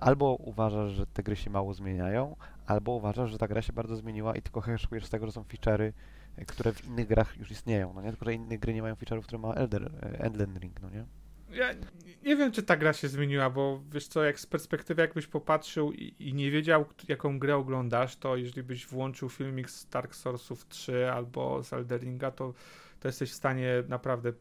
albo 0.00 0.34
uważasz, 0.34 0.92
że 0.92 1.06
te 1.06 1.22
gry 1.22 1.36
się 1.36 1.50
mało 1.50 1.74
zmieniają, 1.74 2.36
albo 2.66 2.92
uważasz, 2.92 3.30
że 3.30 3.38
ta 3.38 3.48
gra 3.48 3.62
się 3.62 3.72
bardzo 3.72 3.96
zmieniła 3.96 4.36
i 4.36 4.42
tylko 4.42 4.60
heszkujesz 4.60 5.04
z 5.04 5.10
tego, 5.10 5.26
że 5.26 5.32
są 5.32 5.42
feature'y, 5.42 5.92
y, 6.38 6.44
które 6.44 6.72
w 6.72 6.84
innych 6.86 7.06
grach 7.06 7.36
już 7.38 7.50
istnieją, 7.50 7.92
no 7.94 8.02
nie? 8.02 8.08
Tylko, 8.08 8.24
że 8.24 8.34
inne 8.34 8.58
gry 8.58 8.74
nie 8.74 8.82
mają 8.82 8.94
feature'ów, 8.94 9.22
które 9.22 9.38
ma 9.38 9.54
Elder, 9.54 9.82
y, 9.82 10.18
Elden 10.18 10.58
Ring, 10.58 10.82
no 10.82 10.90
nie? 10.90 11.04
Ja 11.52 11.74
nie 12.22 12.36
wiem, 12.36 12.52
czy 12.52 12.62
ta 12.62 12.76
gra 12.76 12.92
się 12.92 13.08
zmieniła, 13.08 13.50
bo 13.50 13.82
wiesz 13.90 14.06
co, 14.08 14.24
jak 14.24 14.40
z 14.40 14.46
perspektywy 14.46 15.02
jakbyś 15.02 15.26
popatrzył 15.26 15.92
i, 15.92 16.14
i 16.18 16.34
nie 16.34 16.50
wiedział, 16.50 16.84
jaką 17.08 17.38
grę 17.38 17.56
oglądasz, 17.56 18.16
to 18.16 18.36
jeżeli 18.36 18.62
byś 18.62 18.86
włączył 18.86 19.28
filmik 19.28 19.70
z 19.70 19.88
Dark 19.88 20.14
Soulsów 20.14 20.68
3 20.68 21.10
albo 21.10 21.62
z 21.62 21.72
Elderinga, 21.72 22.30
to, 22.30 22.54
to 23.00 23.08
jesteś 23.08 23.30
w 23.30 23.34
stanie 23.34 23.82
naprawdę 23.88 24.32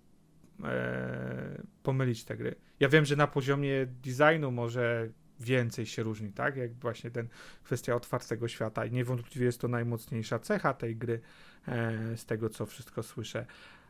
e, 0.66 1.62
pomylić 1.84 2.24
te 2.24 2.38
gry. 2.38 2.56
Ja 2.80 2.90
wiem, 2.90 3.06
że 3.06 3.16
na 3.16 3.28
poziomie 3.28 3.86
designu 3.86 4.52
może 4.52 5.10
więcej 5.40 5.86
się 5.86 6.04
różni, 6.04 6.32
tak? 6.32 6.58
Jak 6.58 6.74
właśnie 6.74 7.12
ten 7.12 7.28
kwestia 7.64 7.96
otwartego 7.96 8.48
świata 8.48 8.86
i 8.86 8.92
niewątpliwie 8.92 9.46
jest 9.46 9.62
to 9.62 9.68
najmocniejsza 9.68 10.40
cecha 10.40 10.74
tej 10.74 10.96
gry, 10.96 11.22
e, 11.68 12.18
z 12.18 12.26
tego 12.26 12.50
co 12.50 12.66
wszystko 12.66 13.04
słyszę. 13.04 13.46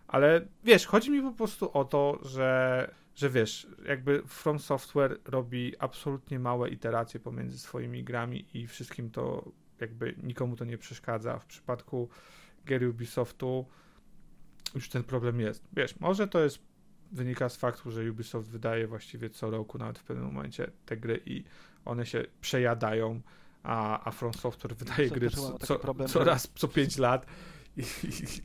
Ale 0.08 0.48
wiesz, 0.64 0.86
chodzi 0.86 1.12
mi 1.12 1.22
po 1.22 1.32
prostu 1.32 1.78
o 1.78 1.86
to, 1.86 2.20
że, 2.24 2.92
że 3.16 3.30
wiesz, 3.30 3.68
jakby 3.86 4.24
From 4.28 4.60
Software 4.60 5.18
robi 5.26 5.74
absolutnie 5.80 6.40
małe 6.40 6.70
iteracje 6.70 7.20
pomiędzy 7.20 7.60
swoimi 7.60 8.04
grami 8.04 8.46
i 8.54 8.68
wszystkim 8.68 9.10
to 9.10 9.52
jakby 9.82 10.16
nikomu 10.24 10.56
to 10.56 10.66
nie 10.66 10.78
przeszkadza. 10.78 11.40
W 11.40 11.46
przypadku 11.46 12.10
gier 12.66 12.84
Ubisoftu 12.84 13.66
już 14.76 14.90
ten 14.90 15.04
problem 15.04 15.40
jest. 15.40 15.68
Wiesz, 15.74 16.00
może 16.00 16.28
to 16.28 16.40
jest 16.40 16.60
wynika 17.12 17.50
z 17.50 17.58
faktu, 17.58 17.92
że 17.92 18.12
Ubisoft 18.12 18.50
wydaje 18.50 18.88
właściwie 18.88 19.30
co 19.30 19.50
roku, 19.50 19.78
nawet 19.78 20.00
w 20.00 20.04
pewnym 20.04 20.26
momencie 20.26 20.72
te 20.86 20.98
gry 20.98 21.22
i 21.26 21.44
one 21.86 22.06
się 22.06 22.26
przejadają, 22.42 23.22
a, 23.64 24.08
a 24.08 24.12
From 24.12 24.34
Software 24.34 24.76
wydaje 24.76 25.10
gry 25.10 25.30
co, 25.30 25.60
co, 25.60 25.80
problem, 25.80 26.08
co 26.08 26.24
raz 26.24 26.48
co 26.56 26.68
5 26.68 26.98
lat. 26.98 27.26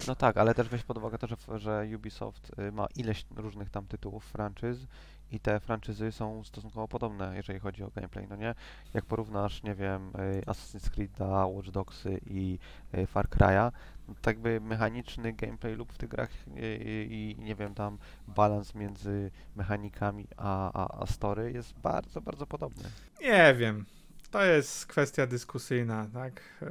No 0.09 0.15
tak, 0.15 0.37
ale 0.37 0.55
też 0.55 0.69
weź 0.69 0.83
pod 0.83 0.99
uwagę 0.99 1.19
to, 1.19 1.27
że, 1.27 1.37
że 1.59 1.87
Ubisoft 1.97 2.53
y, 2.59 2.73
ma 2.73 2.87
ileś 2.97 3.27
różnych 3.37 3.71
tam 3.71 3.87
tytułów, 3.87 4.25
franczyz 4.25 4.87
i 5.31 5.41
te 5.41 5.61
franczyzy 5.61 6.13
są 6.13 6.45
stosunkowo 6.45 6.89
podobne, 6.89 7.37
jeżeli 7.37 7.59
chodzi 7.59 7.83
o 7.83 7.91
gameplay, 7.91 8.27
no 8.29 8.37
nie? 8.37 8.55
Jak 8.95 9.05
porównasz, 9.05 9.63
nie 9.63 9.75
wiem, 9.75 10.09
y, 10.09 10.43
Assassin's 10.47 10.91
Creed'a, 10.91 11.55
Watch 11.55 11.71
Dogsy 11.71 12.21
i 12.27 12.59
y, 12.95 13.07
Far 13.07 13.29
Cry'a, 13.29 13.73
tak 14.15 14.37
jakby 14.37 14.61
mechaniczny 14.61 15.33
gameplay 15.33 15.75
lub 15.75 15.93
w 15.93 15.99
tych 15.99 16.09
grach 16.09 16.31
y, 16.49 16.61
y, 16.61 17.07
i 17.11 17.37
nie 17.39 17.55
wiem, 17.55 17.75
tam 17.75 17.99
balans 18.29 18.75
między 18.75 19.31
mechanikami 19.57 20.27
a, 20.37 20.73
a, 20.73 21.03
a 21.03 21.07
story 21.07 21.53
jest 21.53 21.79
bardzo, 21.79 22.21
bardzo 22.21 22.47
podobny. 22.47 22.85
Nie 23.21 23.55
wiem. 23.59 23.85
To 24.31 24.45
jest 24.45 24.87
kwestia 24.87 25.27
dyskusyjna, 25.27 26.07
tak? 26.13 26.41
E, 26.63 26.67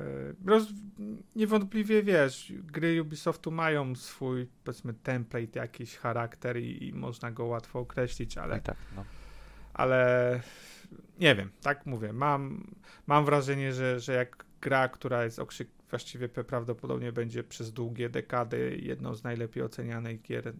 Roz... 0.45 0.67
Niewątpliwie 1.35 2.03
wiesz, 2.03 2.53
gry 2.63 3.01
Ubisoftu 3.01 3.51
mają 3.51 3.95
swój, 3.95 4.47
powiedzmy, 4.63 4.93
template, 4.93 5.59
jakiś 5.59 5.97
charakter 5.97 6.57
i, 6.57 6.87
i 6.87 6.93
można 6.93 7.31
go 7.31 7.45
łatwo 7.45 7.79
określić, 7.79 8.37
ale, 8.37 8.57
I 8.57 8.61
tak, 8.61 8.77
no. 8.95 9.05
ale 9.73 10.41
nie 11.19 11.35
wiem, 11.35 11.51
tak 11.61 11.85
mówię. 11.85 12.13
Mam, 12.13 12.71
mam 13.07 13.25
wrażenie, 13.25 13.73
że, 13.73 13.99
że 13.99 14.13
jak 14.13 14.45
gra, 14.61 14.89
która 14.89 15.23
jest 15.23 15.39
okrzyk, 15.39 15.67
właściwie 15.95 16.29
prawdopodobnie 16.29 17.11
będzie 17.11 17.43
przez 17.43 17.73
długie 17.73 18.09
dekady 18.09 18.79
jedną 18.81 19.15
z 19.15 19.23
najlepiej 19.23 19.63
ocenianych 19.63 20.21
gier 20.21 20.53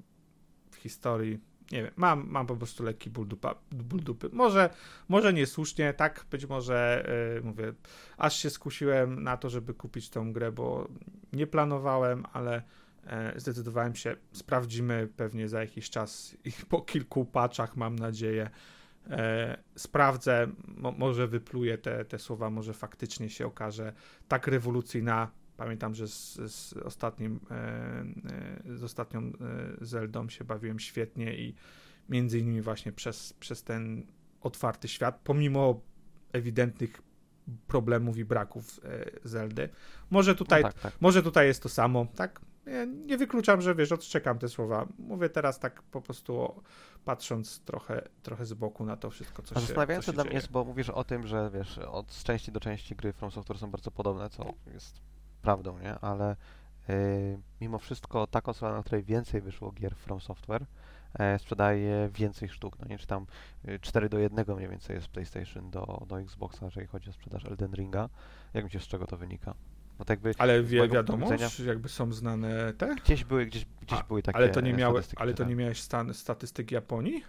w 0.72 0.76
historii. 0.76 1.40
Nie 1.72 1.84
wiem, 1.84 1.92
mam, 1.96 2.28
mam 2.30 2.48
po 2.48 2.56
prostu 2.56 2.84
lekki 2.84 3.10
ból, 3.10 3.28
dupa, 3.28 3.56
ból 3.72 4.00
dupy. 4.00 4.30
Może, 4.34 4.70
może 5.10 5.34
niesłusznie, 5.34 5.94
tak, 5.94 6.26
być 6.32 6.46
może, 6.46 7.06
yy, 7.36 7.42
mówię, 7.42 7.74
aż 8.18 8.38
się 8.38 8.50
skusiłem 8.50 9.24
na 9.24 9.38
to, 9.38 9.50
żeby 9.50 9.74
kupić 9.74 10.10
tą 10.10 10.34
grę, 10.34 10.52
bo 10.52 10.88
nie 11.34 11.48
planowałem, 11.48 12.24
ale 12.34 12.62
e, 13.08 13.34
zdecydowałem 13.40 13.96
się, 13.96 14.16
sprawdzimy 14.32 15.08
pewnie 15.18 15.50
za 15.50 15.60
jakiś 15.60 15.90
czas 15.90 16.38
i 16.46 16.52
po 16.70 16.82
kilku 16.82 17.26
patchach, 17.26 17.78
mam 17.78 17.96
nadzieję, 17.96 18.50
e, 19.10 19.58
sprawdzę, 19.76 20.48
mo, 20.68 20.92
może 20.92 21.28
wypluję 21.28 21.78
te, 21.78 22.06
te 22.06 22.20
słowa, 22.20 22.50
może 22.50 22.74
faktycznie 22.74 23.30
się 23.30 23.46
okaże 23.46 23.94
tak 24.28 24.48
rewolucyjna. 24.48 25.32
Pamiętam, 25.58 25.96
że 25.96 26.08
z, 26.08 26.34
z 26.52 26.74
ostatnim, 26.74 27.40
e, 27.52 27.56
e, 27.56 28.78
z 28.78 28.84
ostatnią 28.84 29.20
e, 29.20 29.32
Zeldą 29.82 30.30
się 30.30 30.44
bawiłem 30.44 30.80
świetnie 30.80 31.38
i 31.38 31.56
między 32.10 32.40
innymi 32.40 32.62
właśnie 32.62 32.92
przez, 32.92 33.34
przez 33.34 33.64
ten 33.64 34.06
otwarty 34.42 34.88
świat, 34.88 35.22
pomimo 35.24 35.82
ewidentnych 36.34 37.02
problemów 37.68 38.18
i 38.18 38.26
braków 38.26 38.80
e, 38.84 39.06
Zeldy. 39.24 39.70
Może 40.10 40.36
tutaj 40.36 40.64
no 40.64 40.70
tak, 40.70 40.82
tak. 40.82 40.94
może 41.02 41.24
tutaj 41.24 41.48
jest 41.48 41.64
to 41.64 41.70
samo, 41.70 42.08
tak? 42.16 42.42
Nie, 42.66 42.88
nie 42.88 43.18
wykluczam, 43.18 43.62
że 43.62 43.76
wiesz, 43.76 43.92
odczekam 43.92 44.40
te 44.40 44.50
słowa. 44.50 44.88
Mówię 45.00 45.30
teraz 45.30 45.60
tak 45.60 45.82
po 45.82 46.02
prostu 46.02 46.40
o, 46.40 46.62
patrząc 47.06 47.60
trochę, 47.60 48.02
trochę 48.24 48.46
z 48.46 48.54
boku 48.54 48.86
na 48.86 48.98
to 48.98 49.10
wszystko, 49.10 49.44
co 49.44 49.56
A 49.56 49.60
się 49.60 49.66
zastanawiające 49.66 50.14
dla 50.14 50.24
mnie 50.24 50.34
jest, 50.34 50.52
bo 50.52 50.66
mówisz 50.66 50.90
o 50.90 51.04
tym, 51.04 51.28
że 51.28 51.52
wiesz, 51.54 51.78
od 51.78 52.12
z 52.12 52.24
części 52.24 52.52
do 52.52 52.60
części 52.60 52.96
gry 52.96 53.14
From 53.14 53.32
Software 53.32 53.58
są 53.58 53.72
bardzo 53.72 53.92
podobne, 53.92 54.30
co 54.30 54.54
jest 54.74 55.02
prawdą, 55.42 55.80
nie? 55.80 56.00
Ale 56.00 56.36
y, 56.90 57.40
mimo 57.62 57.80
wszystko 57.80 58.28
ta 58.28 58.42
konsola, 58.42 58.76
na 58.76 58.84
której 58.84 59.04
więcej 59.04 59.42
wyszło 59.42 59.72
gier 59.72 59.96
From 59.96 60.22
Software, 60.22 60.66
e, 61.14 61.40
sprzedaje 61.40 62.10
więcej 62.14 62.50
sztuk, 62.50 62.80
no 62.80 62.86
nie? 62.88 62.98
Czy 62.98 63.08
tam 63.08 63.26
y, 63.68 63.80
4 63.80 64.10
do 64.10 64.20
1 64.20 64.56
mniej 64.56 64.70
więcej 64.70 64.96
jest 64.96 65.08
PlayStation 65.08 65.72
do, 65.72 66.06
do 66.08 66.20
Xboxa, 66.20 66.66
jeżeli 66.66 66.88
chodzi 66.88 67.10
o 67.10 67.14
sprzedaż 67.14 67.46
Elden 67.46 67.74
Ringa. 67.74 68.10
Jak 68.54 68.64
myślisz, 68.64 68.84
z 68.84 68.88
czego 68.88 69.08
to 69.08 69.18
wynika? 69.18 69.56
No 70.00 70.06
tak 70.06 70.10
jakby 70.26 70.32
Ale 70.38 70.64
wie, 70.64 70.90
wiadomo, 70.90 71.30
jakby 71.66 71.90
są 71.90 72.14
znane 72.14 72.74
te? 72.74 72.96
gdzieś 73.06 73.24
były, 73.24 73.46
gdzieś, 73.46 73.66
gdzieś 73.82 74.00
A, 74.00 74.04
były 74.04 74.24
takie 74.24 74.38
Ale 74.38 74.50
to 74.50 74.62
nie, 74.62 74.74
miały, 74.74 74.94
statystyki, 74.94 75.22
ale 75.22 75.32
to 75.32 75.36
czytałem. 75.38 75.50
nie 75.50 75.56
miałeś 75.56 75.82
stan, 75.82 76.14
statystyk 76.14 76.72
Japonii? 76.72 77.24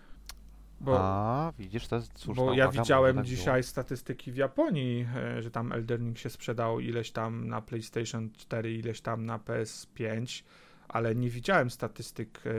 Bo, 0.81 0.99
A, 1.01 1.53
widzisz, 1.59 1.87
to 1.89 1.97
jest 1.97 2.19
słuszna 2.19 2.45
bo 2.45 2.55
ja 2.55 2.65
uwaga, 2.65 2.83
widziałem 2.83 3.17
tak 3.17 3.25
było. 3.25 3.37
dzisiaj 3.37 3.63
statystyki 3.63 4.33
w 4.33 4.37
Japonii, 4.37 5.07
e, 5.17 5.43
że 5.43 5.51
tam 5.51 5.73
Elden 5.73 6.01
Ring 6.01 6.19
się 6.19 6.31
sprzedał 6.31 6.81
ileś 6.81 7.11
tam 7.11 7.49
na 7.49 7.61
PlayStation 7.63 8.31
4, 8.37 8.75
ileś 8.75 9.01
tam 9.01 9.27
na 9.27 9.39
PS5, 9.39 10.43
ale 10.89 11.15
nie 11.15 11.31
widziałem 11.31 11.71
statystyk 11.71 12.41
e, 12.47 12.51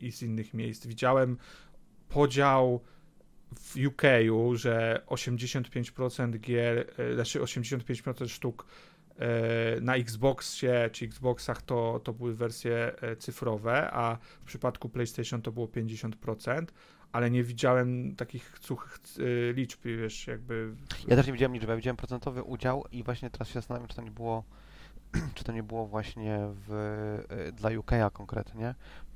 i 0.00 0.12
z 0.12 0.22
innych 0.22 0.54
miejsc. 0.54 0.86
Widziałem 0.86 1.36
podział 2.08 2.80
w 3.60 3.76
UK, 3.86 4.02
że 4.54 5.02
85% 5.06 6.38
gier, 6.40 6.86
e, 6.98 7.14
znaczy 7.14 7.40
85% 7.40 8.28
sztuk 8.28 8.66
na 9.80 9.96
Xboxie 9.96 10.90
czy 10.92 11.04
Xboxach 11.04 11.62
to, 11.62 12.00
to 12.04 12.12
były 12.12 12.34
wersje 12.34 13.02
e, 13.02 13.16
cyfrowe, 13.16 13.90
a 13.92 14.16
w 14.16 14.44
przypadku 14.44 14.88
PlayStation 14.88 15.42
to 15.42 15.52
było 15.52 15.66
50%, 15.66 16.66
ale 17.12 17.30
nie 17.30 17.42
widziałem 17.42 18.16
takich 18.16 18.58
suchych 18.60 18.98
e, 19.18 19.52
liczb, 19.52 19.80
wiesz, 19.84 20.26
jakby... 20.26 20.74
Ja 21.08 21.16
też 21.16 21.26
nie 21.26 21.32
widziałem 21.32 21.54
liczby, 21.54 21.70
ja 21.70 21.76
widziałem 21.76 21.96
procentowy 21.96 22.42
udział 22.42 22.84
i 22.92 23.02
właśnie 23.02 23.30
teraz 23.30 23.48
się 23.48 23.54
zastanawiam, 23.54 23.88
czy 23.88 23.96
to 23.96 24.02
nie 24.02 24.10
było, 24.10 24.44
czy 25.34 25.44
to 25.44 25.52
nie 25.52 25.62
było 25.62 25.86
właśnie 25.86 26.38
w, 26.68 27.52
dla 27.52 27.70
UK'a 27.70 28.12
konkretnie. 28.12 28.74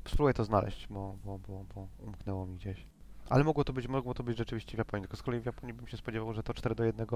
Spróbuję 0.09 0.35
to 0.35 0.45
znaleźć, 0.45 0.87
bo, 0.91 1.17
bo, 1.25 1.39
bo, 1.39 1.65
bo 1.75 1.89
umknęło 1.99 2.47
mi 2.47 2.57
gdzieś. 2.57 2.90
Ale 3.31 3.45
mogło 3.45 3.65
to 3.65 3.73
być, 3.73 3.89
mogło 3.89 4.15
to 4.15 4.23
być 4.23 4.39
rzeczywiście 4.39 4.75
w 4.75 4.79
Japonii, 4.79 5.03
tylko 5.03 5.17
z 5.17 5.23
kolei 5.23 5.41
w 5.41 5.47
Japonii 5.47 5.75
bym 5.75 5.87
się 5.87 5.97
spodziewał, 5.97 6.35
że 6.35 6.43
to 6.43 6.55
4 6.55 6.75
do 6.75 6.85
1 6.85 7.07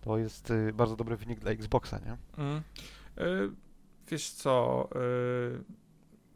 to 0.00 0.18
jest 0.18 0.50
y, 0.50 0.72
bardzo 0.72 0.96
dobry 0.96 1.16
wynik 1.16 1.40
dla 1.40 1.50
Xboxa, 1.50 1.98
nie? 1.98 2.16
Mm. 2.44 2.62
E, 3.18 3.22
wiesz 4.08 4.30
co, 4.30 4.88
e, 4.94 4.98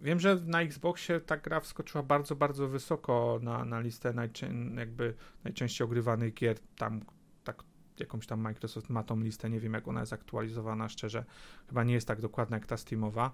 wiem, 0.01 0.21
że 0.21 0.37
na 0.37 0.63
Xboxie 0.63 1.21
ta 1.21 1.37
gra 1.37 1.61
wskoczyła 1.61 2.03
bardzo, 2.03 2.37
bardzo 2.37 2.69
wysoko 2.69 3.39
na, 3.43 3.65
na 3.65 3.81
listę 3.81 4.13
najczę- 4.13 4.79
jakby 4.79 5.15
najczęściej 5.45 5.85
ogrywanych 5.85 6.35
gier. 6.35 6.59
Tam 6.77 7.01
tak, 7.45 7.63
jakąś 8.01 8.27
tam 8.27 8.41
Microsoft 8.41 8.91
ma 8.91 9.03
tą 9.03 9.21
listę, 9.21 9.51
nie 9.51 9.61
wiem 9.61 9.73
jak 9.75 9.89
ona 9.89 10.01
jest 10.01 10.13
aktualizowana, 10.13 10.89
szczerze. 10.89 11.25
Chyba 11.69 11.85
nie 11.85 11.95
jest 11.95 12.09
tak 12.09 12.21
dokładna 12.21 12.57
jak 12.57 12.67
ta 12.67 12.77
Steamowa, 12.77 13.31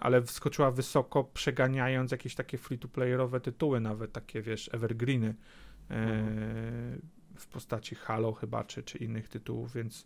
ale 0.00 0.22
wskoczyła 0.22 0.70
wysoko, 0.70 1.24
przeganiając 1.24 2.10
jakieś 2.10 2.34
takie 2.34 2.58
free-to-playerowe 2.58 3.40
tytuły, 3.40 3.80
nawet 3.80 4.12
takie, 4.12 4.42
wiesz, 4.42 4.70
evergreeny. 4.72 5.34
e, 5.90 5.96
w 7.36 7.46
postaci 7.46 7.94
Halo 7.94 8.32
chyba, 8.32 8.64
czy, 8.64 8.82
czy 8.82 8.98
innych 8.98 9.28
tytułów, 9.28 9.74
więc 9.74 10.04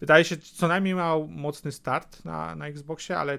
wydaje 0.00 0.24
się, 0.24 0.36
co 0.36 0.68
najmniej 0.68 0.94
miał 0.94 1.28
mocny 1.28 1.72
start 1.72 2.24
na, 2.24 2.54
na 2.54 2.66
Xboxie, 2.66 3.18
ale 3.18 3.38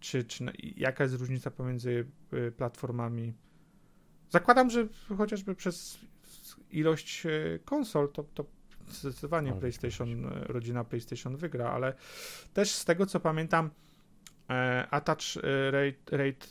czy, 0.00 0.24
czy 0.24 0.44
jaka 0.76 1.04
jest 1.04 1.16
różnica 1.16 1.50
pomiędzy 1.50 2.06
y, 2.32 2.52
platformami? 2.52 3.34
Zakładam, 4.30 4.70
że 4.70 4.88
chociażby 5.18 5.54
przez 5.54 5.98
ilość 6.70 7.26
konsol, 7.64 8.12
to, 8.12 8.24
to 8.34 8.44
zdecydowanie 8.88 9.52
PlayStation, 9.52 10.26
rodzina 10.26 10.84
PlayStation 10.84 11.36
wygra, 11.36 11.70
ale 11.70 11.94
też 12.54 12.70
z 12.70 12.84
tego 12.84 13.06
co 13.06 13.20
pamiętam, 13.20 13.66
e, 13.66 13.70
attach 14.90 15.36
e, 15.36 15.70
rate, 15.70 16.16
rate 16.16 16.46
e, 16.46 16.50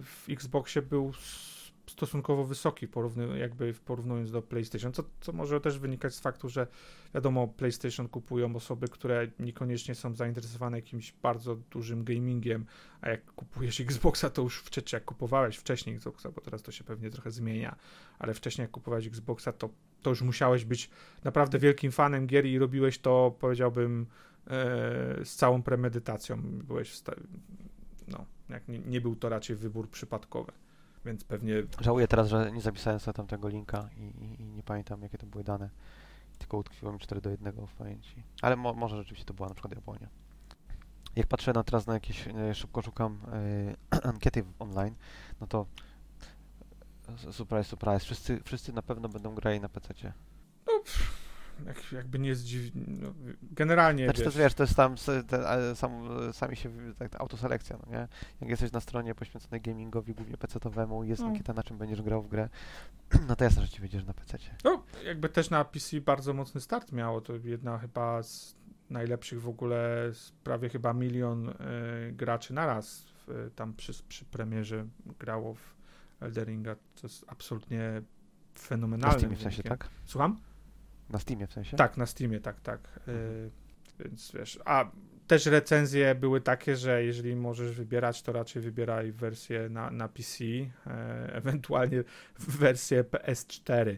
w 0.00 0.24
Xboxie 0.28 0.82
był 0.82 1.12
stosunkowo 1.90 2.44
wysoki, 2.44 2.88
porówny, 2.88 3.38
jakby 3.38 3.74
porównując 3.84 4.30
do 4.30 4.42
PlayStation, 4.42 4.92
co, 4.92 5.02
co 5.20 5.32
może 5.32 5.60
też 5.60 5.78
wynikać 5.78 6.14
z 6.14 6.20
faktu, 6.20 6.48
że 6.48 6.66
wiadomo, 7.14 7.48
PlayStation 7.48 8.08
kupują 8.08 8.56
osoby, 8.56 8.88
które 8.88 9.28
niekoniecznie 9.38 9.94
są 9.94 10.14
zainteresowane 10.14 10.78
jakimś 10.78 11.12
bardzo 11.12 11.56
dużym 11.56 12.04
gamingiem, 12.04 12.66
a 13.00 13.08
jak 13.08 13.24
kupujesz 13.24 13.80
Xboxa, 13.80 14.30
to 14.30 14.42
już 14.42 14.58
wcześniej, 14.58 14.96
jak 14.96 15.04
kupowałeś 15.04 15.56
wcześniej 15.56 15.96
Xboxa, 15.96 16.30
bo 16.30 16.40
teraz 16.40 16.62
to 16.62 16.72
się 16.72 16.84
pewnie 16.84 17.10
trochę 17.10 17.30
zmienia, 17.30 17.76
ale 18.18 18.34
wcześniej 18.34 18.62
jak 18.62 18.70
kupowałeś 18.70 19.06
Xboxa, 19.06 19.52
to, 19.52 19.68
to 20.02 20.10
już 20.10 20.22
musiałeś 20.22 20.64
być 20.64 20.90
naprawdę 21.24 21.58
wielkim 21.58 21.92
fanem 21.92 22.26
gier 22.26 22.46
i 22.46 22.58
robiłeś 22.58 22.98
to, 22.98 23.36
powiedziałbym, 23.40 24.06
e, 24.06 24.35
z 25.24 25.36
całą 25.36 25.62
premedytacją. 25.62 26.42
Byłeś 26.42 26.90
w 26.90 26.96
sta- 26.96 27.12
no, 28.08 28.24
jak 28.48 28.68
nie, 28.68 28.78
nie 28.78 29.00
był 29.00 29.16
to 29.16 29.28
raczej 29.28 29.56
wybór 29.56 29.90
przypadkowy, 29.90 30.52
więc 31.04 31.24
pewnie 31.24 31.54
Żałuję 31.80 32.08
teraz, 32.08 32.28
że 32.28 32.52
nie 32.52 32.60
zapisałem 32.60 33.00
sobie 33.00 33.14
tamtego 33.14 33.48
linka 33.48 33.88
i, 33.96 34.02
i, 34.02 34.42
i 34.42 34.46
nie 34.46 34.62
pamiętam, 34.62 35.02
jakie 35.02 35.18
to 35.18 35.26
były 35.26 35.44
dane. 35.44 35.70
Tylko 36.38 36.56
utkwiło 36.56 36.92
mi 36.92 36.98
4 36.98 37.20
do 37.20 37.30
1 37.30 37.66
w 37.66 37.74
pamięci. 37.74 38.22
Ale 38.42 38.56
mo, 38.56 38.74
może 38.74 38.96
rzeczywiście 38.96 39.24
to 39.24 39.34
była 39.34 39.48
na 39.48 39.54
przykład 39.54 39.74
Japonia. 39.74 40.08
Jak 41.16 41.26
patrzę 41.26 41.52
na 41.52 41.64
teraz 41.64 41.86
na 41.86 41.94
jakieś, 41.94 42.28
e, 42.28 42.54
szybko 42.54 42.82
szukam 42.82 43.20
e, 43.92 44.06
ankiety 44.12 44.44
online, 44.58 44.94
no 45.40 45.46
to 45.46 45.66
e, 47.28 47.32
surprise, 47.32 47.64
surprise, 47.64 47.98
wszyscy, 47.98 48.40
wszyscy 48.44 48.72
na 48.72 48.82
pewno 48.82 49.08
będą 49.08 49.34
grali 49.34 49.60
na 49.60 49.68
PC. 49.68 50.12
Jak, 51.66 51.92
jakby 51.92 52.18
nie 52.18 52.36
dziwnie. 52.36 52.84
No, 52.88 53.14
generalnie. 53.42 54.04
Znaczy 54.04 54.22
to 54.22 54.30
wiesz, 54.30 54.34
jest, 54.34 54.44
wiesz, 54.44 54.54
to 54.54 54.62
jest 54.62 54.76
tam 54.76 54.94
te, 55.28 55.76
sam, 55.76 55.92
sami 56.32 56.56
się, 56.56 56.70
tak, 56.98 57.20
autoselekcja, 57.20 57.78
no 57.86 57.92
nie? 57.92 58.08
Jak 58.40 58.50
jesteś 58.50 58.72
na 58.72 58.80
stronie 58.80 59.14
poświęconej 59.14 59.60
gamingowi, 59.60 60.14
głównie 60.14 60.36
PC-owemu, 60.36 61.02
jest 61.04 61.22
No. 61.22 61.28
ankieta 61.28 61.52
na 61.52 61.62
czym 61.62 61.78
będziesz 61.78 62.02
grał 62.02 62.22
w 62.22 62.28
grę, 62.28 62.48
no 63.28 63.36
to 63.36 63.44
jasne, 63.44 63.62
że 63.62 63.68
ci 63.68 63.82
wiedziesz 63.82 64.04
na 64.04 64.14
PC. 64.14 64.38
No, 64.64 64.84
jakby 65.04 65.28
też 65.28 65.50
na 65.50 65.64
PC 65.64 66.00
bardzo 66.00 66.34
mocny 66.34 66.60
start 66.60 66.92
miało. 66.92 67.20
To 67.20 67.32
jedna 67.44 67.78
chyba 67.78 68.22
z 68.22 68.56
najlepszych 68.90 69.42
w 69.42 69.48
ogóle, 69.48 70.10
prawie 70.44 70.68
chyba 70.68 70.92
milion 70.92 71.48
y, 71.48 71.54
graczy 72.12 72.54
naraz 72.54 73.04
w, 73.26 73.50
tam 73.54 73.74
przy, 73.74 73.92
przy 74.08 74.24
premierze 74.24 74.86
grało 75.18 75.54
w 75.54 75.76
Elderinga. 76.20 76.74
To 76.74 77.00
jest 77.02 77.24
absolutnie 77.28 77.78
Na 77.78 78.60
fenomenalne. 78.62 79.18
Steamie 79.18 79.36
w 79.36 79.42
sensie, 79.42 79.62
tak? 79.62 79.88
Słucham? 80.04 80.40
Na 81.10 81.18
Steamie 81.18 81.46
w 81.46 81.52
sensie? 81.52 81.76
Tak, 81.76 81.96
na 81.96 82.06
Steamie, 82.06 82.40
tak, 82.40 82.60
tak. 82.60 82.80
Y, 83.08 83.10
Mhm. 83.10 83.50
więc 84.00 84.32
wiesz, 84.32 84.58
a 84.64 84.90
też 85.26 85.46
recenzje 85.46 86.14
były 86.14 86.40
takie, 86.40 86.76
że 86.76 87.04
jeżeli 87.04 87.36
możesz 87.36 87.72
wybierać, 87.72 88.22
to 88.22 88.32
raczej 88.32 88.62
wybieraj 88.62 89.12
wersję 89.12 89.68
na, 89.68 89.90
na 89.90 90.08
PC, 90.08 90.44
e, 90.44 91.34
ewentualnie 91.34 92.04
wersję 92.38 93.04
PS4, 93.04 93.96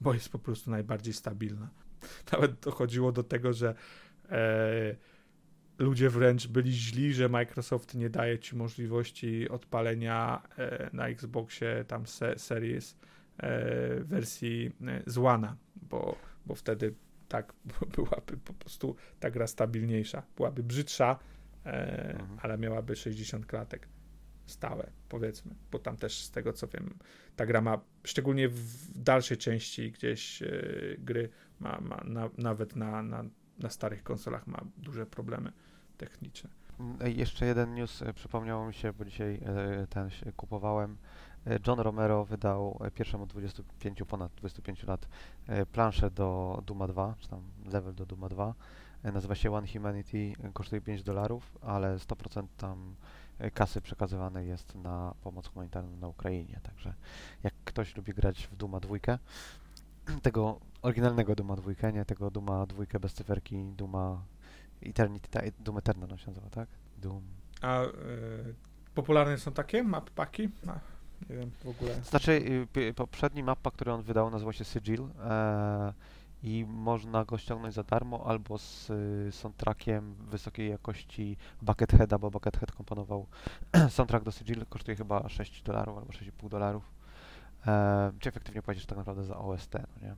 bo 0.00 0.14
jest 0.14 0.28
po 0.28 0.38
prostu 0.38 0.70
najbardziej 0.70 1.14
stabilna. 1.14 1.68
Nawet 2.32 2.60
dochodziło 2.60 3.12
do 3.12 3.22
tego, 3.22 3.52
że 3.52 3.74
e, 4.30 4.96
ludzie 5.78 6.10
wręcz 6.10 6.46
byli 6.46 6.72
źli, 6.72 7.14
że 7.14 7.28
Microsoft 7.28 7.94
nie 7.94 8.10
daje 8.10 8.38
ci 8.38 8.56
możliwości 8.56 9.48
odpalenia 9.48 10.42
e, 10.58 10.90
na 10.92 11.08
Xboxie 11.08 11.84
tam 11.88 12.06
se, 12.06 12.38
Series 12.38 12.96
e, 13.38 14.04
wersji 14.04 14.72
e, 14.86 15.02
z 15.10 15.18
bo, 15.82 16.16
bo 16.46 16.54
wtedy 16.54 16.94
tak 17.28 17.52
byłaby 17.96 18.36
po 18.44 18.52
prostu 18.54 18.96
ta 19.20 19.30
gra 19.30 19.46
stabilniejsza. 19.46 20.22
Byłaby 20.36 20.62
brzydsza, 20.62 21.18
e, 21.66 22.10
Mhm. 22.20 22.38
ale 22.42 22.58
miałaby 22.58 22.96
60 22.96 23.46
klatek 23.46 23.88
stałe, 24.46 24.90
powiedzmy, 25.08 25.54
bo 25.70 25.78
tam 25.78 25.96
też 25.96 26.22
z 26.22 26.30
tego 26.30 26.52
co 26.52 26.68
wiem, 26.68 26.94
ta 27.36 27.46
gra 27.46 27.60
ma, 27.60 27.80
szczególnie 28.04 28.48
w 28.48 28.98
dalszej 29.02 29.36
części 29.36 29.92
gdzieś 29.92 30.42
e, 30.42 30.48
gry, 30.98 31.28
ma, 31.60 31.80
ma 31.80 32.02
na, 32.04 32.30
nawet 32.38 32.76
na, 32.76 33.02
na, 33.02 33.24
na 33.58 33.70
starych 33.70 34.02
konsolach 34.02 34.46
ma 34.46 34.64
duże 34.76 35.06
problemy 35.06 35.52
techniczne. 35.96 36.50
Mm, 36.80 36.96
ej, 37.00 37.16
Jeszcze 37.16 37.46
jeden 37.46 37.74
news 37.74 38.02
e, 38.02 38.12
przypomniało 38.12 38.66
mi 38.66 38.74
się, 38.74 38.92
bo 38.92 39.04
dzisiaj 39.04 39.34
e, 39.34 39.86
ten 39.90 40.08
kupowałem. 40.36 40.96
John 41.66 41.80
Romero 41.80 42.24
wydał 42.24 42.78
e, 42.84 42.90
pierwszemu 42.90 43.26
25, 43.26 44.02
ponad 44.08 44.32
25 44.34 44.82
lat 44.82 45.08
e, 45.46 45.66
planszę 45.66 46.10
do 46.10 46.62
Duma 46.66 46.86
2, 46.86 47.14
czy 47.18 47.28
tam 47.28 47.42
level 47.72 47.94
do 47.94 48.06
Duma 48.06 48.28
2. 48.28 48.54
E, 49.02 49.12
Nazywa 49.12 49.34
się 49.34 49.52
One 49.54 49.66
Humanity, 49.68 50.32
kosztuje 50.52 50.80
5 50.80 51.02
dolarów, 51.02 51.58
ale 51.62 51.96
100% 51.96 52.46
tam 52.56 52.94
kasy 53.54 53.80
przekazywane 53.80 54.44
jest 54.44 54.74
na 54.74 55.14
pomoc 55.22 55.46
humanitarną 55.48 55.96
na 55.96 56.08
Ukrainie. 56.08 56.60
Także 56.62 56.94
jak 57.42 57.54
ktoś 57.64 57.96
lubi 57.96 58.14
grać 58.14 58.46
w 58.46 58.56
Duma 58.56 58.80
2, 58.80 58.96
tego 60.22 60.60
oryginalnego 60.82 61.34
Duma 61.34 61.56
2, 61.56 61.90
nie 61.90 62.04
tego 62.04 62.30
Duma 62.30 62.66
2 62.66 62.98
bez 63.00 63.14
cyferki, 63.14 63.64
Duma 63.76 64.22
Eternity, 64.82 65.28
ta- 65.30 65.40
Doom 65.58 65.78
Eternal 65.78 66.18
się 66.18 66.26
nazywa, 66.26 66.50
tak? 66.50 66.68
Doom 66.98 67.22
A 67.62 67.82
y, 67.84 67.88
popularne 68.94 69.38
są 69.38 69.52
takie 69.52 69.82
map 69.82 70.10
paki? 70.10 70.48
Nie 71.30 71.36
wiem 71.36 71.50
w 71.50 71.68
ogóle. 71.68 71.94
Znaczy, 71.94 72.32
y, 72.76 72.94
poprzedni 72.94 73.42
mapa, 73.42 73.70
który 73.70 73.92
on 73.92 74.02
wydał, 74.02 74.30
nazywa 74.30 74.52
się 74.52 74.64
Sigil 74.64 75.08
e, 75.24 75.92
i 76.42 76.64
można 76.68 77.24
go 77.24 77.38
ściągnąć 77.38 77.74
za 77.74 77.82
darmo 77.82 78.26
albo 78.26 78.58
z 78.58 78.90
y, 78.90 79.32
soundtrackiem 79.32 80.14
wysokiej 80.14 80.70
jakości 80.70 81.36
Bucketheada, 81.62 82.18
bo 82.18 82.30
Buckethead 82.30 82.72
komponował 82.72 83.26
soundtrack 83.88 84.24
do 84.24 84.30
Sigil, 84.30 84.66
kosztuje 84.66 84.96
chyba 84.96 85.28
6 85.28 85.62
dolarów 85.62 85.98
albo 85.98 86.12
6,5 86.12 86.48
dolarów. 86.48 86.90
E, 87.66 88.12
czy 88.20 88.28
efektywnie 88.28 88.62
płacisz 88.62 88.86
tak 88.86 88.98
naprawdę 88.98 89.24
za 89.24 89.36
OST, 89.38 89.74
no 89.74 90.06
nie? 90.08 90.14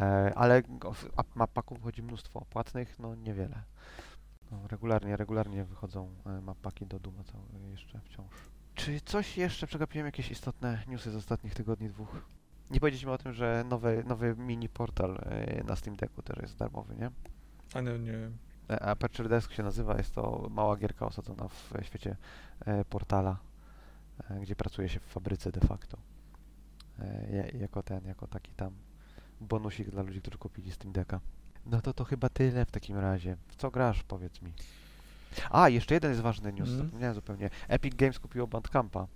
E, 0.00 0.32
ale 0.34 0.62
go- 0.62 0.92
w- 0.92 1.10
a 1.16 1.24
map 1.34 1.52
paków 1.52 1.78
wychodzi 1.78 2.02
mnóstwo, 2.02 2.44
płatnych 2.50 2.98
no 2.98 3.14
niewiele. 3.14 3.62
No, 4.50 4.68
regularnie, 4.68 5.16
regularnie 5.16 5.64
wychodzą 5.64 6.10
e, 6.26 6.40
map 6.40 6.58
paki 6.58 6.86
do 6.86 6.98
Duma 6.98 7.22
jeszcze 7.70 8.00
wciąż. 8.00 8.32
Czy 8.76 9.00
coś 9.00 9.36
jeszcze 9.36 9.66
przegapiłem 9.66 10.06
jakieś 10.06 10.30
istotne 10.30 10.82
newsy 10.88 11.10
z 11.10 11.16
ostatnich 11.16 11.54
tygodni, 11.54 11.88
dwóch? 11.88 12.16
Nie 12.70 12.80
powiedzieliśmy 12.80 13.12
o 13.12 13.18
tym, 13.18 13.32
że 13.32 13.64
nowy, 13.68 14.04
nowy 14.06 14.34
mini 14.38 14.68
portal 14.68 15.18
e, 15.22 15.64
na 15.64 15.76
Steam 15.76 15.96
Decku 15.96 16.22
też 16.22 16.36
jest 16.42 16.56
darmowy, 16.56 16.96
nie? 16.96 17.10
A 17.74 17.80
nie, 17.80 17.98
nie 17.98 18.12
wiem. 18.12 18.36
E, 18.70 18.80
Aperture 18.82 19.28
Desk 19.28 19.52
się 19.52 19.62
nazywa, 19.62 19.96
jest 19.96 20.14
to 20.14 20.48
mała 20.50 20.76
gierka 20.76 21.06
osadzona 21.06 21.48
w 21.48 21.72
świecie 21.82 22.16
e, 22.66 22.84
portala, 22.84 23.36
e, 24.30 24.40
gdzie 24.40 24.56
pracuje 24.56 24.88
się 24.88 25.00
w 25.00 25.04
fabryce 25.06 25.52
de 25.52 25.60
facto. 25.60 25.98
Ja- 27.32 27.58
Jako 27.60 27.82
ten, 27.82 28.04
jako 28.04 28.26
taki 28.26 28.52
tam 28.52 28.72
bonusik 29.40 29.90
dla 29.90 30.02
ludzi, 30.02 30.20
którzy 30.20 30.38
kupili 30.38 30.70
Steam 30.72 30.92
Decka. 30.92 31.20
No 31.66 31.80
to 31.80 31.92
to 31.94 32.04
chyba 32.04 32.28
tyle 32.28 32.64
w 32.64 32.70
takim 32.70 32.98
razie. 32.98 33.36
W 33.48 33.56
co 33.56 33.70
grasz, 33.70 34.02
powiedz 34.02 34.42
mi? 34.42 34.52
A, 35.50 35.68
jeszcze 35.68 35.94
jeden 35.94 36.10
jest 36.10 36.22
ważny 36.22 36.52
news, 36.52 36.68
Mhm. 36.68 36.86
zapomniałem 36.86 37.14
zupełnie. 37.14 37.50
Epic 37.68 37.94
Games 37.94 38.18
kupiło 38.18 38.46
Bandcampa. 38.46 39.06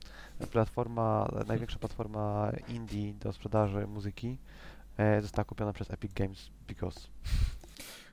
Platforma, 0.53 1.31
największa 1.47 1.79
platforma 1.79 2.53
indie 2.69 3.15
do 3.15 3.33
sprzedaży 3.33 3.87
muzyki 3.87 4.39
e, 4.97 5.23
została 5.23 5.45
kupiona 5.45 5.73
przez 5.73 5.91
Epic 5.91 6.13
Games 6.15 6.51
because 6.69 7.01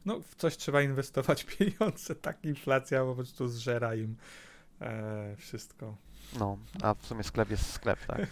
No, 0.05 0.21
w 0.21 0.35
coś 0.35 0.57
trzeba 0.57 0.81
inwestować 0.81 1.43
pieniądze. 1.57 2.15
Tak 2.15 2.45
inflacja 2.45 3.03
po 3.03 3.15
prostu 3.15 3.47
zżera 3.47 3.95
im 3.95 4.15
e, 4.81 5.35
wszystko. 5.37 5.97
No, 6.39 6.57
a 6.81 6.93
w 6.93 7.05
sumie 7.05 7.23
sklep 7.23 7.49
jest 7.49 7.71
sklep, 7.71 7.99
tak? 8.05 8.27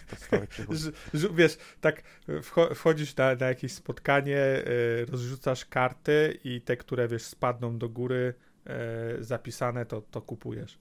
Wiesz, 1.34 1.58
tak 1.80 2.02
wcho- 2.28 2.74
wchodzisz 2.74 3.16
na, 3.16 3.34
na 3.34 3.46
jakieś 3.46 3.72
spotkanie, 3.72 4.38
e, 4.38 4.64
rozrzucasz 5.10 5.64
karty 5.64 6.38
i 6.44 6.60
te, 6.60 6.76
które 6.76 7.08
wiesz, 7.08 7.22
spadną 7.24 7.78
do 7.78 7.88
góry, 7.88 8.34
zapisane, 9.20 9.86
to, 9.86 10.00
to 10.00 10.22
kupujesz. 10.22 10.78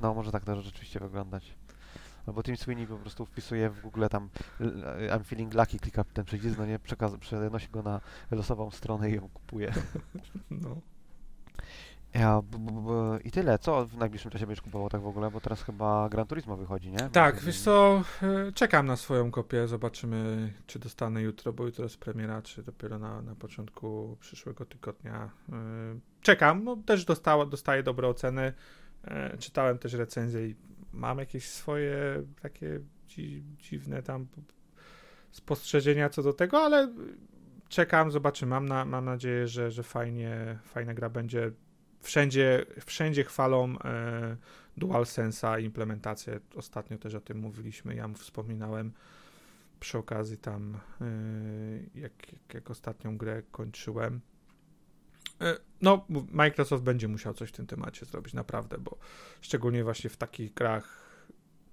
No, 0.00 0.14
może 0.14 0.32
tak 0.32 0.44
to 0.44 0.62
rzeczywiście 0.62 1.00
wyglądać. 1.00 1.54
Albo 2.26 2.42
Tim 2.42 2.56
Sweeney 2.56 2.86
po 2.86 2.96
prostu 2.96 3.26
wpisuje 3.26 3.70
w 3.70 3.80
Google 3.80 4.06
tam 4.10 4.28
I'm 5.10 5.24
feeling 5.24 5.54
lucky, 5.54 5.78
klika 5.78 6.04
ten 6.04 6.24
przycisk, 6.24 6.58
no 6.58 6.66
nie, 6.66 6.78
przenosi 7.20 7.68
go 7.68 7.82
na 7.82 8.00
losową 8.30 8.70
stronę 8.70 9.10
i 9.10 9.14
ją 9.14 9.28
kupuje. 9.28 9.72
No. 10.50 10.80
Ja, 12.18 12.42
b, 12.42 12.58
b, 12.58 12.72
b, 12.72 13.18
I 13.24 13.30
tyle. 13.30 13.58
Co 13.58 13.86
w 13.86 13.96
najbliższym 13.96 14.30
czasie 14.30 14.46
będziesz 14.46 14.62
kupował 14.62 14.88
tak 14.88 15.00
w 15.00 15.06
ogóle? 15.06 15.30
Bo 15.30 15.40
teraz 15.40 15.62
chyba 15.62 16.08
Gran 16.08 16.26
Turismo 16.26 16.56
wychodzi, 16.56 16.90
nie? 16.90 17.10
Tak, 17.12 17.40
wiesz 17.40 17.60
co, 17.60 18.02
e, 18.22 18.52
czekam 18.52 18.86
na 18.86 18.96
swoją 18.96 19.30
kopię, 19.30 19.66
zobaczymy, 19.68 20.52
czy 20.66 20.78
dostanę 20.78 21.22
jutro, 21.22 21.52
bo 21.52 21.66
jutro 21.66 21.84
jest 21.84 21.98
premiera, 21.98 22.42
czy 22.42 22.62
dopiero 22.62 22.98
na, 22.98 23.22
na 23.22 23.34
początku 23.34 24.16
przyszłego 24.20 24.64
tygodnia. 24.64 25.30
E, 25.52 25.56
Czekam, 26.20 26.64
no 26.64 26.76
też 26.76 27.04
dostała, 27.04 27.46
dostaję 27.46 27.82
dobre 27.82 28.08
oceny, 28.08 28.52
E, 29.06 29.38
czytałem 29.38 29.78
też 29.78 29.92
recenzje 29.92 30.46
i 30.46 30.54
mam 30.92 31.18
jakieś 31.18 31.48
swoje 31.48 32.22
takie 32.42 32.80
dzi, 33.08 33.42
dziwne 33.58 34.02
tam 34.02 34.26
spostrzeżenia 35.30 36.08
co 36.08 36.22
do 36.22 36.32
tego, 36.32 36.58
ale 36.62 36.94
czekam, 37.68 38.10
zobaczymy, 38.10 38.50
mam, 38.50 38.68
na, 38.68 38.84
mam 38.84 39.04
nadzieję, 39.04 39.48
że, 39.48 39.70
że 39.70 39.82
fajnie, 39.82 40.58
fajna 40.64 40.94
gra 40.94 41.10
będzie. 41.10 41.50
Wszędzie, 42.06 42.66
wszędzie 42.86 43.24
chwalą 43.24 43.78
e, 43.78 44.36
DualSense'a 44.78 45.62
implementację. 45.62 46.40
Ostatnio 46.54 46.98
też 46.98 47.14
o 47.14 47.20
tym 47.20 47.38
mówiliśmy, 47.38 47.94
ja 47.94 48.08
mu 48.08 48.14
wspominałem 48.14 48.92
przy 49.80 49.98
okazji 49.98 50.38
tam, 50.38 50.78
y, 51.00 51.90
jak, 51.94 52.12
jak, 52.54 52.70
ostatnią 52.70 53.16
grę 53.16 53.42
kończyłem. 53.50 54.20
Y, 55.42 55.56
No, 55.80 56.06
Microsoft 56.30 56.82
będzie 56.82 57.08
musiał 57.08 57.34
coś 57.34 57.48
w 57.48 57.52
tym 57.52 57.66
temacie 57.66 58.06
zrobić, 58.06 58.34
naprawdę, 58.34 58.78
bo 58.78 58.98
szczególnie 59.40 59.84
właśnie 59.84 60.10
w 60.10 60.16
takich 60.16 60.54
grach 60.54 61.06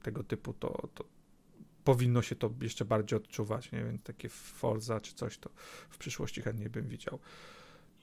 tego 0.04 0.24
typu 0.24 0.54
to, 0.54 0.88
to 0.94 1.04
powinno 1.84 2.22
się 2.22 2.36
to 2.36 2.54
jeszcze 2.62 2.86
bardziej 2.86 3.18
odczuwać, 3.18 3.72
nie? 3.72 3.84
Więc 3.84 4.04
takie 4.04 4.30
Forza 4.30 5.00
czy 5.00 5.14
coś 5.14 5.38
to 5.38 5.50
w 5.90 5.98
przyszłości 5.98 6.42
chętnie 6.42 6.70
bym 6.70 6.88
widział. 6.88 7.20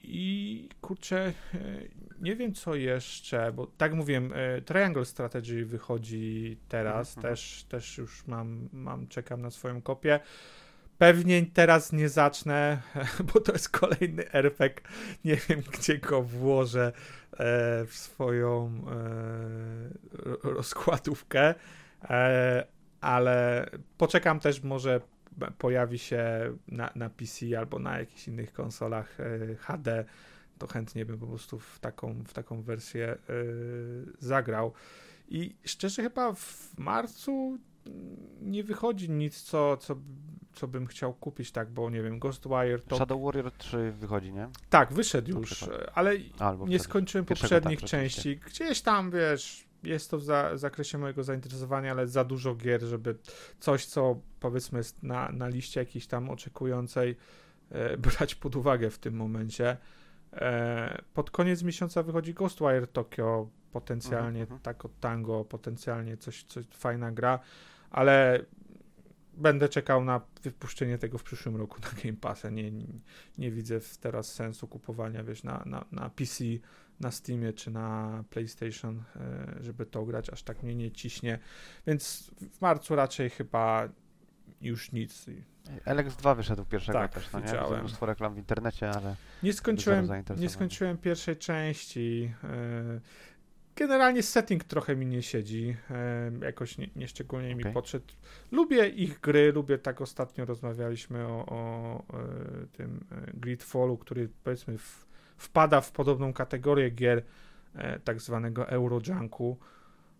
I 0.03 0.69
kurczę, 0.81 1.33
y, 1.55 1.89
nie 2.21 2.35
wiem 2.35 2.53
co 2.53 2.75
jeszcze, 2.75 3.51
bo 3.51 3.67
tak 3.67 3.93
mówiłem, 3.93 4.33
y, 4.33 4.61
Triangle 4.65 5.05
Strategy 5.05 5.65
wychodzi 5.65 6.57
teraz, 6.69 7.17
Mhm, 7.17 7.31
też, 7.33 7.65
też 7.69 7.97
już 7.97 8.27
mam, 8.27 8.69
mam, 8.73 9.07
czekam 9.07 9.41
na 9.41 9.51
swoją 9.51 9.81
kopię. 9.81 10.19
Pewnie 10.97 11.45
teraz 11.53 11.91
nie 11.93 12.09
zacznę, 12.09 12.81
bo 13.33 13.39
to 13.39 13.51
jest 13.51 13.69
kolejny 13.69 14.31
RPG. 14.31 14.81
Nie 15.25 15.35
wiem, 15.35 15.61
gdzie 15.71 15.97
go 15.97 16.21
włożę 16.21 16.91
e, 17.31 17.85
w 17.85 17.91
swoją 17.93 18.65
e, 18.67 20.29
ro- 20.29 20.37
rozkładówkę, 20.43 21.55
e, 22.03 22.65
ale 23.01 23.65
poczekam 23.97 24.39
też, 24.39 24.63
może 24.63 25.01
pojawi 25.57 25.99
się 25.99 26.53
na, 26.67 26.91
na 26.95 27.09
PC 27.09 27.59
albo 27.59 27.79
na 27.79 27.99
jakichś 27.99 28.27
innych 28.27 28.53
konsolach 28.53 29.19
e, 29.19 29.55
HD. 29.55 30.05
To 30.57 30.67
chętnie 30.67 31.05
bym 31.05 31.19
po 31.19 31.27
prostu 31.27 31.59
w 31.59 31.79
taką, 31.79 32.23
w 32.23 32.33
taką 32.33 32.61
wersję 32.61 33.07
e, 33.07 33.17
zagrał. 34.19 34.73
I 35.27 35.55
szczerze, 35.65 36.03
chyba 36.03 36.33
w 36.33 36.77
marcu 36.77 37.57
nie 38.41 38.63
wychodzi 38.63 39.09
nic, 39.09 39.41
co, 39.41 39.77
co, 39.77 39.95
co 40.53 40.67
bym 40.67 40.87
chciał 40.87 41.13
kupić, 41.13 41.51
tak, 41.51 41.71
bo 41.71 41.89
nie 41.89 42.03
wiem, 42.03 42.19
Ghostwire 42.19 42.81
to. 42.87 42.95
Shadow 42.95 43.23
Warrior 43.23 43.51
3 43.51 43.91
wychodzi, 43.91 44.33
nie? 44.33 44.49
Tak, 44.69 44.93
wyszedł 44.93 45.39
już, 45.39 45.65
ale 45.93 46.15
Albo 46.39 46.67
nie 46.67 46.79
skończyłem 46.79 47.25
Pierwszego, 47.25 47.55
poprzednich 47.55 47.79
tak, 47.79 47.89
części. 47.89 48.37
Gdzieś 48.37 48.81
tam, 48.81 49.11
wiesz, 49.11 49.67
jest 49.83 50.11
to 50.11 50.17
w 50.17 50.23
za, 50.23 50.57
zakresie 50.57 50.97
mojego 50.97 51.23
zainteresowania, 51.23 51.91
ale 51.91 52.07
za 52.07 52.23
dużo 52.23 52.55
gier, 52.55 52.81
żeby 52.81 53.15
coś, 53.59 53.85
co 53.85 54.19
powiedzmy 54.39 54.77
jest 54.77 55.03
na, 55.03 55.31
na 55.31 55.47
liście 55.47 55.79
jakiejś 55.79 56.07
tam 56.07 56.29
oczekującej, 56.29 57.15
e, 57.71 57.97
brać 58.07 58.35
pod 58.35 58.55
uwagę 58.55 58.89
w 58.89 58.99
tym 58.99 59.13
momencie. 59.13 59.77
E, 60.33 61.01
pod 61.13 61.31
koniec 61.31 61.63
miesiąca 61.63 62.03
wychodzi 62.03 62.33
Ghostwire 62.33 62.87
Tokyo, 62.87 63.49
potencjalnie 63.71 64.41
Mhm, 64.41 64.41
mhm. 64.41 64.61
tak 64.61 64.85
od 64.85 64.99
Tango, 64.99 65.45
potencjalnie 65.45 66.17
coś, 66.17 66.43
coś 66.43 66.65
fajna 66.65 67.11
gra, 67.11 67.39
ale 67.89 68.45
będę 69.33 69.69
czekał 69.69 70.03
na 70.03 70.21
wypuszczenie 70.43 70.97
tego 70.97 71.17
w 71.17 71.23
przyszłym 71.23 71.55
roku 71.55 71.77
na 71.81 72.01
Game 72.03 72.17
Passa. 72.17 72.49
Nie, 72.49 72.71
nie, 72.71 72.85
nie 73.37 73.51
widzę 73.51 73.79
teraz 74.01 74.33
sensu 74.33 74.67
kupowania, 74.67 75.23
wiesz, 75.23 75.43
na, 75.43 75.63
na, 75.65 75.85
na 75.91 76.09
PC, 76.09 76.43
na 77.01 77.11
Steamie 77.11 77.53
czy 77.53 77.71
na 77.71 78.23
PlayStation, 78.29 79.03
e, 79.15 79.55
żeby 79.63 79.85
to 79.85 80.05
grać, 80.05 80.29
aż 80.29 80.43
tak 80.43 80.63
mnie 80.63 80.75
nie 80.75 80.91
ciśnie. 80.91 81.39
Więc 81.87 82.31
w 82.51 82.61
marcu 82.61 82.95
raczej 82.95 83.29
chyba 83.29 83.89
już 84.61 84.91
nic. 84.91 85.25
Alex 85.85 86.15
2 86.15 86.35
wyszedł 86.35 86.65
pierwszego 86.65 86.99
Tak, 86.99 87.13
też, 87.13 87.31
no 87.33 87.39
nie? 87.39 87.45
widziałem. 87.45 87.79
Mnóstwo 87.79 88.05
reklam 88.05 88.33
w 88.33 88.37
internecie, 88.37 88.89
ale 88.89 89.15
Nie 89.43 89.53
skończyłem, 89.53 90.07
nie 90.37 90.49
skończyłem 90.49 90.97
pierwszej 90.97 91.37
części. 91.37 92.33
e, 92.43 92.99
Generalnie 93.75 94.23
setting 94.23 94.63
trochę 94.63 94.95
mi 94.95 95.05
nie 95.05 95.21
siedzi. 95.23 95.77
e, 95.89 96.31
Jakoś 96.45 96.77
nie, 96.77 96.89
nie 96.95 97.07
szczególnie 97.07 97.55
mi 97.55 97.63
Okej. 97.63 97.73
podszedł. 97.73 98.05
Lubię 98.51 98.89
ich 98.89 99.19
gry, 99.19 99.51
lubię 99.51 99.77
tak 99.77 100.01
ostatnio 100.01 100.45
rozmawialiśmy 100.45 101.27
o, 101.27 101.45
o 101.47 102.03
tym 102.71 103.05
Gridfallu, 103.33 103.97
który 103.97 104.29
powiedzmy 104.43 104.77
w, 104.77 105.07
wpada 105.41 105.81
w 105.81 105.91
podobną 105.91 106.33
kategorię 106.33 106.89
gier 106.89 107.23
e, 107.75 107.99
tak 107.99 108.21
zwanego 108.21 108.69
Eurojunku, 108.69 109.59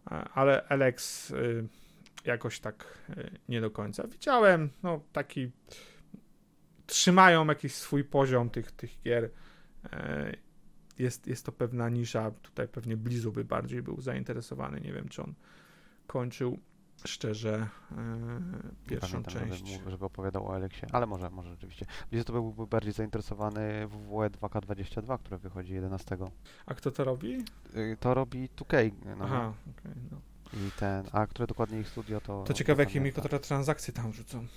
e, 0.08 0.10
ale 0.34 0.68
Alex 0.68 1.32
e, 1.32 1.36
jakoś 2.26 2.60
tak 2.60 2.98
nie 3.50 3.62
do 3.62 3.72
końca. 3.72 4.08
Widziałem, 4.08 4.70
no 4.84 5.02
taki 5.12 5.52
trzymają 6.86 7.46
jakiś 7.46 7.76
swój 7.76 8.04
poziom 8.04 8.50
tych, 8.50 8.72
tych 8.72 9.02
gier. 9.02 9.30
Jest, 11.00 11.28
jest 11.28 11.46
to 11.46 11.52
pewna 11.52 11.90
nisza. 11.90 12.32
Tutaj 12.32 12.68
pewnie 12.68 12.98
Blizu 12.98 13.32
by 13.32 13.44
bardziej 13.44 13.82
był 13.82 14.02
zainteresowany. 14.02 14.82
Nie 14.82 14.94
wiem, 14.94 15.10
czy 15.10 15.24
on 15.24 15.34
kończył 16.08 16.60
szczerze 17.06 17.68
e, 17.92 17.98
pierwszą 18.90 19.24
pamiętam, 19.24 19.50
część. 19.50 19.68
Żeby, 19.74 19.92
żeby 19.92 20.06
opowiadał 20.06 20.48
o 20.48 20.56
Aleksie, 20.56 20.86
ale 20.92 21.06
może, 21.06 21.30
może 21.30 21.50
rzeczywiście. 21.50 21.86
Wiecie, 22.12 22.24
to 22.26 22.34
byłby 22.34 22.68
bardziej 22.68 22.94
zainteresowany 22.94 23.88
WWE 23.88 24.30
2K22, 24.30 25.20
które 25.20 25.38
wychodzi 25.38 25.74
11. 25.74 26.18
A 26.66 26.74
kto 26.74 26.92
to 26.92 27.04
robi? 27.04 27.46
Y, 27.76 27.98
To 28.00 28.14
robi 28.14 28.50
2K, 28.50 28.92
no, 29.18 29.26
Aha, 29.26 29.54
okej. 29.80 29.92
no. 30.12 30.18
i 30.54 30.72
ten, 30.72 31.06
a 31.12 31.28
które 31.28 31.48
dokładnie 31.48 31.80
ich 31.80 31.88
studio 31.88 32.22
to... 32.22 32.44
To 32.44 32.54
ciekawe, 32.54 32.84
jakie 32.84 33.02
mikrotransakcje 33.02 33.94
tam 33.94 34.14
rzucą. 34.14 34.48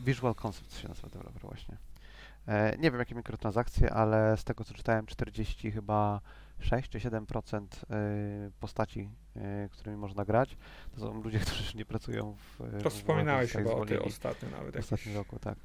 Visual 0.00 0.34
Concepts 0.34 0.78
się 0.78 0.88
nazywa 0.88 1.08
deweloper 1.08 1.42
właśnie. 1.42 1.76
E, 2.46 2.76
nie 2.78 2.90
wiem 2.90 2.98
jakie 2.98 3.14
mikrotransakcje, 3.14 3.92
ale 3.92 4.36
z 4.36 4.44
tego 4.44 4.64
co 4.64 4.74
czytałem 4.74 5.06
40 5.06 5.70
chyba 5.70 6.20
6 6.58 6.90
czy 6.90 6.98
7% 6.98 7.66
y, 7.66 8.50
postaci, 8.60 9.10
którymi 9.72 9.96
można 9.96 10.24
grać, 10.24 10.56
to 10.94 11.00
są 11.00 11.22
ludzie, 11.22 11.38
którzy 11.46 11.76
nie 11.76 11.84
pracują 11.84 12.36
w 12.58 12.82
To 12.82 12.90
w 12.90 12.92
wspominałeś 12.92 13.52
tak 13.52 13.62
chyba 13.62 13.74
o 13.74 13.74
tej 13.74 13.86
zwolnieni 13.86 14.08
ostatnio 14.08 14.50
nawet. 14.50 14.76
w 14.76 14.78
ostatnim 14.78 15.14
roku, 15.16 15.38
tak. 15.38 15.56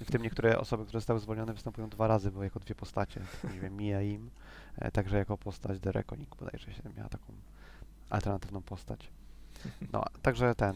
W 0.00 0.10
tym 0.10 0.22
niektóre 0.22 0.58
osoby, 0.58 0.84
które 0.84 1.00
zostały 1.00 1.20
zwolnione 1.20 1.54
występują 1.54 1.88
dwa 1.88 2.06
razy, 2.06 2.30
bo 2.30 2.44
jako 2.44 2.60
dwie 2.60 2.74
postacie. 2.74 3.20
Nie 3.54 3.60
wiem, 3.60 3.76
Mia 3.76 4.02
im, 4.02 4.30
e, 4.78 4.90
także 4.90 5.18
jako 5.18 5.38
postać 5.38 5.80
The 5.80 5.92
Reckoning 5.92 6.36
bodajże 6.36 6.72
się 6.72 6.82
miała 6.96 7.08
taką 7.08 7.32
alternatywną 8.10 8.62
postać. 8.62 9.10
No, 9.92 10.04
także 10.22 10.54
ten, 10.54 10.74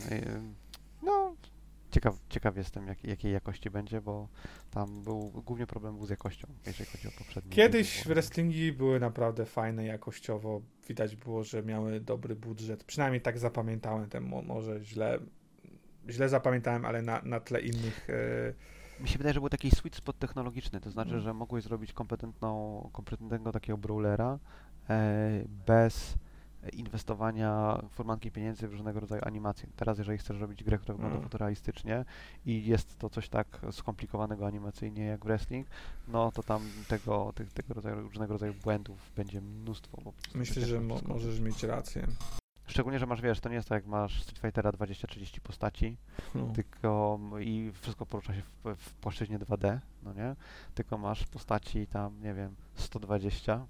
ciekaw, 1.95 2.15
ciekaw 2.29 2.57
jestem 2.57 2.87
jak, 2.87 3.05
jakiej 3.05 3.33
jakości 3.33 3.71
będzie, 3.71 4.01
bo 4.01 4.29
tam 4.71 5.03
był, 5.03 5.31
głównie 5.47 5.67
problem 5.67 5.97
był 5.97 6.07
z 6.07 6.11
jakością, 6.11 6.49
jeżeli 6.67 6.91
chodzi 6.91 7.09
o 7.09 7.11
poprzednie. 7.19 7.51
Kiedyś 7.53 8.05
wrestlingi 8.07 8.73
były 8.73 9.01
naprawdę 9.01 9.47
fajne 9.47 9.85
jakościowo. 9.85 10.61
Widać 10.89 11.17
było, 11.17 11.45
że 11.45 11.63
miały 11.63 12.01
dobry 12.01 12.37
budżet. 12.37 12.85
Przynajmniej 12.85 13.21
tak 13.21 13.39
zapamiętałem. 13.39 14.09
Ten 14.09 14.25
mo- 14.25 14.43
może 14.43 14.85
źle, 14.85 15.19
źle 16.11 16.29
zapamiętałem, 16.29 16.85
ale 16.85 17.03
na, 17.03 17.23
na 17.23 17.41
tle 17.41 17.61
innych. 17.61 18.07
E, 18.99 19.03
Mi 19.03 19.09
się 19.09 19.19
wydaje, 19.19 19.35
że 19.35 19.41
był 19.41 19.49
taki 19.49 19.71
sweet 19.71 19.97
spot 19.97 20.19
technologiczny, 20.19 20.81
to 20.81 20.91
znaczy, 20.91 21.11
Mm. 21.11 21.23
że 21.23 21.35
mogłeś 21.35 21.65
zrobić 21.65 21.93
kompetentną, 21.93 22.91
kompetentnego 22.93 23.53
takiego 23.53 23.79
brawlera 23.79 24.39
e, 24.91 25.31
bez 25.67 26.15
inwestowania 26.73 27.83
furmanki 27.91 28.31
pieniędzy 28.31 28.69
w 28.69 28.73
różnego 28.73 29.01
rodzaju 29.01 29.23
animacje. 29.25 29.69
Teraz, 29.77 29.99
jeżeli 29.99 30.19
chcesz 30.19 30.41
robić 30.41 30.65
grę, 30.65 30.79
która 30.79 30.95
wygląda 30.95 31.17
Mm. 31.17 31.29
fotorealistycznie 31.29 32.05
i 32.47 32.67
jest 32.67 32.99
to 32.99 33.11
coś 33.11 33.29
tak 33.29 33.47
skomplikowanego 33.71 34.47
animacyjnie 34.47 35.05
jak 35.05 35.25
wrestling, 35.25 35.67
no 36.09 36.33
to 36.33 36.43
tam 36.43 36.63
tego, 36.89 37.33
tych, 37.35 37.53
tego 37.53 37.75
rodzaju, 37.75 38.03
różnego 38.03 38.33
rodzaju 38.33 38.55
błędów 38.55 39.13
będzie 39.17 39.41
mnóstwo. 39.41 40.13
myślę, 40.35 40.67
że 40.67 40.81
mo- 40.81 41.01
możesz 41.07 41.41
mieć 41.41 41.63
rację. 41.63 42.07
Szczególnie, 42.67 42.99
że 42.99 43.07
masz, 43.07 43.21
wiesz, 43.21 43.41
to 43.41 43.49
nie 43.49 43.55
jest 43.55 43.69
tak 43.69 43.83
jak 43.83 43.87
masz 43.87 44.23
Street 44.23 44.39
Fightera 44.39 44.71
20-30 44.73 45.41
postaci, 45.41 45.97
No. 46.35 46.47
tylko 46.55 47.19
m- 47.33 47.43
i 47.43 47.73
wszystko 47.81 48.07
porusza 48.07 48.35
się 48.35 48.43
w, 48.65 48.75
w 48.77 48.95
płaszczyźnie 48.95 49.39
2D, 49.39 49.79
no 50.03 50.13
nie? 50.13 50.37
Tylko 50.75 50.99
masz 50.99 51.25
postaci 51.27 51.87
tam, 51.87 52.21
nie 52.21 52.35
wiem, 52.35 52.55
120 52.75 53.67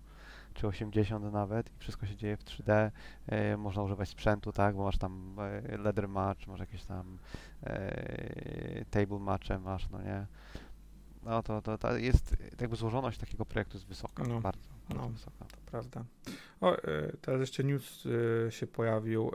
czy 0.55 0.67
80 0.67 1.33
nawet 1.33 1.71
i 1.71 1.79
wszystko 1.79 2.07
się 2.07 2.17
dzieje 2.17 2.37
w 2.37 2.45
3D. 2.45 2.91
E, 3.27 3.57
można 3.57 3.83
używać 3.83 4.09
sprzętu, 4.09 4.53
tak, 4.53 4.77
bo 4.77 4.85
masz 4.85 4.99
tam 4.99 5.37
e, 5.39 5.79
leather 5.79 6.09
match, 6.09 6.47
masz 6.47 6.61
jakieś 6.61 6.85
tam 6.85 7.19
e, 7.63 8.85
table 8.91 9.19
matche, 9.19 9.59
masz, 9.59 9.91
no 9.91 10.03
nie? 10.03 10.27
No 11.25 11.43
to, 11.43 11.63
to, 11.63 11.79
to 11.79 11.97
jest, 11.97 12.37
jakby 12.61 12.77
złożoność 12.77 13.19
takiego 13.19 13.45
projektu 13.45 13.77
jest 13.77 13.87
wysoka, 13.87 14.25
No, 14.29 14.41
bardzo, 14.41 14.69
bardzo 14.89 15.03
no. 15.03 15.09
wysoka. 15.09 15.45
Prawda. 15.67 16.05
O, 16.61 16.77
e, 16.83 17.13
teraz 17.21 17.41
jeszcze 17.41 17.65
news 17.65 18.07
e, 18.47 18.53
się 18.53 18.67
pojawił. 18.67 19.29
E, 19.29 19.33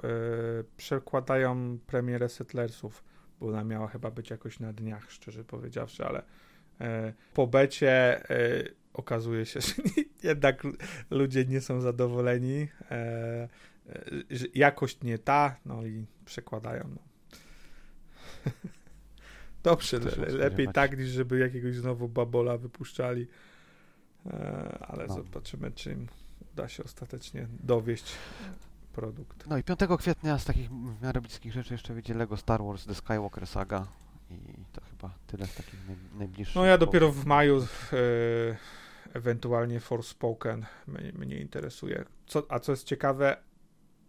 przekładają 0.78 1.80
premierę 1.88 2.30
Settlersów, 2.30 3.03
bo 3.39 3.47
ona 3.47 3.63
miała 3.63 3.88
chyba 3.88 4.11
być 4.11 4.30
jakoś 4.30 4.59
na 4.59 4.74
dniach, 4.74 5.11
szczerze 5.11 5.43
powiedziawszy, 5.43 6.05
ale 6.05 6.24
po 7.34 7.47
becie 7.47 8.22
okazuje 8.93 9.45
się, 9.45 9.61
że 9.67 9.73
jednak 10.23 10.63
ludzie 11.09 11.45
nie 11.45 11.61
są 11.61 11.81
zadowoleni. 11.81 12.67
E, 12.91 13.49
e, 13.89 14.01
że 14.29 14.45
jakość 14.55 15.01
nie 15.01 15.17
ta, 15.17 15.55
no 15.65 15.85
i 15.85 16.05
przekładają. 16.25 16.89
No. 16.95 17.01
Dobrze, 19.63 19.99
le, 19.99 20.29
lepiej 20.29 20.67
tak, 20.67 20.97
niż 20.97 21.07
żeby 21.09 21.39
jakiegoś 21.39 21.75
znowu 21.75 22.09
babola 22.09 22.57
wypuszczali. 22.57 23.27
E, 24.25 24.85
ale 24.87 25.07
No. 25.07 25.13
zobaczymy, 25.13 25.71
czy 25.71 25.91
im 25.91 26.07
uda 26.53 26.67
się 26.67 26.83
ostatecznie 26.83 27.47
dowieść 27.63 28.15
produkt. 28.93 29.47
No 29.47 29.57
i 29.57 29.63
5 29.63 29.79
kwietnia 29.99 30.37
z 30.37 30.45
takich 30.45 30.69
w 30.69 31.01
miarę 31.01 31.21
bliskich 31.21 31.53
rzeczy 31.53 31.73
jeszcze 31.73 31.93
wyjdzie 31.93 32.13
Lego 32.13 32.37
Star 32.37 32.63
Wars 32.63 32.85
The 32.85 32.95
Skywalker 32.95 33.47
Saga 33.47 33.87
i 34.29 34.35
to 34.73 34.81
chyba 34.99 35.13
tyle 35.27 35.47
z 35.47 35.55
takich 35.55 35.87
naj, 35.87 35.95
najbliższych. 36.19 36.55
No 36.55 36.65
ja 36.65 36.77
dopiero 36.77 37.11
w 37.11 37.25
maju 37.25 37.57
e, 37.57 37.65
ewentualnie 39.13 39.79
Forspoken 39.79 40.65
mnie, 40.87 41.11
mnie 41.15 41.39
interesuje. 41.39 42.05
Co, 42.27 42.43
a 42.49 42.59
co 42.59 42.71
jest 42.71 42.83
ciekawe, 42.83 43.37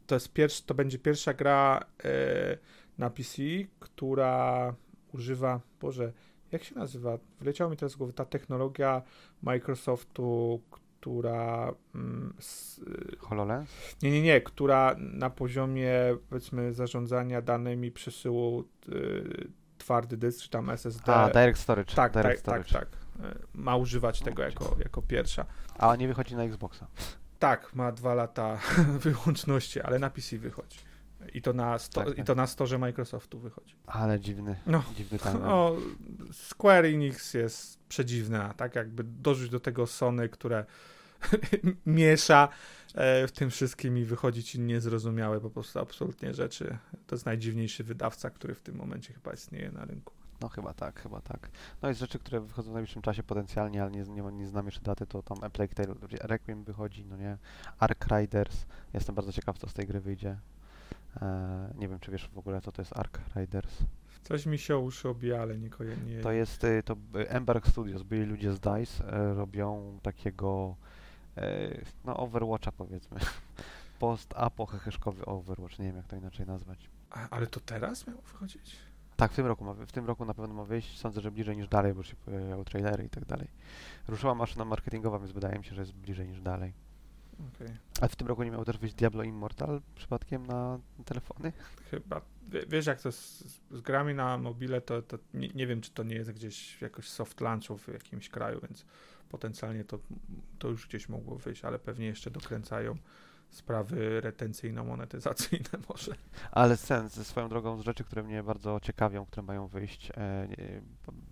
to, 0.06 0.14
jest 0.14 0.32
pierwszy, 0.32 0.62
to 0.66 0.74
będzie 0.74 0.98
pierwsza 0.98 1.34
gra 1.34 1.84
e, 2.04 2.58
na 2.98 3.10
PC, 3.10 3.42
która 3.80 4.74
używa, 5.12 5.60
Boże, 5.80 6.12
jak 6.52 6.64
się 6.64 6.74
nazywa? 6.74 7.18
Wleciało 7.40 7.70
mi 7.70 7.76
teraz 7.76 7.92
z 7.92 7.96
głowy 7.96 8.12
ta 8.12 8.24
technologia 8.24 9.02
Microsoftu, 9.42 10.60
która 10.70 11.74
mm, 11.94 12.34
s, 12.38 12.80
HoloLens? 13.18 13.70
Nie, 14.02 14.10
nie, 14.10 14.22
nie, 14.22 14.40
która 14.40 14.96
na 14.98 15.30
poziomie 15.30 15.92
powiedzmy 16.28 16.72
zarządzania 16.72 17.42
danymi 17.42 17.90
przesyłu 17.90 18.64
y, 18.88 19.59
twardy 19.90 20.16
dysk, 20.16 20.42
czy 20.42 20.50
tam 20.50 20.70
SSD. 20.70 21.14
A, 21.14 21.30
Direct 21.30 21.60
Storage. 21.60 21.94
tak, 21.94 22.12
tak, 22.12 22.22
Direct 22.22 22.44
tak, 22.44 22.66
Storage. 22.66 22.86
tak. 23.18 23.32
Y, 23.32 23.38
Ma 23.54 23.76
używać 23.76 24.20
tego 24.20 24.42
jako, 24.42 24.76
jako 24.78 25.02
pierwsza. 25.02 25.44
A 25.78 25.96
nie 25.96 26.08
wychodzi 26.08 26.36
na 26.36 26.42
Xboxa. 26.44 26.86
Tak, 27.38 27.74
ma 27.74 27.92
dwa 27.92 28.14
lata 28.14 28.58
wyłączności, 29.04 29.80
ale 29.80 29.98
na 29.98 30.10
PC 30.10 30.38
wychodzi. 30.38 30.78
I 31.32 31.42
to 31.42 31.52
na, 31.52 31.78
sto, 31.78 32.00
Tak, 32.04 32.12
i 32.12 32.16
tak. 32.16 32.26
to 32.26 32.34
na 32.34 32.46
storze 32.46 32.78
Microsoftu 32.78 33.38
wychodzi. 33.38 33.74
Ale 33.86 34.20
dziwny, 34.20 34.56
No, 34.66 34.82
dziwny 34.96 35.18
no, 35.42 35.76
Square 36.32 36.84
Enix 36.86 37.34
jest 37.34 37.78
przedziwne, 37.88 38.44
a 38.44 38.54
tak 38.54 38.74
jakby 38.74 39.04
dorzuć 39.04 39.50
do 39.50 39.60
tego 39.60 39.86
Sony, 39.86 40.28
które 40.28 40.64
miesza 41.86 42.48
w 43.28 43.30
tym 43.34 43.50
wszystkim 43.50 43.98
i 43.98 44.04
wychodzi 44.04 44.44
ci 44.44 44.60
niezrozumiałe 44.60 45.40
po 45.40 45.50
prostu 45.50 45.78
absolutnie 45.78 46.34
rzeczy. 46.34 46.78
To 47.06 47.14
jest 47.14 47.26
najdziwniejszy 47.26 47.84
wydawca, 47.84 48.30
który 48.30 48.54
w 48.54 48.62
tym 48.62 48.76
momencie 48.76 49.12
chyba 49.14 49.32
istnieje 49.32 49.72
na 49.72 49.84
rynku. 49.84 50.14
No 50.40 50.48
chyba 50.48 50.74
tak, 50.74 51.00
chyba 51.02 51.20
tak. 51.20 51.50
No 51.82 51.90
i 51.90 51.94
z 51.94 51.98
rzeczy, 51.98 52.18
które 52.18 52.40
wychodzą 52.40 52.70
w 52.70 52.74
najbliższym 52.74 53.02
czasie 53.02 53.22
potencjalnie, 53.22 53.82
ale 53.82 53.90
nie, 53.90 54.02
nie, 54.02 54.22
nie 54.22 54.46
znam 54.46 54.66
jeszcze 54.66 54.80
daty, 54.80 55.06
to 55.06 55.22
tam 55.22 55.38
A 55.42 55.50
Plague 55.50 55.74
Tale 55.74 55.94
Requiem 56.22 56.64
wychodzi, 56.64 57.04
no 57.04 57.16
nie? 57.16 57.38
Ark 57.78 58.06
Riders. 58.10 58.66
Jestem 58.94 59.14
bardzo 59.14 59.32
ciekaw, 59.32 59.58
co 59.58 59.68
z 59.68 59.74
tej 59.74 59.86
gry 59.86 60.00
wyjdzie. 60.00 60.38
E, 61.22 61.74
nie 61.78 61.88
wiem, 61.88 61.98
czy 62.00 62.10
wiesz 62.10 62.28
w 62.28 62.38
ogóle, 62.38 62.60
co 62.60 62.72
to 62.72 62.82
jest 62.82 62.96
Ark 62.98 63.20
Riders. 63.36 63.78
Coś 64.22 64.46
mi 64.46 64.58
się 64.58 64.78
uszy 64.78 65.08
obija, 65.08 65.42
ale 65.42 65.58
nie, 65.58 65.70
koje- 65.70 65.96
nie 66.06 66.20
To 66.20 66.32
jest, 66.32 66.64
y, 66.64 66.82
to 66.82 66.96
y, 67.16 67.28
Embark 67.28 67.66
Studios, 67.66 68.02
byli 68.02 68.24
ludzie 68.24 68.52
z 68.52 68.60
DICE, 68.60 69.04
e, 69.12 69.34
robią 69.34 69.98
takiego, 70.02 70.76
e, 70.82 70.89
no 72.04 72.16
Overwatcha 72.16 72.72
powiedzmy. 72.72 73.20
Post-apo 73.98 74.66
heheszkowy 74.66 75.24
Overwatch, 75.24 75.78
nie 75.78 75.86
wiem 75.86 75.96
jak 75.96 76.06
to 76.06 76.16
inaczej 76.16 76.46
nazwać. 76.46 76.90
A, 77.10 77.28
ale 77.28 77.46
to 77.46 77.60
teraz 77.60 78.06
miało 78.06 78.22
wychodzić? 78.22 78.76
Tak, 79.16 79.32
w 79.32 79.36
tym 79.36 79.46
roku 79.46 79.64
ma, 79.64 79.74
w 79.74 79.92
tym 79.92 80.06
roku 80.06 80.24
na 80.24 80.34
pewno 80.34 80.54
ma 80.54 80.64
wyjść. 80.64 80.98
Sądzę, 80.98 81.20
że 81.20 81.30
bliżej 81.30 81.56
niż 81.56 81.68
dalej, 81.68 81.94
bo 81.94 82.02
się 82.02 82.16
pojawiały 82.16 82.64
trailery 82.64 83.04
i 83.04 83.10
tak 83.10 83.24
dalej. 83.24 83.48
Ruszyła 84.08 84.34
maszyna 84.34 84.64
marketingowa, 84.64 85.18
więc 85.18 85.32
wydaje 85.32 85.58
mi 85.58 85.64
się, 85.64 85.74
że 85.74 85.80
jest 85.80 85.92
bliżej 85.92 86.28
niż 86.28 86.40
dalej. 86.40 86.72
Okej. 87.54 87.76
A 88.00 88.08
w 88.08 88.16
tym 88.16 88.28
roku 88.28 88.42
nie 88.42 88.50
miało 88.50 88.64
też 88.64 88.78
wyjść 88.78 88.94
Diablo 88.94 89.22
Immortal 89.22 89.80
przypadkiem 89.94 90.46
na 90.46 90.78
telefony? 91.04 91.52
Chyba. 91.90 92.20
Wie- 92.48 92.66
Wiesz, 92.68 92.86
jak 92.86 93.00
to 93.00 93.12
z, 93.12 93.44
z 93.70 93.80
grami 93.80 94.14
na 94.14 94.38
mobile, 94.38 94.80
to, 94.80 95.02
to 95.02 95.18
nie, 95.34 95.48
nie 95.48 95.66
wiem, 95.66 95.80
czy 95.80 95.90
to 95.90 96.02
nie 96.02 96.14
jest 96.14 96.32
gdzieś 96.32 96.82
jakoś 96.82 97.08
soft 97.08 97.40
launchu 97.40 97.78
w 97.78 97.88
jakimś 97.88 98.28
kraju, 98.28 98.60
więc 98.62 98.84
potencjalnie 99.30 99.84
to, 99.84 99.98
to 100.58 100.68
już 100.68 100.86
gdzieś 100.88 101.08
mogło 101.08 101.36
wyjść, 101.38 101.64
ale 101.64 101.78
pewnie 101.78 102.06
jeszcze 102.06 102.30
dokręcają 102.30 102.96
sprawy 103.50 104.20
retencyjno-monetyzacyjne 104.20 105.78
może. 105.88 106.12
Ale 106.50 106.76
sen, 106.76 107.08
ze 107.08 107.24
swoją 107.24 107.48
drogą 107.48 107.78
z 107.78 107.84
rzeczy, 107.84 108.04
które 108.04 108.22
mnie 108.22 108.42
bardzo 108.42 108.80
ciekawią, 108.80 109.26
które 109.26 109.42
mają 109.42 109.66
wyjść. 109.66 110.10
E, 110.16 110.48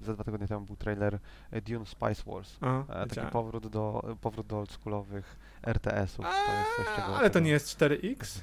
ze 0.03 0.15
dwa 0.15 0.25
tygodnie 0.25 0.49
temu 0.49 0.67
był 0.67 0.77
trailer 0.77 1.19
e, 1.51 1.61
Dune 1.61 1.87
Spice 1.87 2.23
Wars. 2.27 2.57
A, 2.61 2.87
E, 3.03 3.07
taki 3.07 3.27
powrót 3.33 3.67
do, 3.67 4.17
powrót 4.21 4.47
do 4.47 4.59
oldschoolowych 4.59 5.37
RTS-ów. 5.63 6.25
To 6.25 6.53
jest 6.53 6.71
coś, 6.77 6.97
czego... 6.97 7.17
Ale 7.17 7.31
to 7.31 7.41
nie 7.41 7.51
jest 7.51 7.79
4X? 7.81 8.41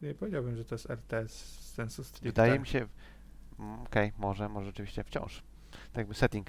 To 0.00 0.06
nie 0.06 0.14
powiedziałbym, 0.14 0.56
że 0.56 0.64
to 0.64 0.74
jest 0.74 0.90
RTS 0.90 1.32
sensu 1.74 2.04
stricte. 2.04 2.28
Wydaje 2.28 2.58
mi 2.58 2.66
się... 2.66 2.86
mm, 3.58 3.80
Okej, 3.80 4.12
może, 4.18 4.48
może 4.48 4.66
rzeczywiście 4.66 5.04
wciąż. 5.04 5.42
Tak 5.70 5.96
jakby 5.96 6.14
setting 6.14 6.46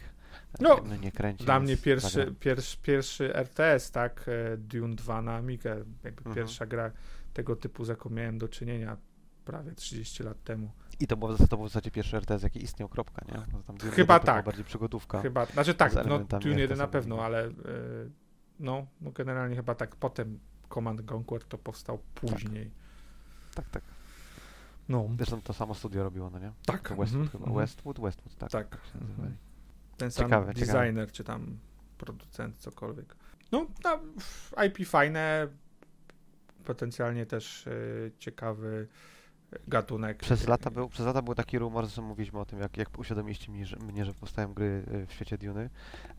No, 0.59 0.77
mnie 0.77 0.97
nie 0.97 1.11
kręci. 1.11 1.45
Dla 1.45 1.59
mnie 1.59 1.77
pierwszy, 1.77 2.35
pierwszy, 2.39 2.77
pierwszy 2.77 3.35
RTS, 3.35 3.91
tak, 3.91 4.25
e, 4.27 4.57
Dune 4.57 4.95
2 4.95 5.21
na 5.21 5.35
Amigę, 5.35 5.75
jakby 6.03 6.19
Mhm. 6.19 6.35
pierwsza 6.35 6.65
gra 6.65 6.91
tego 7.33 7.55
typu, 7.55 7.85
z 7.85 7.87
jaką 7.87 8.09
miałem 8.09 8.37
do 8.37 8.47
czynienia. 8.47 8.97
prawie 9.45 9.71
30 9.71 10.23
lat 10.23 10.43
temu. 10.43 10.71
I 10.99 11.07
to 11.07 11.17
był, 11.17 11.37
to 11.37 11.57
był 11.57 11.65
w 11.65 11.69
zasadzie 11.69 11.91
pierwszy 11.91 12.17
RTS, 12.17 12.43
jaki 12.43 12.63
istniał, 12.63 12.89
kropka, 12.89 13.25
nie? 13.27 13.33
Dune 13.77 13.91
Chyba 13.91 14.13
1 14.13 14.19
to 14.19 14.25
była 14.25 14.35
tak. 14.35 14.45
bardziej 14.45 14.65
przygodówka. 14.65 15.21
Chyba, 15.21 15.45
znaczy 15.45 15.73
tak, 15.73 15.93
no 16.05 16.19
Dune 16.19 16.59
1 16.61 16.77
na 16.77 16.87
pewno, 16.87 17.25
ale 17.25 17.45
e, 17.47 17.51
no, 18.59 18.87
no 19.01 19.11
generalnie 19.11 19.55
chyba 19.55 19.75
tak 19.75 19.95
potem 19.95 20.39
Command 20.73 21.11
Conquer 21.11 21.43
to 21.43 21.57
powstał 21.57 21.99
później. 22.15 22.71
Tak, 23.55 23.69
tak. 23.69 23.83
No, 24.89 25.09
Zresztą 25.17 25.41
to 25.41 25.53
samo 25.53 25.73
studio 25.73 26.03
robiło, 26.03 26.29
no 26.29 26.39
nie? 26.39 26.51
tak. 26.65 26.89
To 26.89 26.95
Westwood 26.95 27.31
chyba. 27.31 27.45
mhm. 27.45 27.57
Westwood? 27.61 27.99
Westwood, 27.99 28.35
tak. 28.35 28.51
Tak. 28.51 28.69
tak. 28.69 28.81
Ten 30.01 30.11
sam 30.11 30.25
Ciekawe, 30.25 30.53
ciekawe. 30.53 30.65
designer, 30.83 31.11
czy 31.11 31.23
tam 31.23 31.57
producent, 31.97 32.57
cokolwiek. 32.57 33.15
No, 33.51 33.67
no 33.83 33.99
IP 34.65 34.87
fajne, 34.87 35.47
potencjalnie 36.65 37.25
też 37.25 37.67
e, 37.67 37.71
ciekawy 38.19 38.87
gatunek. 39.67 40.17
Przez 40.17 40.47
lata, 40.47 40.69
był, 40.71 40.89
przez 40.89 41.05
lata 41.05 41.21
był 41.21 41.35
taki 41.35 41.59
rumor, 41.59 41.85
zresztą 41.85 42.01
mówiliśmy 42.01 42.39
o 42.39 42.45
tym, 42.45 42.59
jak, 42.59 42.77
jak 42.77 42.99
uświadomiliście 42.99 43.51
mi, 43.51 43.65
że, 43.65 43.77
mnie, 43.77 44.05
że 44.05 44.13
powstają 44.13 44.53
gry 44.53 44.83
y, 44.93 45.05
w 45.07 45.13
świecie 45.13 45.37
Duny. 45.37 45.69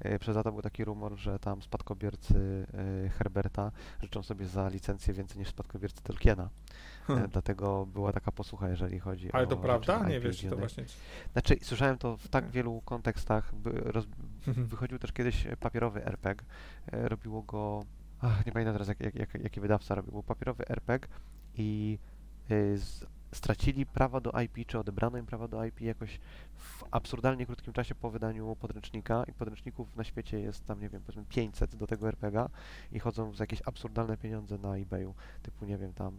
Y, 0.05 0.19
Przez 0.19 0.37
lata 0.37 0.53
był 0.53 0.63
taki 0.63 0.85
rumor, 0.85 1.17
że 1.17 1.39
tam 1.39 1.63
spadkobiercy 1.63 2.67
y, 3.07 3.09
Herberta 3.09 3.73
życzą 4.03 4.23
sobie 4.23 4.47
za 4.47 4.69
licencję 4.69 5.15
więcej 5.15 5.39
niż 5.39 5.49
spadkobiercy 5.49 6.03
Tolkiena. 6.03 6.51
Hmm. 7.07 7.29
Dlatego 7.31 7.87
była 7.87 8.13
taka 8.13 8.33
posłucha, 8.33 8.69
jeżeli 8.69 8.99
chodzi 8.99 9.33
Ale 9.33 9.43
o 9.45 9.47
to 9.47 9.55
rzeczy 9.57 9.63
prawda? 9.67 10.09
Nie 10.09 10.21
wiesz, 10.21 10.39
czy 10.39 10.51
to 10.51 10.57
właśnie... 10.57 10.85
Znaczy, 11.33 11.57
słyszałem 11.63 11.99
to 11.99 12.17
w 12.17 12.29
tak 12.29 12.51
wielu 12.51 12.83
kontekstach. 12.85 13.53
Roz, 13.65 14.07
Mhm. 14.47 14.67
wychodził 14.67 14.99
też 14.99 15.13
kiedyś 15.13 15.47
papierowy 15.61 16.07
RPG. 16.07 16.47
E, 16.93 17.09
Robiło 17.09 17.43
go. 17.43 17.85
Ach, 18.21 18.47
nie 18.47 18.53
pamiętam 18.53 18.75
teraz, 18.75 18.89
jak, 18.89 19.01
jak, 19.01 19.15
jak, 19.15 19.35
jaki 19.35 19.61
wydawca 19.61 19.95
robił. 19.95 20.13
Był 20.13 20.23
papierowy 20.23 20.69
RPG 20.69 21.09
i 21.55 21.99
e, 22.51 22.77
z, 22.79 23.07
stracili 23.33 23.87
prawa 23.87 24.21
do 24.21 24.33
IP, 24.41 24.67
czy 24.67 24.79
odebrano 24.79 25.19
im 25.19 25.27
prawa 25.27 25.49
do 25.49 25.65
IP 25.65 25.81
jakoś 25.81 26.21
w 26.57 26.85
absurdalnie 26.91 27.47
krótkim 27.47 27.73
czasie 27.73 27.95
po 27.95 28.11
wydaniu 28.11 28.57
podręcznika. 28.57 29.25
I 29.29 29.33
podręczników 29.33 29.97
na 29.97 30.05
świecie 30.05 30.41
jest 30.41 30.67
tam, 30.67 30.81
nie 30.81 30.89
wiem, 30.89 31.03
powiedzmy 31.03 31.25
500 31.29 31.77
do 31.77 31.87
tego 31.87 32.09
RPGa 32.09 32.49
i 32.93 32.99
chodzą 32.99 33.35
za 33.35 33.43
jakieś 33.43 33.63
absurdalne 33.67 34.17
pieniądze 34.17 34.59
na 34.59 34.77
eBayu. 34.77 35.15
Typu, 35.43 35.65
nie 35.65 35.79
wiem, 35.79 35.93
tam 35.93 36.15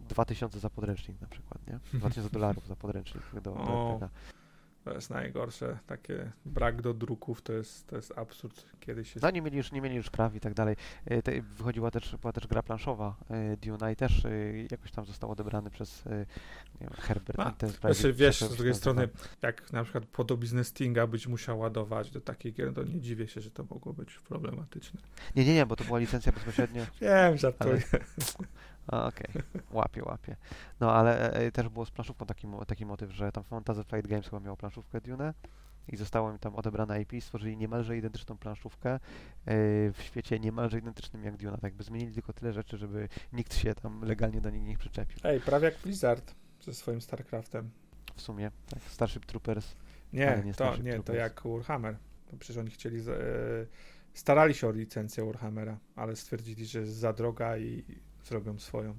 2000 0.00 0.60
za 0.60 0.70
podręcznik 0.70 1.20
na 1.20 1.26
przykład, 1.26 1.66
nie? 1.66 1.98
2000 1.98 2.30
dolarów 2.30 2.66
za 2.66 2.76
podręcznik 2.76 3.22
do, 3.34 3.40
do. 3.40 3.92
RPGa. 3.92 4.08
To 4.84 4.94
jest 4.94 5.10
najgorsze, 5.10 5.78
takie 5.86 6.32
brak 6.44 6.82
do 6.82 6.94
druków, 6.94 7.42
to 7.42 7.52
jest, 7.52 7.86
to 7.86 7.96
jest 7.96 8.18
absurd. 8.18 8.66
Kiedyś 8.80 9.14
jest... 9.14 9.22
No 9.22 9.30
nie 9.30 9.42
mieli 9.42 9.56
już, 9.56 9.72
nie 9.72 9.80
mieli 9.80 9.96
już 9.96 10.10
praw 10.10 10.34
i 10.34 10.40
tak 10.40 10.54
dalej. 10.54 10.76
E, 11.04 11.42
wychodziła 11.42 11.90
też, 11.90 12.16
była 12.16 12.32
też 12.32 12.46
gra 12.46 12.62
planszowa 12.62 13.16
e, 13.30 13.56
Duna 13.56 13.90
i 13.90 13.96
też 13.96 14.24
e, 14.24 14.30
jakoś 14.70 14.90
tam 14.90 15.04
został 15.04 15.30
odebrany 15.30 15.70
przez 15.70 16.04
wiem, 16.80 16.90
Herbert 16.90 17.40
A, 17.40 17.48
Enterprise. 17.48 17.94
Znaczy, 17.94 18.12
wiesz, 18.12 18.40
z 18.40 18.56
drugiej 18.56 18.74
strony, 18.74 19.08
jak 19.42 19.72
na 19.72 19.82
przykład 19.84 20.06
podobizny 20.06 20.64
Stinga 20.64 21.06
być 21.06 21.26
musiał 21.26 21.58
ładować 21.58 22.10
do 22.10 22.20
takich 22.20 22.54
gier, 22.54 22.74
to 22.74 22.82
nie 22.82 23.00
dziwię 23.00 23.28
się, 23.28 23.40
że 23.40 23.50
to 23.50 23.64
mogło 23.70 23.92
być 23.92 24.18
problematyczne. 24.18 25.00
Nie, 25.36 25.44
nie, 25.44 25.54
nie, 25.54 25.66
bo 25.66 25.76
to 25.76 25.84
była 25.84 25.98
licencja 25.98 26.32
bezpośrednio. 26.32 26.86
Wiem, 27.00 27.38
żartuję. 27.38 27.82
A, 27.92 28.42
Okej, 28.86 29.26
łapie, 29.70 30.04
łapie. 30.04 30.36
No 30.80 30.92
ale 30.92 31.32
e, 31.32 31.52
też 31.52 31.68
było 31.68 31.86
z 31.86 31.90
planszówką 31.90 32.26
taki, 32.26 32.48
taki 32.66 32.86
motyw, 32.86 33.10
że 33.10 33.32
tam 33.32 33.44
Fantasy 33.44 33.84
Flight 33.84 34.06
Games 34.10 34.28
chyba 34.28 34.40
miało 34.40 34.56
planszówkę 34.56 35.00
Dune 35.00 35.34
i 35.88 35.96
zostało 35.96 36.30
im 36.32 36.38
tam 36.38 36.54
odebrane 36.56 37.00
IP, 37.02 37.12
stworzyli 37.20 37.56
niemalże 37.56 37.96
identyczną 37.96 38.38
planszówkę 38.38 38.90
e, 38.90 38.98
w 39.92 39.98
świecie 40.02 40.40
niemalże 40.40 40.78
identycznym 40.78 41.24
jak 41.24 41.36
Duna. 41.36 41.52
Tak 41.52 41.62
jakby 41.62 41.84
zmienili 41.84 42.12
tylko 42.14 42.32
tyle 42.32 42.52
rzeczy, 42.52 42.78
żeby 42.78 43.08
nikt 43.32 43.54
się 43.54 43.74
tam 43.74 44.02
legalnie 44.02 44.40
do 44.40 44.50
nich 44.50 44.62
nie 44.62 44.78
przyczepił. 44.78 45.18
Ej, 45.24 45.40
prawie 45.40 45.64
jak 45.64 45.78
Blizzard 45.78 46.34
ze 46.60 46.74
swoim 46.74 47.00
StarCraftem. 47.00 47.70
W 48.14 48.20
sumie, 48.22 48.50
tak. 48.70 48.82
Starship 48.82 49.26
Troopers. 49.26 49.74
Nie, 50.12 50.42
nie 50.44 50.54
to, 50.54 50.64
Starship 50.64 50.84
nie 50.84 51.02
to 51.02 51.14
jak 51.14 51.42
Warhammer. 51.44 51.96
To 52.30 52.36
przecież 52.36 52.56
oni 52.56 52.70
chcieli, 52.70 53.00
za- 53.00 53.12
e, 53.12 53.16
starali 54.14 54.54
się 54.54 54.68
o 54.68 54.70
licencję 54.70 55.24
Warhammera, 55.24 55.78
ale 55.96 56.16
stwierdzili, 56.16 56.66
że 56.66 56.78
jest 56.80 56.92
za 56.92 57.12
droga 57.12 57.58
i 57.58 57.84
zrobią 58.24 58.58
swoją, 58.58 58.94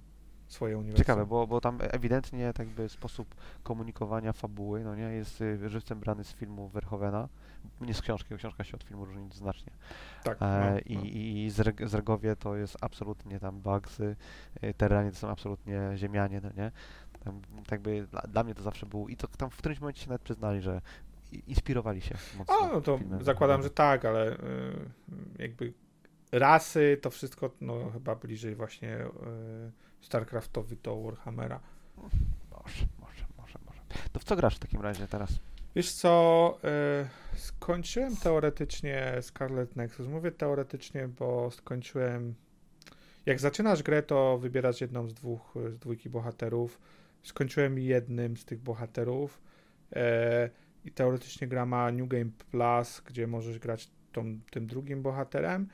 swoje 0.47 0.77
uniwersum. 0.77 0.97
Ciekawe, 0.97 1.25
bo, 1.25 1.47
bo 1.47 1.61
tam 1.61 1.77
ewidentnie 1.81 2.53
tak 2.53 2.67
jakby 2.67 2.89
sposób 2.89 3.35
komunikowania 3.63 4.33
fabuły, 4.33 4.83
no 4.83 4.95
nie, 4.95 5.03
jest 5.03 5.41
y, 5.41 5.69
żywcem 5.69 5.99
brany 5.99 6.23
z 6.23 6.33
filmu 6.33 6.67
Verhovena, 6.69 7.29
nie 7.81 7.93
z 7.93 8.01
książki, 8.01 8.29
bo 8.29 8.37
książka 8.37 8.63
się 8.63 8.75
od 8.75 8.83
filmu 8.83 9.05
różni 9.05 9.29
znacznie. 9.33 9.73
Tak, 10.23 10.37
E, 10.41 10.71
no, 10.73 10.79
I, 10.79 10.97
no. 10.97 11.03
i 11.03 11.51
Zergowie 11.87 12.35
to 12.35 12.55
jest 12.55 12.77
absolutnie 12.81 13.39
tam 13.39 13.61
bugsy, 13.61 14.15
y, 14.63 14.73
Terranie 14.73 15.11
to 15.11 15.17
są 15.17 15.29
absolutnie 15.29 15.91
ziemianie, 15.95 16.41
no 16.43 16.49
nie. 16.57 16.71
Tam, 17.23 17.41
tak 17.41 17.71
jakby 17.71 18.07
dla, 18.07 18.21
dla 18.21 18.43
mnie 18.43 18.55
to 18.55 18.63
zawsze 18.63 18.85
było 18.85 19.09
i 19.09 19.15
to 19.17 19.27
tam 19.27 19.49
w 19.49 19.57
którymś 19.57 19.79
momencie 19.79 20.01
się 20.01 20.09
nawet 20.09 20.21
przyznali, 20.21 20.61
że 20.61 20.81
inspirowali 21.47 22.01
się 22.01 22.15
mocno. 22.37 22.55
A, 22.61 22.67
no 22.67 22.81
to 22.81 22.97
filmem 22.97 23.23
zakładam, 23.23 23.63
że 23.63 23.69
tak, 23.69 24.05
ale 24.05 24.33
y, 24.33 24.37
jakby 25.39 25.73
rasy, 26.33 26.97
to 27.01 27.09
wszystko 27.09 27.51
no, 27.61 27.91
chyba 27.91 28.15
bliżej 28.15 28.55
właśnie 28.55 28.97
y, 28.97 29.07
StarCraftowi 30.01 30.77
do 30.83 31.01
Warhammera. 31.01 31.59
Może, 31.97 32.85
może, 32.99 33.25
może, 33.37 33.59
może. 33.65 33.81
To 34.11 34.19
w 34.19 34.23
co 34.23 34.35
grasz 34.35 34.55
w 34.55 34.59
takim 34.59 34.81
razie 34.81 35.07
teraz? 35.07 35.39
Wiesz 35.75 35.91
co, 35.91 36.57
y, 37.33 37.37
skończyłem 37.37 38.17
teoretycznie 38.17 39.13
Scarlet 39.21 39.75
Nexus. 39.75 40.07
Mówię 40.07 40.31
teoretycznie, 40.31 41.07
bo 41.07 41.51
skończyłem. 41.51 42.35
Jak 43.25 43.39
zaczynasz 43.39 43.83
grę, 43.83 44.03
to 44.03 44.37
wybierasz 44.37 44.81
jedną 44.81 45.07
z 45.07 45.13
dwóch, 45.13 45.53
z 45.69 45.79
dwójki 45.79 46.09
bohaterów. 46.09 46.79
Skończyłem 47.23 47.79
jednym 47.79 48.37
z 48.37 48.45
tych 48.45 48.59
bohaterów. 48.59 49.41
E, 49.95 50.49
I 50.85 50.91
teoretycznie 50.91 51.47
gra 51.47 51.65
ma 51.65 51.91
New 51.91 52.07
Game 52.07 52.31
Plus, 52.51 53.01
gdzie 53.05 53.27
możesz 53.27 53.59
grać 53.59 53.89
tą, 54.11 54.39
tym 54.51 54.67
drugim 54.67 55.01
bohaterem. 55.01 55.67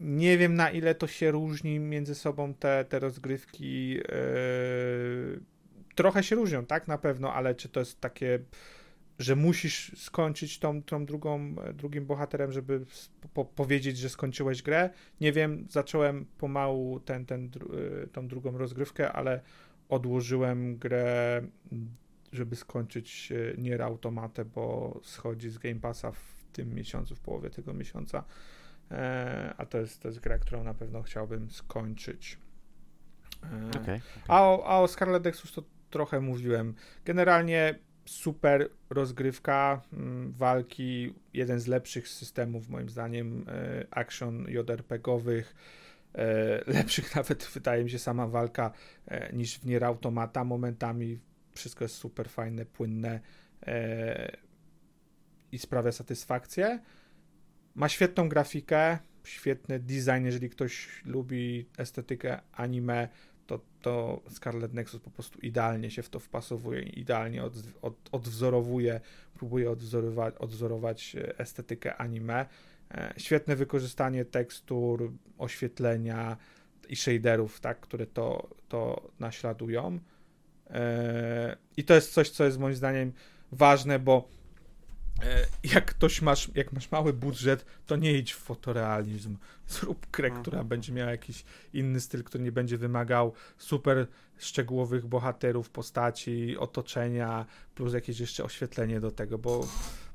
Nie 0.00 0.38
wiem 0.38 0.54
na 0.54 0.70
ile 0.70 0.94
to 0.94 1.06
się 1.06 1.30
różni 1.30 1.78
między 1.78 2.14
sobą 2.14 2.54
te, 2.54 2.84
te 2.84 2.98
rozgrywki. 2.98 3.98
E, 4.08 4.12
trochę 5.94 6.22
się 6.22 6.36
różnią, 6.36 6.66
tak? 6.66 6.88
Na 6.88 6.98
pewno, 6.98 7.34
ale 7.34 7.54
czy 7.54 7.68
to 7.68 7.80
jest 7.80 8.00
takie, 8.00 8.38
że 9.18 9.36
musisz 9.36 9.92
skończyć 9.96 10.58
tą, 10.58 10.82
tą 10.82 11.06
drugą, 11.06 11.54
drugim 11.74 12.06
bohaterem, 12.06 12.52
żeby 12.52 12.84
po, 13.34 13.44
powiedzieć, 13.44 13.98
że 13.98 14.08
skończyłeś 14.08 14.62
grę? 14.62 14.90
Nie 15.20 15.32
wiem, 15.32 15.66
zacząłem 15.70 16.26
pomału 16.38 17.00
ten, 17.00 17.26
ten, 17.26 17.50
dru- 17.50 17.74
y, 18.04 18.08
tą 18.12 18.28
drugą 18.28 18.58
rozgrywkę, 18.58 19.12
ale 19.12 19.40
odłożyłem 19.88 20.76
grę, 20.76 21.42
żeby 22.32 22.56
skończyć 22.56 23.32
y, 23.32 23.54
Nier 23.58 23.82
Automatę, 23.82 24.44
bo 24.44 25.00
schodzi 25.02 25.50
z 25.50 25.58
Game 25.58 25.80
Passa 25.80 26.12
w 26.12 26.44
tym 26.52 26.74
miesiącu, 26.74 27.14
w 27.14 27.20
połowie 27.20 27.50
tego 27.50 27.74
miesiąca. 27.74 28.24
E, 28.90 29.54
a 29.58 29.66
to 29.66 29.78
jest, 29.78 30.02
to 30.02 30.08
jest 30.08 30.20
gra, 30.20 30.38
którą 30.38 30.64
na 30.64 30.74
pewno 30.74 31.02
chciałbym 31.02 31.50
skończyć. 31.50 32.38
E, 33.42 33.80
Okej. 33.82 34.00
a 34.28 34.42
o, 34.42 34.64
a 34.66 34.80
o 34.80 34.88
Scarlet 34.88 35.24
Nexus 35.24 35.52
to 35.52 35.62
trochę 35.90 36.20
mówiłem. 36.20 36.74
Generalnie 37.04 37.78
super 38.04 38.68
rozgrywka, 38.90 39.82
mm, 39.92 40.32
walki, 40.32 41.14
jeden 41.34 41.60
z 41.60 41.66
lepszych 41.66 42.08
systemów 42.08 42.68
moim 42.68 42.88
zdaniem 42.88 43.44
e, 43.48 43.86
action 43.90 44.46
JRPG-owych. 44.48 45.54
Lepszych 46.66 47.16
nawet 47.16 47.44
wydaje 47.44 47.84
mi 47.84 47.90
się 47.90 47.98
sama 47.98 48.26
walka 48.26 48.70
niż 49.32 49.58
w 49.58 49.66
Nier 49.66 49.84
Automata 49.84 50.44
momentami. 50.44 51.18
Wszystko 51.52 51.84
jest 51.84 51.94
super 51.94 52.28
fajne, 52.28 52.66
płynne 52.66 53.20
i 55.52 55.58
sprawia 55.58 55.92
satysfakcję. 55.92 56.80
Ma 57.78 57.88
świetną 57.88 58.28
grafikę, 58.28 58.98
świetny 59.24 59.78
design, 59.78 60.24
jeżeli 60.24 60.50
ktoś 60.50 61.02
lubi 61.04 61.66
estetykę 61.76 62.40
anime, 62.52 63.08
to, 63.46 63.60
to 63.82 64.22
Scarlet 64.28 64.74
Nexus 64.74 65.00
po 65.00 65.10
prostu 65.10 65.38
idealnie 65.38 65.90
się 65.90 66.02
w 66.02 66.08
to 66.08 66.20
wpasowuje, 66.20 66.82
idealnie 66.82 67.44
od, 67.44 67.52
od, 67.82 67.94
odwzorowuje, 68.12 69.00
próbuje 69.34 69.70
odwzorować, 69.70 70.34
odwzorować 70.38 71.16
e, 71.16 71.38
estetykę 71.38 71.96
anime. 71.96 72.46
E, 72.90 73.14
Świetne 73.16 73.56
wykorzystanie 73.56 74.24
tekstur, 74.24 75.12
oświetlenia 75.38 76.36
i 76.88 76.96
shaderów, 76.96 77.60
tak, 77.60 77.80
które 77.80 78.06
to, 78.06 78.48
to 78.68 79.10
naśladują. 79.20 79.98
E, 80.70 81.56
I 81.76 81.84
to 81.84 81.94
jest 81.94 82.12
coś, 82.12 82.30
co 82.30 82.44
jest 82.44 82.58
moim 82.58 82.74
zdaniem 82.74 83.12
ważne, 83.52 83.98
bo 83.98 84.37
jak 85.64 85.84
ktoś 85.84 86.22
masz, 86.22 86.50
jak 86.54 86.72
masz 86.72 86.90
mały 86.90 87.12
budżet, 87.12 87.64
to 87.86 87.96
nie 87.96 88.12
idź 88.18 88.32
w 88.32 88.38
fotorealizm. 88.38 89.36
Zrób 89.68 90.06
grę, 90.12 90.26
Mhm. 90.28 90.42
która 90.42 90.64
będzie 90.64 90.92
miała 90.92 91.10
jakiś 91.10 91.44
inny 91.72 92.00
styl, 92.00 92.24
który 92.24 92.44
nie 92.44 92.52
będzie 92.52 92.78
wymagał 92.78 93.32
super 93.58 94.06
szczegółowych 94.38 95.06
bohaterów, 95.06 95.70
postaci, 95.70 96.56
otoczenia, 96.56 97.46
plus 97.74 97.94
jakieś 97.94 98.20
jeszcze 98.20 98.44
oświetlenie 98.44 99.00
do 99.00 99.10
tego, 99.10 99.38
bo, 99.38 99.68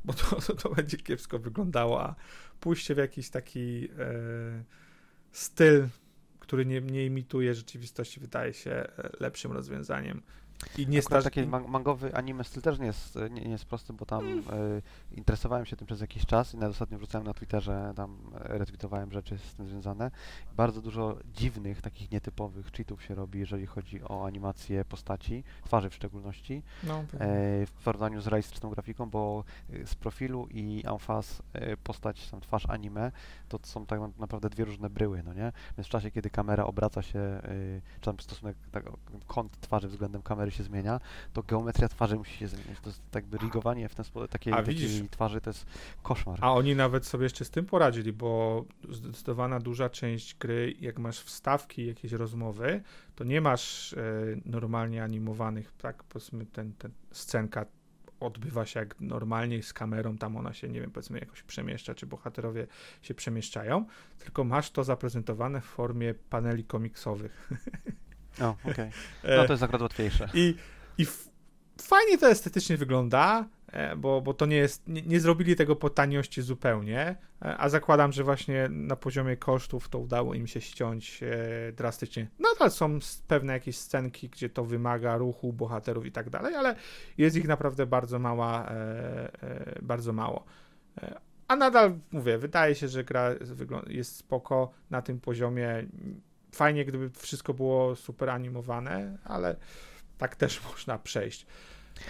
bo 0.05 0.13
to, 0.13 0.35
to, 0.47 0.55
to 0.55 0.69
będzie 0.69 0.97
kiepsko 0.97 1.39
wyglądało, 1.39 2.03
a 2.03 2.15
pójście 2.59 2.95
w 2.95 2.97
jakiś 2.97 3.29
taki 3.29 3.89
e, 3.99 4.63
styl, 5.31 5.87
który 6.39 6.65
nie, 6.65 6.81
nie 6.81 7.05
imituje 7.05 7.53
rzeczywistości, 7.53 8.19
wydaje 8.19 8.53
się 8.53 8.71
e, 8.71 9.09
lepszym 9.19 9.51
rozwiązaniem. 9.51 10.21
I 10.77 10.87
nie 10.87 11.01
taki 11.01 11.47
man- 11.47 11.67
mangowy 11.67 12.15
anime 12.15 12.43
styl 12.43 12.61
też 12.61 12.79
nie 12.79 12.85
jest, 12.85 13.15
nie, 13.15 13.41
nie 13.41 13.51
jest 13.51 13.65
prosty, 13.65 13.93
bo 13.93 14.05
tam 14.05 14.23
Mm. 14.23 14.39
e, 14.39 15.15
interesowałem 15.17 15.65
się 15.65 15.75
tym 15.75 15.87
przez 15.87 16.01
jakiś 16.01 16.25
czas 16.25 16.53
i 16.53 16.57
nawet 16.57 16.71
ostatnio 16.71 16.97
wrzucałem 16.97 17.27
na 17.27 17.33
Twitterze, 17.33 17.93
tam 17.95 18.17
e, 18.35 18.57
retweetowałem 18.57 19.11
rzeczy 19.11 19.37
z 19.37 19.55
tym 19.55 19.67
związane. 19.67 20.11
Bardzo 20.55 20.81
dużo 20.81 21.17
dziwnych, 21.33 21.81
takich 21.81 22.11
nietypowych 22.11 22.71
cheatów 22.71 23.03
się 23.03 23.15
robi, 23.15 23.39
jeżeli 23.39 23.65
chodzi 23.65 24.03
o 24.03 24.25
animację 24.25 24.85
postaci, 24.85 25.43
twarzy 25.65 25.89
w 25.89 25.95
szczególności, 25.95 26.63
No, 26.83 26.99
e, 26.99 27.05
w 27.65 27.71
porównaniu 27.83 28.21
z 28.21 28.27
realistyczną 28.27 28.69
grafiką, 28.69 29.09
bo 29.09 29.43
e, 29.73 29.87
z 29.87 29.95
profilu 29.95 30.47
i 30.51 30.83
amfas 30.85 31.41
e, 31.53 31.77
postać, 31.77 32.29
tam 32.29 32.41
twarz 32.41 32.65
anime, 32.69 33.11
to 33.49 33.59
są 33.63 33.85
tak 33.85 33.99
naprawdę 34.19 34.49
dwie 34.49 34.65
różne 34.65 34.89
bryły, 34.89 35.23
no 35.23 35.33
nie? 35.33 35.51
Więc 35.77 35.87
w 35.87 35.89
czasie, 35.91 36.11
kiedy 36.11 36.29
kamera 36.29 36.65
obraca 36.65 37.01
się, 37.01 37.19
e, 37.19 37.41
czy 37.99 38.05
tam 38.05 38.19
stosunek, 38.19 38.57
tak, 38.71 38.83
kąt 39.27 39.59
twarzy 39.61 39.87
względem 39.87 40.21
kamery 40.21 40.51
się 40.53 40.63
zmienia, 40.63 40.99
to 41.33 41.43
geometria 41.43 41.87
twarzy 41.87 42.15
musi 42.15 42.37
się 42.37 42.47
zmieniać. 42.47 42.79
To 42.79 42.89
jest 42.89 43.01
jakby 43.15 43.37
rigowanie 43.37 43.89
w 43.89 43.95
ten 43.95 44.05
sposób 44.05 44.31
takiej, 44.31 44.53
takiej 44.53 45.09
twarzy 45.09 45.41
to 45.41 45.49
jest 45.49 45.65
koszmar. 46.03 46.39
A 46.41 46.53
oni 46.53 46.75
nawet 46.75 47.05
sobie 47.05 47.23
jeszcze 47.23 47.45
z 47.45 47.49
tym 47.49 47.65
poradzili, 47.65 48.13
bo 48.13 48.63
zdecydowana 48.89 49.59
duża 49.59 49.89
część 49.89 50.35
gry, 50.35 50.73
jak 50.81 50.99
masz 50.99 51.19
wstawki, 51.19 51.85
jakieś 51.85 52.11
rozmowy, 52.11 52.81
to 53.15 53.23
nie 53.23 53.41
masz 53.41 53.93
e, 53.93 53.97
normalnie 54.45 55.03
animowanych, 55.03 55.73
tak, 55.77 56.03
powiedzmy, 56.03 56.45
ten, 56.45 56.73
ten 56.73 56.91
scenka 57.11 57.65
odbywa 58.19 58.65
się 58.65 58.79
jak 58.79 59.01
normalnie 59.01 59.63
z 59.63 59.73
kamerą, 59.73 60.17
tam 60.17 60.37
ona 60.37 60.53
się, 60.53 60.69
nie 60.69 60.81
wiem, 60.81 60.91
powiedzmy 60.91 61.19
jakoś 61.19 61.43
przemieszcza, 61.43 61.95
czy 61.95 62.05
bohaterowie 62.05 62.67
się 63.01 63.13
przemieszczają, 63.13 63.85
tylko 64.19 64.43
masz 64.43 64.71
to 64.71 64.83
zaprezentowane 64.83 65.61
w 65.61 65.65
formie 65.65 66.13
paneli 66.13 66.63
komiksowych. 66.63 67.49
O, 68.41 68.55
okej. 68.71 68.89
E, 69.23 69.37
No 69.37 69.45
to 69.45 69.53
jest 69.53 69.63
akurat 69.63 69.81
łatwiejsze. 69.81 70.29
I, 70.33 70.55
i 70.97 71.05
fajnie 71.81 72.17
to 72.17 72.27
estetycznie 72.29 72.77
wygląda, 72.77 73.45
e, 73.67 73.95
bo, 73.95 74.21
bo 74.21 74.33
to 74.33 74.45
nie 74.45 74.55
jest, 74.55 74.87
nie, 74.87 75.01
nie 75.01 75.19
zrobili 75.19 75.55
tego 75.55 75.75
po 75.75 75.89
taniości 75.89 76.41
zupełnie, 76.41 77.15
e, 77.41 77.57
a 77.57 77.69
zakładam, 77.69 78.11
że 78.11 78.23
właśnie 78.23 78.67
na 78.69 78.95
poziomie 78.95 79.37
kosztów 79.37 79.89
to 79.89 79.99
udało 79.99 80.33
im 80.33 80.47
się 80.47 80.61
ściąć 80.61 81.19
drastycznie. 81.73 82.27
Nadal 82.39 82.71
są 82.71 82.95
s- 82.95 83.23
pewne 83.27 83.53
jakieś 83.53 83.77
scenki, 83.77 84.29
gdzie 84.29 84.49
to 84.49 84.65
wymaga 84.65 85.17
ruchu 85.17 85.53
bohaterów 85.53 86.05
i 86.05 86.11
tak 86.11 86.29
dalej, 86.29 86.55
ale 86.55 86.75
jest 87.17 87.35
ich 87.35 87.47
naprawdę 87.47 87.85
bardzo 87.85 88.19
mała, 88.19 88.69
bardzo 89.81 90.13
mało. 90.13 90.43
A 91.47 91.55
nadal, 91.55 91.93
mówię, 92.11 92.37
wydaje 92.37 92.75
się, 92.75 92.87
że 92.87 93.03
gra 93.03 93.29
jest 93.87 94.15
spoko 94.15 94.71
na 94.89 95.01
tym 95.01 95.19
poziomie. 95.19 95.85
Fajnie, 96.53 96.85
gdyby 96.85 97.09
wszystko 97.09 97.53
było 97.53 97.95
super 97.95 98.29
animowane, 98.29 99.17
ale 99.23 99.55
tak 100.17 100.35
też 100.35 100.61
można 100.71 100.99
przejść. 100.99 101.45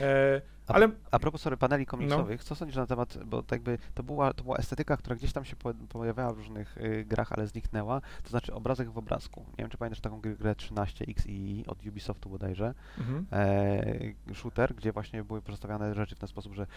E, 0.02 0.41
A- 0.68 0.74
ale 0.74 0.89
A 1.11 1.20
propos 1.20 1.41
sorry, 1.41 1.53
No. 1.53 1.57
paneli 1.57 1.86
komiksowych, 1.86 2.43
co 2.43 2.55
sądzisz 2.55 2.76
na 2.78 2.86
temat, 2.88 3.18
bo 3.26 3.41
tak 3.43 3.51
jakby 3.51 3.78
to 3.93 4.03
była, 4.03 4.34
to 4.34 4.43
była 4.43 4.57
estetyka, 4.57 4.97
która 4.97 5.16
gdzieś 5.16 5.34
tam 5.34 5.45
się 5.45 5.55
po, 5.55 5.74
pojawiała 5.74 6.34
w 6.34 6.38
różnych 6.38 6.78
y, 6.78 7.05
grach, 7.05 7.32
ale 7.32 7.47
zniknęła, 7.47 8.01
to 8.24 8.30
znaczy 8.30 8.53
obrazek 8.53 8.89
w 8.91 8.97
obrazku. 8.97 9.39
Nie 9.49 9.55
wiem, 9.57 9.70
czy 9.70 9.78
pamiętasz 9.78 10.01
taką 10.01 10.22
grę, 10.22 10.36
grę 10.36 10.53
13XI 10.53 11.64
od 11.68 11.86
Ubisoftu 11.86 12.30
bodajże, 12.30 12.74
mhm. 12.97 13.26
e, 13.32 14.34
shooter, 14.34 14.76
gdzie 14.76 14.91
właśnie 14.91 15.24
były 15.24 15.41
przedstawiane 15.41 15.95
rzeczy 15.95 16.16
w 16.16 16.20
ten 16.20 16.30
sposób, 16.30 16.53
że 16.53 16.68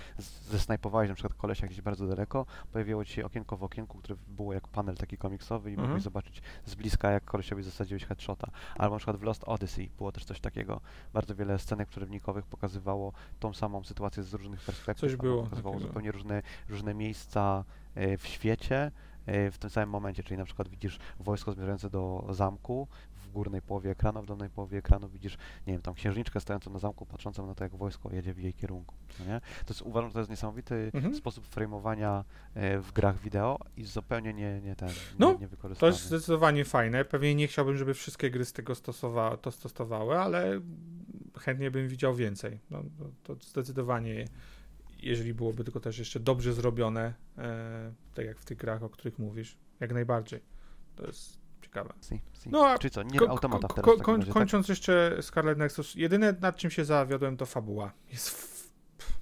zesnajpowałeś 0.51 1.09
na 1.09 1.14
przykład 1.14 1.34
kolesia 1.34 1.66
gdzieś 1.66 1.80
bardzo 1.82 2.07
daleko, 2.07 2.47
pojawiło 2.72 3.05
ci 3.05 3.12
się 3.12 3.24
okienko 3.24 3.57
w 3.57 3.64
okienku, 3.64 3.99
które 3.99 4.16
było 4.28 4.53
jak 4.53 4.68
panel 4.68 4.97
taki 4.97 5.18
komiksowy 5.18 5.70
i 5.70 5.72
Mhm. 5.72 5.89
mogłeś 5.89 6.03
zobaczyć 6.03 6.43
z 6.64 6.74
bliska, 6.74 7.11
jak 7.11 7.24
kolesiowi 7.24 7.62
zasadziłeś 7.62 8.05
headshota. 8.05 8.51
Albo 8.78 8.95
na 8.95 8.99
przykład 8.99 9.16
w 9.16 9.22
Lost 9.22 9.45
Odyssey 9.47 9.91
było 9.99 10.12
też 10.12 10.24
coś 10.24 10.41
takiego. 10.41 10.80
Bardzo 11.12 11.34
wiele 11.34 11.59
scenek 11.59 11.89
przerywnikowych 11.89 12.47
pokazywało 12.47 13.12
tą 13.41 13.53
samą 13.55 13.76
sytuację 13.85 14.22
z 14.22 14.35
różnych 14.35 14.61
perspektyw. 14.61 15.01
Coś 15.01 15.16
było 15.16 15.43
Pokazywało 15.43 15.79
zupełnie 15.81 16.12
różne, 16.12 16.43
różne 16.68 16.95
miejsca 16.95 17.64
e, 17.95 18.16
w 18.18 18.27
świecie 18.27 18.91
e, 19.27 19.51
w 19.51 19.59
tym 19.59 19.70
samym 19.70 19.89
momencie, 19.91 20.22
czyli 20.22 20.39
na 20.39 20.45
przykład 20.45 20.68
widzisz 20.68 20.99
wojsko 21.20 21.53
zmierzające 21.53 21.91
do 21.91 22.27
zamku, 22.31 22.89
w 23.14 23.31
górnej 23.33 23.62
połowie 23.62 23.91
ekranu, 23.91 24.22
w 24.22 24.27
dolnej 24.27 24.51
połowie 24.51 24.79
ekranu 24.79 25.09
widzisz, 25.09 25.37
nie 25.66 25.72
wiem, 25.72 25.83
tam 25.83 25.95
księżniczkę 25.95 26.41
stojącą 26.41 26.70
na 26.72 26.79
zamku, 26.79 27.07
patrzącą 27.07 27.47
na 27.47 27.55
to, 27.55 27.64
jak 27.64 27.77
wojsko 27.77 28.11
jedzie 28.12 28.35
w 28.35 28.39
jej 28.39 28.55
kierunku, 28.55 28.95
no 29.18 29.24
nie? 29.27 29.41
To 29.41 29.74
jest, 29.74 29.83
uważam, 29.83 30.11
że 30.11 30.14
to 30.14 30.18
jest 30.20 30.31
niesamowity 30.31 30.91
Mhm. 30.95 31.14
sposób 31.14 31.47
framowania 31.47 32.24
e, 32.55 32.79
w 32.79 32.93
grach 32.93 33.18
wideo 33.20 33.59
i 33.77 33.85
zupełnie 33.85 34.35
nie, 34.35 34.61
nie 34.61 34.77
ten, 34.77 34.89
nie, 34.89 34.95
No, 35.18 35.33
nie 35.33 35.39
To 35.39 35.49
wykorzystany. 35.49 35.93
jest 35.93 36.05
zdecydowanie 36.05 36.64
fajne. 36.64 37.05
Pewnie 37.05 37.35
nie 37.35 37.47
chciałbym, 37.47 37.77
żeby 37.77 37.95
wszystkie 37.95 38.31
gry 38.31 38.45
z 38.45 38.53
tego 38.53 38.72
stosowa- 38.72 39.37
to 39.37 39.51
stosowały, 39.51 40.18
ale 40.18 40.61
chętnie 41.39 41.70
bym 41.70 41.89
widział 41.89 42.14
więcej. 42.14 42.61
No, 42.70 42.82
to, 43.22 43.37
to 43.37 43.43
zdecydowanie, 43.45 44.24
jeżeli 44.99 45.34
byłoby 45.34 45.64
tylko 45.64 45.80
też 45.80 45.99
jeszcze 45.99 46.20
dobrze 46.20 46.53
zrobione, 46.53 47.14
e, 47.39 47.93
tak 48.14 48.26
jak 48.26 48.39
w 48.39 48.45
tych 48.45 48.59
grach, 48.59 48.82
o 48.82 48.89
których 48.89 49.18
mówisz, 49.18 49.59
jak 49.80 49.93
najbardziej. 49.93 50.41
To 50.97 51.07
jest 51.07 51.39
ciekawe. 51.62 51.93
Si, 52.03 52.20
si. 52.32 52.51
No, 52.51 52.66
a 52.66 52.78
Czyli 52.78 52.91
co, 52.91 53.03
nie 53.03 53.18
Ko- 53.18 53.28
automata 53.30 53.68
teraz 53.68 53.84
ko- 53.84 53.97
koń- 53.97 54.14
razie, 54.16 54.26
tak? 54.26 54.34
kończąc 54.34 54.68
jeszcze 54.68 55.18
Scarlet 55.20 55.59
Nexus, 55.59 55.95
jedyne 55.95 56.32
nad 56.41 56.57
czym 56.57 56.70
się 56.70 56.84
zawiodłem 56.84 57.37
to 57.37 57.47
fabuła. 57.47 57.93
Jest, 58.12 58.28
f- 58.28 58.72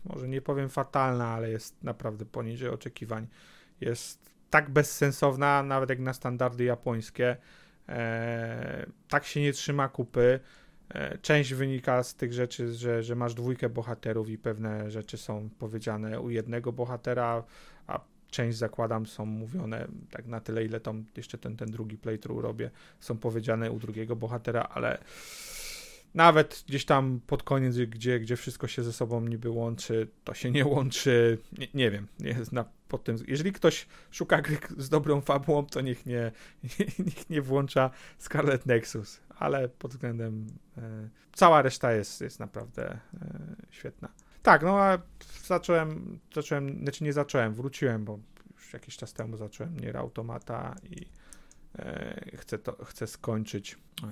może 0.04 0.28
nie 0.28 0.42
powiem 0.42 0.68
fatalna, 0.68 1.28
ale 1.28 1.50
jest 1.50 1.82
naprawdę 1.82 2.24
poniżej 2.24 2.68
oczekiwań. 2.68 3.26
Jest 3.80 4.34
tak 4.50 4.70
bezsensowna, 4.70 5.62
nawet 5.62 5.90
jak 5.90 5.98
na 6.00 6.12
standardy 6.12 6.64
japońskie. 6.64 7.36
E, 7.88 8.86
tak 9.08 9.24
się 9.24 9.40
nie 9.40 9.52
trzyma 9.52 9.88
kupy. 9.88 10.40
E, 10.94 11.18
część 11.18 11.54
wynika 11.54 12.02
z 12.02 12.14
tych 12.14 12.32
rzeczy, 12.32 12.74
że, 12.74 13.02
że 13.02 13.14
masz 13.14 13.34
dwójkę 13.34 13.68
bohaterów 13.68 14.28
i 14.28 14.38
pewne 14.38 14.90
rzeczy 14.90 15.16
są 15.16 15.48
powiedziane 15.58 16.20
u 16.20 16.30
jednego 16.30 16.72
bohatera, 16.72 17.44
a 17.86 18.00
część 18.30 18.58
zakładam 18.58 19.06
są 19.06 19.26
mówione 19.26 19.88
tak 20.10 20.26
na 20.26 20.40
tyle, 20.40 20.64
ile 20.64 20.80
tam 20.80 21.04
jeszcze 21.16 21.38
ten, 21.38 21.56
ten 21.56 21.70
drugi 21.70 21.98
playthrough 21.98 22.42
robię, 22.42 22.70
są 23.00 23.18
powiedziane 23.18 23.70
u 23.70 23.78
drugiego 23.78 24.16
bohatera, 24.16 24.62
ale 24.62 24.98
nawet 26.14 26.64
gdzieś 26.68 26.84
tam 26.84 27.20
pod 27.26 27.42
koniec, 27.42 27.76
gdzie, 27.76 28.20
gdzie 28.20 28.36
wszystko 28.36 28.68
się 28.68 28.82
ze 28.82 28.92
sobą 28.92 29.20
niby 29.20 29.50
łączy, 29.50 30.08
to 30.24 30.34
się 30.34 30.50
nie 30.50 30.66
łączy, 30.66 31.38
nie, 31.58 31.68
nie 31.74 31.90
wiem, 31.90 32.06
nie 32.20 32.44
zna 32.44 32.64
pod 32.88 33.04
tym, 33.04 33.16
jeżeli 33.28 33.52
ktoś 33.52 33.86
szuka 34.10 34.42
gry 34.42 34.58
z 34.76 34.88
dobrą 34.88 35.20
fabułą, 35.20 35.66
to 35.66 35.80
niech 35.80 36.06
nie, 36.06 36.32
niech 37.06 37.30
nie 37.30 37.42
włącza 37.42 37.90
Scarlet 38.18 38.66
Nexus, 38.66 39.20
ale 39.38 39.68
pod 39.68 39.90
względem 39.90 40.46
e, 40.78 41.08
cała 41.32 41.62
reszta 41.62 41.92
jest, 41.92 42.20
jest 42.20 42.40
naprawdę 42.40 42.90
e, 42.90 42.98
świetna. 43.70 44.08
Tak, 44.42 44.62
no 44.62 44.80
a 44.80 44.98
zacząłem, 45.44 46.18
zacząłem, 46.34 46.78
znaczy 46.82 47.04
nie 47.04 47.12
zacząłem, 47.12 47.54
wróciłem, 47.54 48.04
bo 48.04 48.18
już 48.54 48.72
jakiś 48.72 48.96
czas 48.96 49.12
temu 49.12 49.36
zacząłem 49.36 49.80
Nier 49.80 49.96
Automata 49.96 50.76
i 50.90 51.06
chcę 52.36 52.58
to, 52.58 52.84
chcę 52.84 53.06
skończyć. 53.06 53.78
E, 54.02 54.06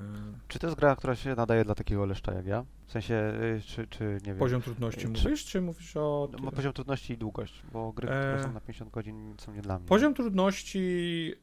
Czy 0.49 0.59
to 0.59 0.67
jest 0.67 0.79
gra, 0.79 0.97
która 0.97 1.15
się 1.17 1.35
nadaje 1.35 1.65
dla 1.65 1.75
takiego 1.75 2.07
leszcza 2.07 2.33
jak 2.33 2.47
ja? 2.47 2.65
W 2.87 2.93
sensie, 2.93 3.15
y, 3.15 3.61
czy, 3.67 3.87
czy 3.87 4.05
nie 4.05 4.19
wiem... 4.33 4.39
poziom 4.39 4.63
trudności 4.63 5.01
Czy- 5.01 5.09
mówisz, 5.09 5.45
czy 5.45 5.61
mówisz 5.61 5.97
o... 5.97 6.29
No, 6.43 6.51
poziom 6.53 6.73
trudności 6.73 7.13
i 7.13 7.19
długość, 7.19 7.63
bo 7.73 7.93
gry, 7.93 8.07
które 8.07 8.35
E, 8.35 8.43
są 8.43 8.53
na 8.53 8.61
50 8.61 8.91
godzin 8.91 9.35
są 9.39 9.53
nie 9.55 9.63
dla 9.63 9.79
mnie. 9.79 9.89
Poziom 9.89 10.15
trudności, 10.15 11.35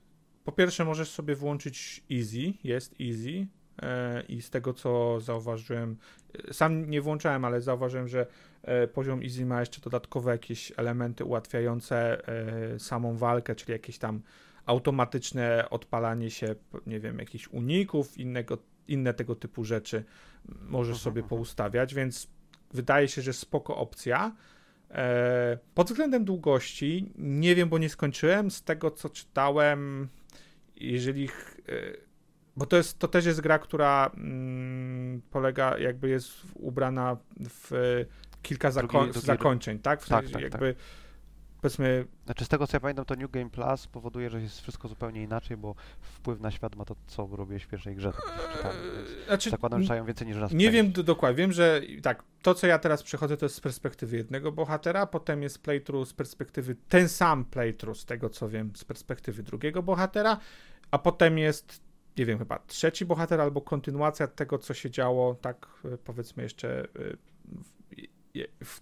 po 0.46 0.52
pierwsze 0.52 0.86
możesz 0.86 1.10
sobie 1.10 1.36
włączyć 1.36 2.04
easy, 2.12 2.54
jest 2.64 2.96
easy 3.02 3.48
e, 3.82 4.22
i 4.22 4.42
z 4.42 4.50
tego 4.50 4.74
co 4.74 5.20
zauważyłem, 5.20 5.98
e, 6.50 6.54
sam 6.54 6.90
nie 6.90 7.02
włączałem, 7.02 7.46
ale 7.46 7.62
zauważyłem, 7.62 8.08
że 8.08 8.26
e, 8.64 8.88
poziom 8.88 9.22
easy 9.24 9.46
ma 9.46 9.60
jeszcze 9.60 9.82
dodatkowe 9.82 10.32
jakieś 10.32 10.74
elementy 10.78 11.26
ułatwiające 11.26 12.28
e, 12.28 12.80
samą 12.80 13.18
walkę, 13.18 13.56
czyli 13.56 13.72
jakieś 13.72 13.98
tam 13.98 14.22
automatyczne 14.70 15.70
odpalanie 15.70 16.30
się, 16.32 16.56
nie 16.88 17.00
wiem, 17.00 17.20
jakichś 17.20 17.48
uników, 17.48 18.18
innego, 18.18 18.58
inne 18.88 19.14
tego 19.14 19.36
typu 19.36 19.64
rzeczy 19.64 20.04
możesz 20.62 20.92
Mhm, 20.98 21.04
sobie 21.04 21.22
mhm. 21.22 21.30
poustawiać, 21.30 21.94
więc 21.96 22.28
wydaje 22.74 23.08
się, 23.08 23.22
że 23.22 23.34
spoko 23.34 23.78
opcja. 23.78 24.36
E, 24.92 25.58
Pod 25.76 25.88
względem 25.88 26.26
długości, 26.26 27.12
nie 27.18 27.56
wiem, 27.56 27.70
bo 27.70 27.78
nie 27.78 27.90
skończyłem. 27.90 28.52
Z 28.52 28.64
tego 28.64 28.92
co 28.92 29.10
czytałem, 29.10 30.08
jeżeli. 30.76 31.26
e, 31.26 31.32
Bo 32.56 32.66
to, 32.66 32.78
jest, 32.78 33.00
to 33.00 33.08
też 33.08 33.26
jest 33.26 33.42
gra, 33.42 33.60
która 33.60 34.12
mm, 34.18 35.22
polega, 35.32 35.78
jakby 35.78 36.10
jest 36.10 36.32
ubrana 36.56 37.18
w 37.50 37.74
e, 37.74 38.06
kilka 38.42 38.70
zako- 38.70 39.14
zakończeń, 39.14 39.80
tak? 39.80 40.02
W 40.02 40.10
Tak, 40.10 40.20
sensie 40.24 40.34
tak, 40.34 40.42
jakby 40.42 40.76
powiedzmy, 41.62 42.06
Znaczy 42.26 42.46
z 42.46 42.48
tego 42.48 42.68
co 42.68 42.78
ja 42.78 42.82
pamiętam, 42.82 43.06
to 43.06 43.16
New 43.16 43.32
Game 43.32 43.50
Plus 43.50 43.88
powoduje, 43.88 44.30
że 44.30 44.42
jest 44.42 44.62
wszystko 44.62 44.88
zupełnie 44.88 45.24
inaczej, 45.24 45.58
bo 45.58 45.76
wpływ 46.02 46.40
na 46.40 46.52
świat 46.52 46.76
ma 46.76 46.86
to, 46.86 46.96
co 47.08 47.30
robiłeś 47.32 47.64
w 47.64 47.68
pierwszej 47.68 47.96
grze, 47.96 48.12
tak 48.12 48.52
czytałem, 48.56 48.78
więc 48.96 49.26
znaczy, 49.28 49.50
zakładam, 49.50 49.82
że 49.82 49.86
trzeba 49.86 49.98
ją 49.98 50.06
więcej 50.06 50.28
niż 50.28 50.38
raz 50.38 50.52
Nie 50.52 50.72
wiem 50.72 50.92
dokładnie. 50.92 51.38
Wiem, 51.38 51.52
że 51.52 51.82
tak, 52.04 52.24
to 52.42 52.56
co 52.56 52.68
ja 52.68 52.80
teraz 52.80 53.04
przechodzę, 53.04 53.38
to 53.38 53.46
jest 53.46 53.56
z 53.56 53.60
perspektywy 53.60 54.18
jednego 54.18 54.52
bohatera, 54.52 55.06
potem 55.06 55.44
jest 55.44 55.62
playthrough 55.62 56.08
z 56.08 56.14
perspektywy, 56.14 56.76
ten 56.90 57.10
sam 57.10 57.46
playthrough, 57.46 57.98
z 57.98 58.06
tego 58.06 58.30
co 58.30 58.50
wiem, 58.50 58.72
z 58.76 58.86
perspektywy 58.86 59.44
drugiego 59.44 59.84
bohatera, 59.84 60.38
a 60.92 60.98
potem 60.98 61.38
jest 61.38 61.82
nie 62.18 62.26
wiem, 62.26 62.40
chyba 62.40 62.60
trzeci 62.68 63.06
bohater 63.06 63.42
albo 63.42 63.62
kontynuacja 63.62 64.28
tego, 64.28 64.58
co 64.58 64.74
się 64.74 64.92
działo, 64.92 65.36
tak 65.36 65.68
e, 65.86 65.98
powiedzmy 65.98 66.44
jeszcze 66.44 66.88
w, 68.64 68.66
w, 68.66 68.82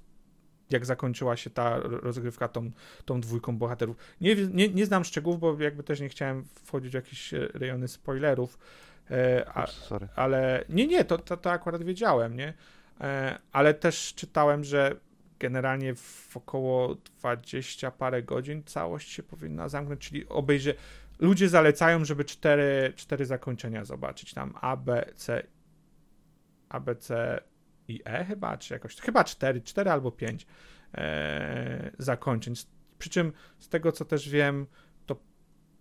jak 0.70 0.86
zakończyła 0.86 1.38
się 1.38 1.50
ta 1.50 1.80
rozgrywka 1.80 2.48
tą, 2.48 2.72
tą 3.06 3.22
dwójką 3.22 3.58
bohaterów. 3.58 3.98
Nie, 4.22 4.36
nie, 4.36 4.70
nie 4.70 4.86
znam 4.86 5.04
szczegółów, 5.04 5.40
bo 5.40 5.62
jakby 5.62 5.84
też 5.84 6.00
nie 6.00 6.10
chciałem 6.10 6.46
wchodzić 6.64 6.92
w 6.92 6.96
jakieś 6.96 7.32
rejony 7.54 7.88
spoilerów, 7.88 8.60
e, 9.12 9.52
a, 9.54 9.68
Sorry. 9.68 10.08
ale 10.16 10.66
nie, 10.70 10.88
nie, 10.88 11.06
to, 11.06 11.18
to, 11.18 11.38
to 11.38 11.52
akurat 11.52 11.84
wiedziałem, 11.84 12.36
nie? 12.36 12.54
E, 13.02 13.40
ale 13.52 13.74
też 13.74 14.14
czytałem, 14.16 14.64
że 14.64 14.96
generalnie 15.40 15.96
w 15.96 16.38
około 16.38 16.96
20 16.96 17.92
parę 17.92 18.24
godzin 18.24 18.64
całość 18.64 19.12
się 19.12 19.24
powinna 19.24 19.70
zamknąć, 19.70 20.02
czyli 20.10 20.30
obejrzy. 20.30 20.76
Ludzie 21.20 21.50
zalecają, 21.50 22.06
żeby 22.06 22.26
cztery, 22.26 22.94
cztery 22.96 23.26
zakończenia 23.26 23.86
zobaczyć. 23.86 24.34
Tam 24.34 24.54
A, 24.62 24.78
B, 24.78 25.06
C, 25.16 25.44
A, 26.70 26.80
B, 26.80 26.96
C 26.96 27.40
i 27.88 28.02
E 28.06 28.26
chyba, 28.26 28.58
czy 28.58 28.74
jakoś. 28.74 28.96
Chyba 28.96 29.24
cztery, 29.24 29.62
cztery 29.62 29.92
albo 29.92 30.12
pięć 30.12 30.48
e, 30.94 31.92
zakończeń. 32.00 32.54
Przy 33.00 33.10
czym 33.10 33.34
z 33.60 33.70
tego 33.70 33.92
co 33.92 34.06
też 34.06 34.30
wiem, 34.30 34.68
to 35.06 35.20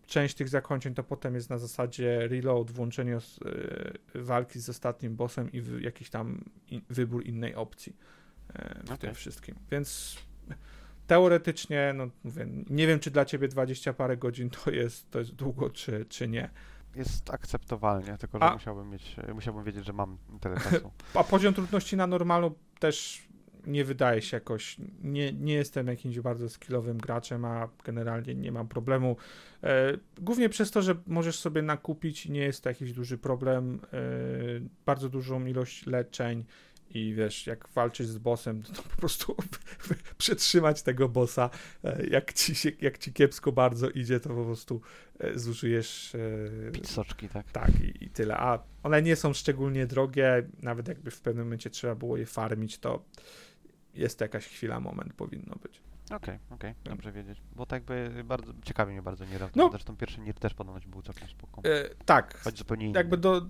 część 0.07 0.35
tych 0.35 0.49
zakończeń 0.49 0.95
to 0.95 1.05
potem 1.05 1.35
jest 1.35 1.51
na 1.51 1.59
zasadzie 1.59 2.29
reload, 2.29 2.71
włączenie 2.71 3.21
z, 3.21 3.39
e, 4.15 4.23
walki 4.23 4.61
z 4.61 4.69
ostatnim 4.69 5.17
bossem 5.17 5.53
i 5.53 5.61
w, 5.61 5.81
jakiś 5.81 6.11
tam 6.11 6.45
in, 6.69 6.81
wybór 6.91 7.27
innej 7.27 7.55
opcji 7.55 7.97
w 8.81 8.85
okay. 8.85 8.99
tym 8.99 9.15
wszystkim. 9.15 9.55
Więc 9.71 10.17
teoretycznie, 11.07 11.93
no 11.97 12.11
mówię, 12.25 12.47
nie 12.71 12.87
wiem, 12.87 13.01
czy 13.01 13.11
dla 13.11 13.25
ciebie 13.25 13.49
20 13.49 13.93
parę 13.93 14.17
godzin 14.17 14.51
to 14.51 14.71
jest, 14.71 15.11
to 15.11 15.19
jest 15.19 15.35
długo, 15.35 15.71
czy, 15.71 16.07
czy 16.09 16.29
nie. 16.29 16.51
Jest 16.97 17.31
akceptowalnie, 17.31 18.19
tylko 18.19 18.39
że 18.39 18.45
A... 18.45 18.55
musiałbym 18.55 18.91
mieć, 18.91 19.17
musiałbym 19.35 19.65
wiedzieć, 19.65 19.87
że 19.87 19.93
mam 19.93 20.19
tyle 20.41 20.57
czasu. 20.71 20.91
A 21.15 21.25
poziom 21.25 21.55
trudności 21.55 21.97
na 21.97 22.07
normalu 22.07 22.55
też 22.79 23.27
nie 23.67 23.85
wydaje 23.85 24.23
się 24.23 24.37
jakoś, 24.37 24.77
nie, 25.03 25.33
nie 25.33 25.55
jestem 25.55 25.87
jakimś 25.87 26.21
bardzo 26.21 26.49
skillowym 26.49 26.99
graczem, 26.99 27.45
a 27.45 27.69
generalnie 27.85 28.35
nie 28.35 28.53
mam 28.53 28.69
problemu. 28.69 29.17
E, 29.63 29.93
głównie 30.21 30.49
przez 30.49 30.71
to, 30.71 30.83
że 30.83 30.95
możesz 31.07 31.39
sobie 31.39 31.63
nakupić, 31.63 32.29
nie 32.29 32.41
jest 32.41 32.63
to 32.63 32.69
jakiś 32.69 32.93
duży 32.93 33.19
problem, 33.19 33.81
e, 33.93 33.99
bardzo 34.87 35.09
dużą 35.09 35.47
ilość 35.47 35.87
leczeń, 35.87 36.45
i 36.91 37.15
wiesz, 37.15 37.47
jak 37.47 37.69
walczysz 37.69 38.07
z 38.07 38.19
bossem, 38.19 38.63
to, 38.63 38.83
po 38.83 38.97
prostu 38.97 39.37
przetrzymać 40.19 40.83
tego 40.83 41.09
bossa. 41.09 41.51
E, 41.85 42.07
jak 42.07 42.33
ci, 42.33 42.55
się, 42.55 42.73
jak 42.81 42.99
ci 42.99 43.13
kiepsko 43.13 43.53
bardzo 43.53 43.91
idzie, 43.91 44.21
to 44.21 44.29
po 44.29 44.45
prostu 44.45 44.81
e, 45.19 45.39
zużyjesz. 45.39 46.15
E, 46.69 46.71
Pisoczki, 46.71 47.29
tak? 47.29 47.53
Tak, 47.53 47.71
i, 47.81 48.05
i, 48.05 48.11
tyle. 48.11 48.37
A 48.37 48.59
one 48.83 49.03
nie 49.03 49.17
są 49.17 49.33
szczególnie 49.33 49.87
drogie, 49.87 50.49
nawet 50.63 50.89
jakby 50.89 51.11
w 51.11 51.21
pewnym 51.21 51.47
momencie 51.47 51.71
trzeba 51.71 51.95
było 51.95 52.17
je 52.17 52.27
farmić, 52.27 52.79
to 52.79 53.05
jest 53.95 54.19
to 54.19 54.25
jakaś 54.25 54.47
chwila, 54.47 54.81
moment 54.81 55.13
powinno 55.13 55.57
być. 55.63 55.86
Okej, 56.07 56.17
okay, 56.17 56.39
okej, 56.51 56.71
okay, 56.71 56.95
dobrze 56.95 57.13
wiedzieć. 57.13 57.43
Bo 57.57 57.67
tak 57.67 57.85
by 57.85 58.25
bardzo, 58.25 58.53
ciekawi 58.65 58.93
mnie 58.93 59.03
bardzo 59.03 59.25
Nier. 59.25 59.49
No, 59.57 59.69
Zresztą 59.71 59.97
pierwszy 59.97 60.21
Nier 60.21 60.35
też 60.35 60.55
ponoć 60.55 60.87
był 60.87 61.03
całkiem 61.03 61.29
spoko. 61.29 61.63
E, 61.65 61.95
tak. 62.05 62.39
Choć 62.39 62.59
zupełnie 62.59 62.87
inny. 62.87 62.99
Jakby 62.99 63.17
do, 63.17 63.47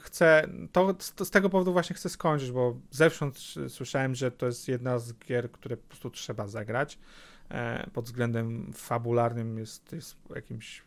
chcę, 0.00 0.48
to, 0.72 0.94
to, 1.16 1.24
z 1.24 1.30
tego 1.30 1.50
powodu 1.50 1.72
właśnie 1.72 1.96
chcę 1.96 2.08
skończyć, 2.08 2.50
bo 2.50 2.76
zewsząd 2.90 3.38
słyszałem, 3.68 4.14
że 4.14 4.30
to 4.30 4.46
jest 4.46 4.68
jedna 4.68 4.98
z 4.98 5.14
gier, 5.18 5.52
które 5.52 5.76
po 5.76 5.88
prostu 5.88 6.10
trzeba 6.10 6.46
zagrać. 6.46 6.98
E, 7.50 7.90
pod 7.90 8.04
względem 8.04 8.72
fabularnym 8.72 9.58
jest, 9.58 9.92
jest 9.92 10.16
jakimś, 10.34 10.82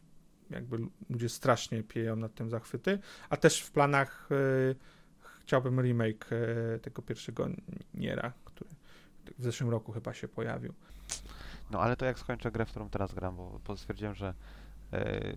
jakby 0.50 0.78
ludzie 1.10 1.30
strasznie 1.30 1.84
pieją 1.84 2.16
nad 2.16 2.36
tym 2.36 2.50
zachwyty, 2.50 3.00
a 3.30 3.38
też 3.38 3.62
w 3.62 3.72
planach 3.72 4.30
e, 4.32 4.36
chciałbym 5.42 5.82
remake 5.82 6.30
e, 6.32 6.80
tego 6.80 7.02
pierwszego 7.02 7.48
Niera, 7.94 8.34
w 9.38 9.44
zeszłym 9.44 9.70
roku 9.70 9.92
chyba 9.92 10.14
się 10.14 10.28
pojawił. 10.28 10.74
No 11.72 11.80
ale 11.80 11.96
to 11.96 12.06
jak 12.06 12.20
skończę 12.20 12.52
grę, 12.52 12.66
w 12.66 12.70
którą 12.70 12.90
teraz 12.90 13.14
gram, 13.14 13.36
bo, 13.36 13.60
bo 13.68 13.78
stwierdziłem, 13.78 14.16
że 14.16 14.34
e, 14.94 15.34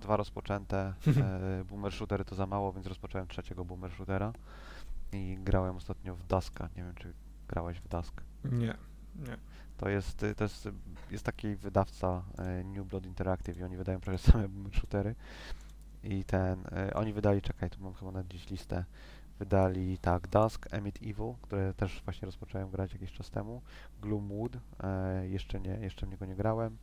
dwa 0.00 0.16
rozpoczęte 0.16 0.94
e, 1.06 1.64
boomer 1.68 1.92
shootery 1.92 2.24
to 2.24 2.34
za 2.34 2.46
mało, 2.46 2.72
więc 2.72 2.86
rozpocząłem 2.86 3.28
trzeciego 3.28 3.64
boomer 3.64 3.92
shootera 3.92 4.32
i 5.12 5.38
grałem 5.40 5.76
ostatnio 5.76 6.16
w 6.16 6.22
Duska. 6.26 6.68
Nie 6.76 6.82
wiem, 6.82 6.94
czy 6.94 7.12
grałeś 7.48 7.78
w 7.78 7.88
Dusk? 7.88 8.22
Nie, 8.44 8.76
nie. 9.16 9.36
To 9.76 9.88
jest, 9.88 10.24
to 10.36 10.44
jest, 10.44 10.68
jest 11.10 11.24
taki 11.24 11.56
wydawca 11.56 12.22
e, 12.38 12.64
New 12.64 12.86
Blood 12.86 13.06
Interactive 13.06 13.58
i 13.58 13.62
oni 13.62 13.76
wydają 13.76 14.00
prawie 14.00 14.18
same 14.18 14.48
boomer 14.48 14.74
shootery 14.74 15.14
i 16.02 16.24
ten, 16.24 16.64
oni 16.94 17.12
wydali, 17.12 17.42
czekaj, 17.42 17.70
tu 17.70 17.82
mam 17.82 17.94
chyba 17.94 18.10
na 18.10 18.24
dziś 18.24 18.50
listę, 18.50 18.84
Wydali 19.38 19.98
tak 19.98 20.28
Dusk, 20.28 20.66
Emit 20.70 20.98
Evil, 21.02 21.34
które 21.42 21.74
też 21.74 22.02
właśnie 22.04 22.26
rozpocząłem 22.26 22.70
grać 22.70 22.92
jakiś 22.92 23.12
czas 23.12 23.30
temu. 23.30 23.62
Gloomwood, 24.02 24.56
e, 24.82 25.28
jeszcze 25.28 25.60
nie, 25.60 25.70
jeszcze 25.70 26.06
w 26.06 26.10
niego 26.10 26.26
nie 26.26 26.36
grałem. 26.36 26.76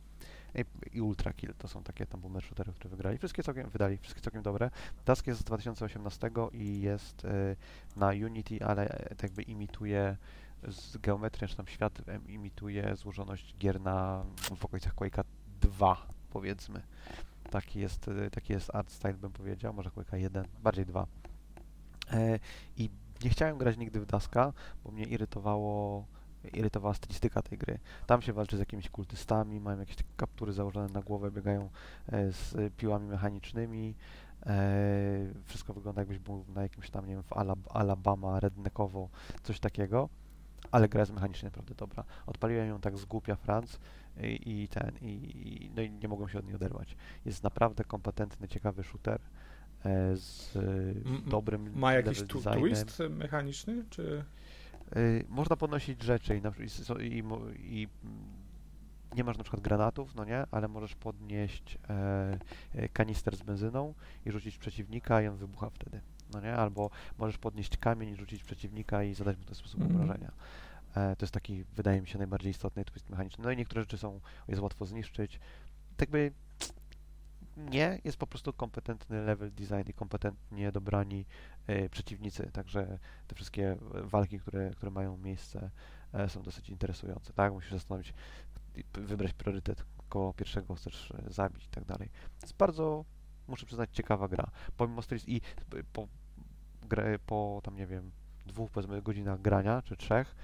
I, 0.92 1.00
Ultra 1.00 1.32
Kill, 1.32 1.54
to 1.58 1.68
są 1.68 1.82
takie 1.82 2.06
tam 2.06 2.20
boomer 2.20 2.42
shootery, 2.42 2.72
które 2.72 2.90
wygrali. 2.90 3.18
Wszystkie 3.18 3.42
całkiem, 3.42 3.70
wydali, 3.70 3.98
wszystkie 3.98 4.20
całkiem 4.20 4.42
dobre. 4.42 4.70
Dusk 5.06 5.26
jest 5.26 5.40
z 5.40 5.44
2018 5.44 6.30
i 6.52 6.80
jest 6.80 7.24
e, 7.24 7.56
na 7.96 8.08
Unity, 8.08 8.64
ale 8.64 8.88
tak 9.08 9.22
jakby 9.22 9.42
imituje 9.42 10.16
z 10.68 10.96
geometrii, 10.96 11.48
czy 11.48 11.56
tam 11.56 11.66
świat 11.66 12.02
imituje 12.28 12.96
złożoność 12.96 13.54
gier 13.58 13.80
na 13.80 14.24
w 14.56 14.64
okolicach 14.64 14.94
Quake'a 14.94 15.24
2, 15.60 16.06
powiedzmy. 16.30 16.82
Taki 17.50 17.80
jest, 17.80 18.08
e, 18.08 18.30
taki 18.30 18.52
jest 18.52 18.74
art 18.74 18.90
style, 18.90 19.14
bym 19.14 19.32
powiedział, 19.32 19.74
może 19.74 19.90
Quake'a 19.90 20.16
1, 20.16 20.44
bardziej 20.62 20.86
2. 20.86 21.06
E, 22.12 22.38
I 22.76 22.90
nie 23.24 23.30
chciałem 23.30 23.58
grać 23.58 23.76
nigdy 23.76 24.00
w 24.00 24.06
Daska, 24.06 24.52
bo 24.84 24.90
mnie 24.90 25.04
irytowało 25.04 26.04
irytowała 26.52 26.94
stylistyka 26.94 27.42
tej 27.42 27.58
gry. 27.58 27.78
Tam 28.06 28.22
się 28.22 28.32
walczy 28.32 28.56
z 28.56 28.58
jakimiś 28.58 28.90
kultystami, 28.90 29.60
mają 29.60 29.78
jakieś 29.78 29.96
kaptury 30.16 30.52
założone 30.52 30.88
na 30.92 31.02
głowę, 31.02 31.30
biegają 31.30 31.70
e, 32.12 32.32
z 32.32 32.74
piłami 32.76 33.08
mechanicznymi. 33.08 33.94
E, 34.46 34.62
wszystko 35.44 35.74
wygląda 35.74 36.00
jakbyś 36.00 36.18
był 36.18 36.44
na 36.54 36.62
jakimś 36.62 36.90
tam, 36.90 37.06
nie 37.06 37.14
wiem, 37.14 37.22
w 37.22 37.32
Alabama, 37.70 38.40
redneckowo, 38.40 39.08
coś 39.42 39.60
takiego. 39.60 40.08
Ale 40.70 40.88
gra 40.88 41.00
jest 41.00 41.12
mechanicznie 41.12 41.46
naprawdę 41.46 41.74
dobra. 41.74 42.04
Odpaliłem 42.26 42.68
ją 42.68 42.80
tak 42.80 42.98
z 42.98 43.04
głupia 43.04 43.36
Franc 43.36 43.78
i, 44.22 44.62
i 44.62 44.68
ten, 44.68 44.92
i, 45.00 45.70
no 45.76 45.82
i 45.82 45.90
nie 45.90 46.08
mogłem 46.08 46.28
się 46.28 46.38
od 46.38 46.46
niej 46.46 46.54
oderwać. 46.54 46.96
Jest 47.24 47.42
naprawdę 47.42 47.84
kompetentny, 47.84 48.48
ciekawy 48.48 48.84
shooter. 48.84 49.20
E, 49.84 50.16
z 50.16 50.58
dobrym 51.26 51.78
Ma 51.78 51.92
jakiś 51.92 52.22
tu, 52.22 52.42
twist 52.42 53.02
mechaniczny, 53.10 53.84
czy... 53.90 54.24
Y, 54.96 55.24
można 55.28 55.56
podnosić 55.56 56.02
rzeczy 56.02 56.36
i, 56.36 56.40
i, 57.02 57.18
i, 57.18 57.22
i, 57.82 57.88
nie 59.16 59.24
masz 59.24 59.38
na 59.38 59.44
przykład 59.44 59.62
granatów, 59.62 60.14
no 60.14 60.24
nie, 60.24 60.44
ale 60.50 60.68
możesz 60.68 60.94
podnieść 60.94 61.78
e, 61.88 62.38
e, 62.74 62.88
kanister 62.88 63.36
z 63.36 63.42
benzyną 63.42 63.94
i 64.26 64.30
rzucić 64.30 64.58
przeciwnika 64.58 65.22
i 65.22 65.26
on 65.26 65.36
wybucha 65.36 65.70
wtedy, 65.70 66.00
no 66.34 66.40
nie, 66.40 66.54
albo 66.54 66.90
możesz 67.18 67.38
podnieść 67.38 67.76
kamień 67.76 68.10
i 68.10 68.16
rzucić 68.16 68.44
przeciwnika 68.44 69.02
i 69.02 69.14
zadać 69.14 69.36
mu 69.36 69.42
w 69.42 69.46
ten 69.46 69.54
sposób 69.54 69.80
mm. 69.80 69.96
obrażenia. 69.96 70.32
E, 70.94 71.16
to 71.16 71.24
jest 71.24 71.34
taki, 71.34 71.64
wydaje 71.76 72.00
mi 72.00 72.08
się, 72.08 72.18
najbardziej 72.18 72.50
istotny 72.50 72.84
twist 72.84 73.10
mechaniczny. 73.10 73.44
No 73.44 73.50
i 73.50 73.56
niektóre 73.56 73.82
rzeczy 73.82 73.98
są, 73.98 74.20
jest 74.48 74.62
łatwo 74.62 74.86
zniszczyć. 74.86 75.40
Tak 75.96 76.10
by 76.10 76.32
nie, 77.56 78.00
jest 78.04 78.16
po 78.16 78.26
prostu 78.26 78.52
kompetentny 78.52 79.22
level 79.22 79.52
design 79.52 79.90
i 79.90 79.94
kompetentnie 79.94 80.72
dobrani 80.72 81.26
e, 81.66 81.88
przeciwnicy, 81.88 82.50
także 82.52 82.98
te 83.26 83.34
wszystkie 83.34 83.76
walki, 83.92 84.40
które, 84.40 84.70
które 84.70 84.90
mają 84.90 85.16
miejsce 85.16 85.70
e, 86.12 86.28
są 86.28 86.42
dosyć 86.42 86.70
interesujące, 86.70 87.32
tak? 87.32 87.52
Musisz 87.52 87.72
zastanowić, 87.72 88.14
wybrać 88.94 89.32
priorytet, 89.32 89.84
koło 90.08 90.34
pierwszego 90.34 90.74
chcesz 90.74 91.10
e, 91.10 91.30
zabić 91.32 91.64
i 91.64 91.68
tak 91.68 91.84
dalej. 91.84 92.10
Jest 92.42 92.56
bardzo, 92.56 93.04
muszę 93.48 93.66
przyznać, 93.66 93.90
ciekawa 93.92 94.28
gra. 94.28 94.50
Pomimo 94.76 95.02
styliz 95.02 95.28
i 95.28 95.40
po, 95.92 96.08
po 97.26 97.60
tam, 97.64 97.76
nie 97.76 97.86
wiem, 97.86 98.10
dwóch, 98.46 98.70
powiedzmy, 98.70 99.02
godzinach 99.02 99.40
grania, 99.40 99.82
czy 99.82 99.96
trzech, 99.96 100.34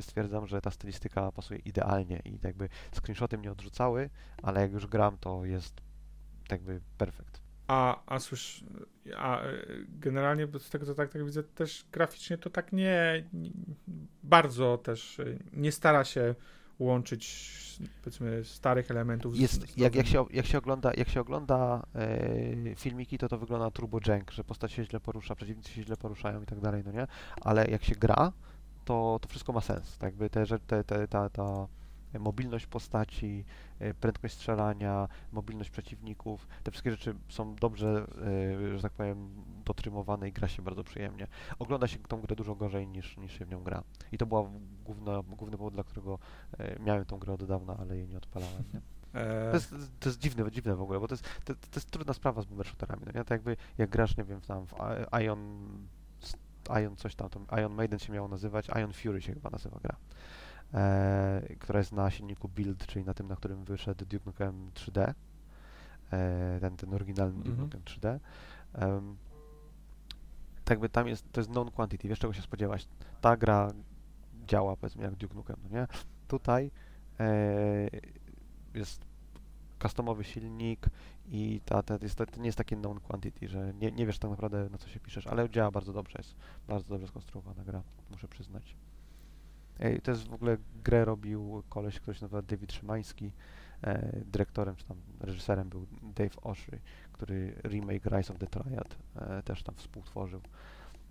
stwierdzam, 0.00 0.46
że 0.46 0.60
ta 0.60 0.70
stylistyka 0.70 1.32
pasuje 1.32 1.60
idealnie 1.60 2.22
i 2.24 2.38
jakby 2.42 2.68
screenshoty 2.92 3.38
mnie 3.38 3.52
odrzucały, 3.52 4.10
ale 4.42 4.60
jak 4.60 4.72
już 4.72 4.86
gram, 4.86 5.18
to 5.18 5.44
jest 5.44 5.80
jakby 6.50 6.80
perfekt. 6.98 7.40
A, 7.68 8.02
a 8.06 8.18
słysz, 8.18 8.64
a 9.16 9.40
e, 9.40 9.52
generalnie 9.88 10.48
z 10.58 10.70
tego 10.70 10.86
co 10.86 10.94
tak, 10.94 11.12
tak 11.12 11.24
widzę, 11.24 11.42
też 11.42 11.86
graficznie 11.92 12.38
to 12.38 12.50
tak 12.50 12.72
nie, 12.72 13.24
nie, 13.32 13.50
bardzo 14.22 14.78
też 14.78 15.20
e, 15.20 15.24
nie 15.52 15.72
stara 15.72 16.04
się 16.04 16.34
łączyć 16.78 17.56
powiedzmy 18.02 18.44
starych 18.44 18.90
elementów 18.90 19.38
jest, 19.38 19.62
z, 19.62 19.70
z 19.70 19.76
jak, 19.76 19.94
jak, 19.94 20.06
się, 20.06 20.24
jak 20.30 20.46
się 20.46 20.58
ogląda, 20.58 20.92
jak 20.96 21.08
się 21.08 21.20
ogląda 21.20 21.86
e, 21.94 22.74
filmiki, 22.76 23.18
to 23.18 23.28
to 23.28 23.38
wygląda 23.38 23.70
turbo 23.70 23.98
jank, 24.06 24.30
że 24.30 24.44
postać 24.44 24.72
się 24.72 24.84
źle 24.84 25.00
porusza, 25.00 25.34
przeciwnicy 25.34 25.72
się 25.72 25.82
źle 25.82 25.96
poruszają 25.96 26.42
i 26.42 26.46
tak 26.46 26.60
dalej, 26.60 26.82
no 26.84 26.92
nie? 26.92 27.06
Ale 27.40 27.66
jak 27.66 27.84
się 27.84 27.94
gra, 27.94 28.32
to, 28.84 29.18
to 29.22 29.28
wszystko 29.28 29.52
ma 29.52 29.60
sens. 29.60 29.98
Tak 29.98 30.02
jakby 30.02 30.30
te, 30.30 30.46
te, 30.46 30.84
te, 30.84 31.08
ta, 31.08 31.30
ta 31.30 31.68
mobilność 32.18 32.66
postaci, 32.66 33.44
e, 33.78 33.94
prędkość 33.94 34.34
strzelania, 34.34 35.08
mobilność 35.32 35.70
przeciwników. 35.70 36.48
Te 36.62 36.70
wszystkie 36.70 36.90
rzeczy 36.90 37.14
są 37.28 37.54
dobrze, 37.54 38.06
e, 38.72 38.76
że 38.76 38.82
tak 38.82 38.92
powiem, 38.92 39.28
dotrymowane 39.64 40.28
i 40.28 40.32
gra 40.32 40.48
się 40.48 40.62
bardzo 40.62 40.84
przyjemnie. 40.84 41.26
Ogląda 41.58 41.86
się 41.86 41.98
tą 41.98 42.20
grę 42.20 42.36
dużo 42.36 42.54
gorzej 42.54 42.88
niż, 42.88 43.16
niż 43.16 43.32
się 43.38 43.44
w 43.44 43.50
nią 43.50 43.62
gra. 43.62 43.82
I 44.12 44.18
to 44.18 44.26
była 44.26 44.50
główna, 44.84 45.22
główny 45.22 45.56
powód, 45.56 45.74
dla 45.74 45.84
którego 45.84 46.18
e, 46.58 46.78
miałem 46.82 47.04
tą 47.04 47.18
grę 47.18 47.32
od 47.34 47.44
dawna, 47.44 47.76
ale 47.80 47.96
jej 47.96 48.08
nie 48.08 48.16
odpalałem. 48.16 48.62
Nie? 48.74 48.80
E, 49.20 49.50
To 49.50 49.56
jest, 49.56 49.74
to 50.00 50.08
jest 50.08 50.18
dziwne, 50.18 50.50
dziwne 50.50 50.76
w 50.76 50.82
ogóle, 50.82 51.00
bo 51.00 51.08
to 51.08 51.14
jest, 51.14 51.24
to, 51.44 51.54
to 51.54 51.60
jest 51.74 51.90
trudna 51.90 52.14
sprawa 52.14 52.42
z 52.42 52.44
boomer 52.44 52.66
shooterami. 52.66 53.02
No 53.06 53.12
nie? 53.14 53.24
To 53.24 53.34
jakby 53.34 53.56
jak 53.78 53.90
grasz, 53.90 54.16
nie 54.16 54.24
wiem, 54.24 54.40
tam 54.40 54.66
w 54.66 54.74
Ion, 55.24 55.68
Ion 56.82 56.96
coś 56.96 57.14
tam, 57.14 57.28
tam, 57.30 57.46
Ion 57.60 57.74
Maiden 57.74 57.98
się 57.98 58.12
miało 58.12 58.28
nazywać, 58.28 58.68
Ion 58.68 58.92
Fury 58.92 59.22
się 59.22 59.34
chyba 59.34 59.50
nazywa 59.50 59.78
gra, 59.82 59.96
e, 60.74 61.42
która 61.58 61.78
jest 61.78 61.92
na 61.92 62.10
silniku 62.10 62.48
Build, 62.48 62.86
czyli 62.86 63.04
na 63.04 63.14
tym, 63.14 63.28
na 63.28 63.36
którym 63.36 63.64
wyszedł 63.64 64.04
Duke 64.04 64.24
Nukem 64.26 64.70
3D, 64.74 65.14
e, 66.12 66.58
ten, 66.60 66.76
ten 66.76 66.94
oryginalny 66.94 67.38
Duke 67.38 67.50
Mhm. 67.50 67.60
Nukem 67.60 67.80
3D. 67.82 68.18
Em, 68.74 69.16
tak 70.64 70.70
jakby 70.70 70.88
tam 70.88 71.08
jest, 71.08 71.32
to 71.32 71.40
jest 71.40 71.50
known 71.50 71.70
quantity, 71.70 72.08
wiesz 72.08 72.18
czego 72.18 72.32
się 72.32 72.42
spodziewać. 72.42 72.88
Ta 73.20 73.36
gra 73.36 73.72
działa, 74.46 74.76
powiedzmy, 74.76 75.02
jak 75.02 75.14
Duke 75.14 75.34
Nukem, 75.34 75.56
no 75.62 75.78
nie? 75.78 75.86
Tutaj 76.28 76.70
e, 77.20 77.88
jest 78.74 79.04
customowy 79.82 80.24
silnik 80.24 80.86
i 81.28 81.60
ta, 81.64 81.82
ta, 81.82 81.98
jest, 82.02 82.16
to 82.16 82.24
nie 82.40 82.46
jest 82.46 82.58
takie 82.58 82.76
known 82.76 83.00
quantity, 83.00 83.48
że 83.48 83.74
nie, 83.74 83.92
nie 83.92 84.06
wiesz 84.06 84.18
tak 84.18 84.30
naprawdę 84.30 84.70
na 84.70 84.78
co 84.78 84.88
się 84.88 85.00
piszesz, 85.00 85.26
ale 85.26 85.50
działa 85.50 85.70
bardzo 85.70 85.92
dobrze, 85.92 86.14
jest 86.18 86.36
bardzo 86.68 86.88
dobrze 86.88 87.08
skonstruowana 87.08 87.64
gra, 87.64 87.82
muszę 88.10 88.28
przyznać. 88.28 88.76
To 90.02 90.10
jest 90.10 90.28
w 90.28 90.34
ogóle 90.34 90.56
grę 90.84 91.04
robił 91.04 91.62
koleś, 91.68 92.00
który 92.00 92.14
się 92.14 92.24
nazywa 92.24 92.42
David 92.42 92.72
Szymański, 92.72 93.32
e, 93.82 94.20
dyrektorem 94.24 94.76
czy 94.76 94.84
tam 94.84 94.96
reżyserem 95.20 95.68
był 95.68 95.86
Dave 96.02 96.38
Oshry, 96.42 96.80
który 97.12 97.54
remake 97.64 98.06
Rise 98.06 98.32
of 98.32 98.38
the 98.38 98.46
Triad 98.46 98.96
e, 99.16 99.42
też 99.42 99.62
tam 99.62 99.74
współtworzył. 99.74 100.40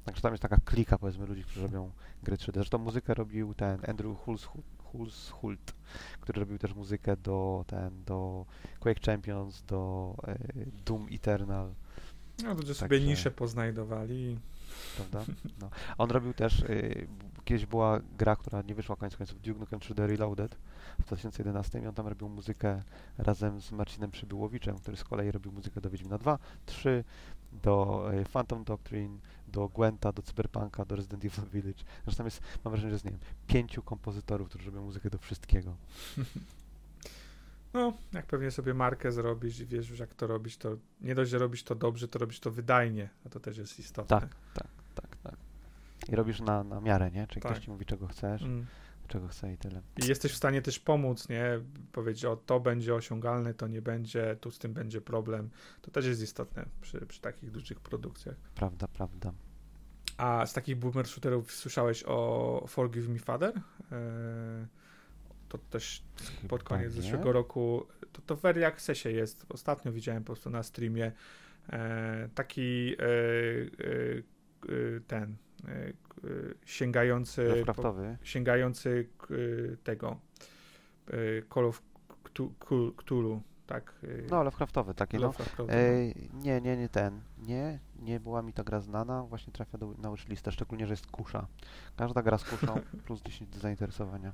Także 0.06 0.22
tam 0.22 0.34
jest 0.34 0.42
taka 0.42 0.58
klika 0.66 0.98
powiedzmy 0.98 1.26
ludzi, 1.26 1.44
którzy 1.44 1.62
robią 1.62 1.92
gry 2.24 2.36
3D. 2.36 2.54
Zresztą 2.54 2.78
muzykę 2.78 3.14
robił 3.14 3.54
ten 3.54 3.80
Andrew 3.88 4.18
Hulshult, 4.18 4.66
Hulshult 4.84 5.74
który 6.22 6.40
robił 6.40 6.58
też 6.58 6.74
muzykę 6.74 7.18
do 7.18 7.66
ten, 7.68 8.04
do 8.04 8.46
Quake 8.80 9.06
Champions, 9.06 9.64
do 9.64 10.16
e, 10.28 10.38
Doom 10.86 11.08
Eternal, 11.12 11.74
no, 12.44 12.56
sobie 12.56 12.76
Także- 12.76 13.00
nisze 13.00 13.32
poznajdowali. 13.32 14.40
Prawda? 14.96 15.34
No. 15.62 15.70
On 15.98 16.12
robił 16.12 16.34
też, 16.34 16.60
y, 16.60 17.08
kiedyś 17.46 17.66
była 17.66 18.00
gra, 18.18 18.36
która 18.36 18.62
nie 18.62 18.76
wyszła 18.76 18.96
koniec 18.96 19.18
końców, 19.18 19.42
Duke 19.42 19.60
Nukem 19.60 19.80
3D 19.80 20.08
Reloaded 20.08 20.56
w 21.00 21.06
2011 21.06 21.80
i 21.80 21.88
on 21.88 21.94
tam 21.94 22.08
robił 22.08 22.30
muzykę 22.30 22.84
razem 23.18 23.62
z 23.62 23.72
Marcinem 23.72 24.12
Przybyłowiczem, 24.12 24.80
który 24.80 24.98
z 24.98 25.04
kolei 25.04 25.32
robił 25.32 25.52
muzykę 25.52 25.82
do 25.82 25.90
Wiedźmina 25.90 26.18
2, 26.18 26.40
3, 26.66 27.04
do 27.64 28.06
y, 28.14 28.26
Phantom 28.26 28.64
Doctrine, 28.64 29.18
do 29.48 29.70
Gwenta, 29.70 30.12
do 30.12 30.22
Cyberpunka, 30.22 30.86
do 30.86 30.96
Resident 30.96 31.26
Evil 31.26 31.46
Village. 31.50 31.84
Zresztą 32.04 32.26
jest, 32.26 32.42
mam 32.64 32.72
wrażenie, 32.72 32.90
że 32.90 32.96
jest, 32.96 33.06
nie 33.06 33.12
wiem, 33.12 33.20
pięciu 33.48 33.82
kompozytorów, 33.82 34.50
którzy 34.50 34.66
robią 34.66 34.82
muzykę 34.82 35.10
do 35.10 35.18
wszystkiego. 35.18 35.76
No, 37.76 37.94
jak 38.14 38.26
pewnie 38.26 38.52
sobie 38.52 38.74
markę 38.74 39.12
zrobisz 39.12 39.60
i 39.60 39.66
wiesz 39.66 39.90
już 39.90 40.00
jak 40.00 40.14
to 40.14 40.28
robić, 40.28 40.58
to 40.58 40.78
nie 41.02 41.16
dość, 41.16 41.32
że 41.32 41.38
robisz 41.40 41.64
to 41.64 41.76
dobrze, 41.76 42.08
to 42.08 42.20
robisz 42.20 42.40
to 42.40 42.52
wydajnie, 42.52 43.10
a 43.26 43.30
to 43.30 43.40
też 43.40 43.58
jest 43.58 43.80
istotne. 43.80 44.20
Tak, 44.20 44.36
tak, 44.54 44.68
tak, 44.96 45.16
tak. 45.24 45.36
I 46.10 46.16
robisz 46.16 46.40
na, 46.42 46.64
na 46.64 46.82
miarę, 46.82 47.12
nie? 47.12 47.28
Czyli 47.28 47.42
Tak. 47.42 47.52
ktoś 47.52 47.64
ci 47.66 47.72
mówi, 47.72 47.86
czego 47.86 48.08
chcesz, 48.08 48.42
Mm. 48.42 48.66
czego 49.08 49.28
chce 49.28 49.54
i 49.54 49.58
tyle. 49.58 49.82
I 50.04 50.08
jesteś 50.08 50.32
w 50.32 50.36
stanie 50.36 50.62
też 50.62 50.80
pomóc, 50.80 51.30
nie? 51.30 51.60
Powiedzieć, 51.92 52.26
o 52.26 52.36
to 52.36 52.60
będzie 52.60 52.96
osiągalne, 52.96 53.54
to 53.54 53.68
nie 53.68 53.82
będzie, 53.82 54.38
tu 54.42 54.52
z 54.52 54.60
tym 54.60 54.74
będzie 54.74 55.02
problem. 55.02 55.50
To 55.82 55.92
też 55.92 56.06
jest 56.06 56.22
istotne 56.22 56.66
przy, 56.82 57.06
przy 57.06 57.22
takich 57.22 57.52
dużych 57.52 57.80
produkcjach. 57.80 58.36
Prawda, 58.56 58.88
prawda. 58.88 59.34
A 60.18 60.46
z 60.46 60.54
takich 60.54 60.76
boomer 60.78 61.08
shooterów 61.08 61.52
słyszałeś 61.52 62.04
o 62.08 62.66
Forgive 62.68 63.10
Me 63.10 63.20
Father? 63.20 63.54
Eee, 63.56 64.66
to 65.58 65.64
też 65.70 66.04
pod 66.48 66.64
Chyba 66.64 66.78
koniec 66.78 66.96
nie. 66.96 67.02
zeszłego 67.02 67.32
roku. 67.32 67.86
To, 68.12 68.22
to 68.22 68.36
w 68.36 68.46
Early 68.46 68.66
Accessie 68.66 69.10
jest. 69.10 69.46
Ostatnio 69.50 69.92
widziałem 69.92 70.24
po 70.24 70.26
prostu 70.26 70.50
na 70.50 70.64
streamie 70.64 71.12
e, 71.70 72.30
taki 72.36 72.96
e, 73.00 73.04
e, 73.04 74.18
e, 74.98 75.00
ten 75.08 75.36
e, 75.68 75.72
e, 75.72 75.94
sięgający 76.66 77.64
po, 77.66 77.94
sięgający 78.24 79.08
tego 79.84 80.20
Call 81.54 81.66
of 81.66 81.82
Cthul- 82.24 82.50
Cthul- 82.60 82.96
Cthulhu, 82.96 83.42
tak? 83.68 83.94
e, 84.04 84.08
No, 84.30 84.44
Lovecraftowy 84.44 84.94
taki, 84.94 85.18
no. 85.18 85.24
Lovecraftowy, 85.24 85.74
no. 85.74 85.80
Ej, 85.80 86.30
nie, 86.34 86.62
nie, 86.62 86.78
nie 86.78 86.90
ten. 86.90 87.22
Nie, 87.38 87.80
nie 88.00 88.20
była 88.20 88.42
mi 88.42 88.54
ta 88.54 88.64
gra 88.64 88.80
znana. 88.80 89.24
Właśnie 89.24 89.54
trafia 89.54 89.78
do, 89.78 89.94
na 89.98 90.12
wishlistę, 90.12 90.52
szczególnie, 90.52 90.88
że 90.88 90.94
jest 90.94 91.08
kusza. 91.08 91.48
Każda 91.98 92.22
gra 92.22 92.38
z 92.38 92.44
kuszą 92.44 92.80
plus 93.06 93.22
10 93.22 93.50
do 93.50 93.60
zainteresowania. 93.60 94.32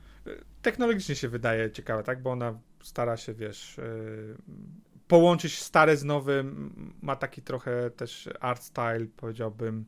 technologicznie 0.62 1.16
się 1.16 1.30
wydaje 1.30 1.72
ciekawe, 1.72 2.04
tak? 2.04 2.22
Bo 2.22 2.32
ona 2.32 2.60
stara 2.84 3.18
się, 3.18 3.34
wiesz, 3.34 3.78
yy, 3.78 4.38
połączyć 5.08 5.60
stare 5.62 5.98
z 5.98 6.04
nowym. 6.04 6.74
Ma 7.02 7.16
taki 7.16 7.42
trochę 7.42 7.90
też 7.90 8.30
art 8.40 8.64
style, 8.64 9.06
powiedziałbym, 9.18 9.86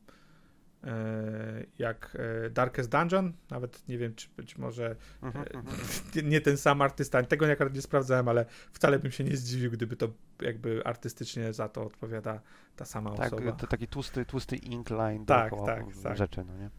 jak 1.79 2.17
yy, 2.43 2.49
Darkest 2.49 2.89
Dungeon. 2.89 3.33
Nawet 3.49 3.87
nie 3.87 3.97
wiem, 3.97 4.15
czy 4.15 4.27
być 4.37 4.57
może 4.57 4.95
Mhm, 5.21 5.45
e, 5.45 5.53
mhm. 5.53 5.77
nie, 6.15 6.21
nie 6.21 6.41
ten 6.41 6.57
sam 6.57 6.81
artysta. 6.81 7.23
Tego 7.23 7.45
akurat 7.51 7.73
nie 7.73 7.81
sprawdzałem, 7.81 8.27
ale 8.27 8.45
wcale 8.71 8.99
bym 8.99 9.11
się 9.11 9.23
nie 9.23 9.37
zdziwił, 9.37 9.71
gdyby 9.71 9.95
to 9.95 10.07
jakby 10.41 10.81
artystycznie 10.85 11.53
za 11.53 11.69
to 11.69 11.83
odpowiada 11.83 12.41
ta 12.75 12.85
sama 12.85 13.15
Tak, 13.15 13.33
osoba. 13.33 13.51
to 13.51 13.67
taki 13.67 13.87
tłusty, 13.87 14.25
tłusty 14.25 14.55
ink 14.55 14.89
line 14.89 15.25
Tak, 15.25 15.53
tak, 15.65 15.83
tak. 16.03 16.17
rzeczy, 16.17 16.43
no 16.47 16.57
nie? 16.57 16.69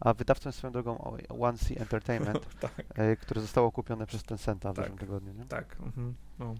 A 0.00 0.14
wydawcą 0.14 0.52
swoją 0.52 0.72
drogą 0.72 1.16
One 1.28 1.58
Sea 1.58 1.76
Entertainment, 1.78 2.46
tak, 2.60 2.72
e, 2.94 3.16
które 3.16 3.40
zostało 3.40 3.72
kupione 3.72 4.06
przez 4.06 4.22
Tencenta 4.22 4.72
w 4.72 4.76
Tak. 4.76 4.84
zeszłym 4.84 4.98
tygodniu, 4.98 5.32
nie? 5.32 5.44
tak. 5.44 5.76
Mhm, 5.80 6.14
no. 6.38 6.54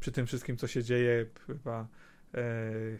Przy 0.00 0.12
tym 0.12 0.26
wszystkim, 0.26 0.56
co 0.56 0.66
się 0.66 0.82
dzieje, 0.82 1.26
chyba 1.46 1.80
e, 1.80 1.86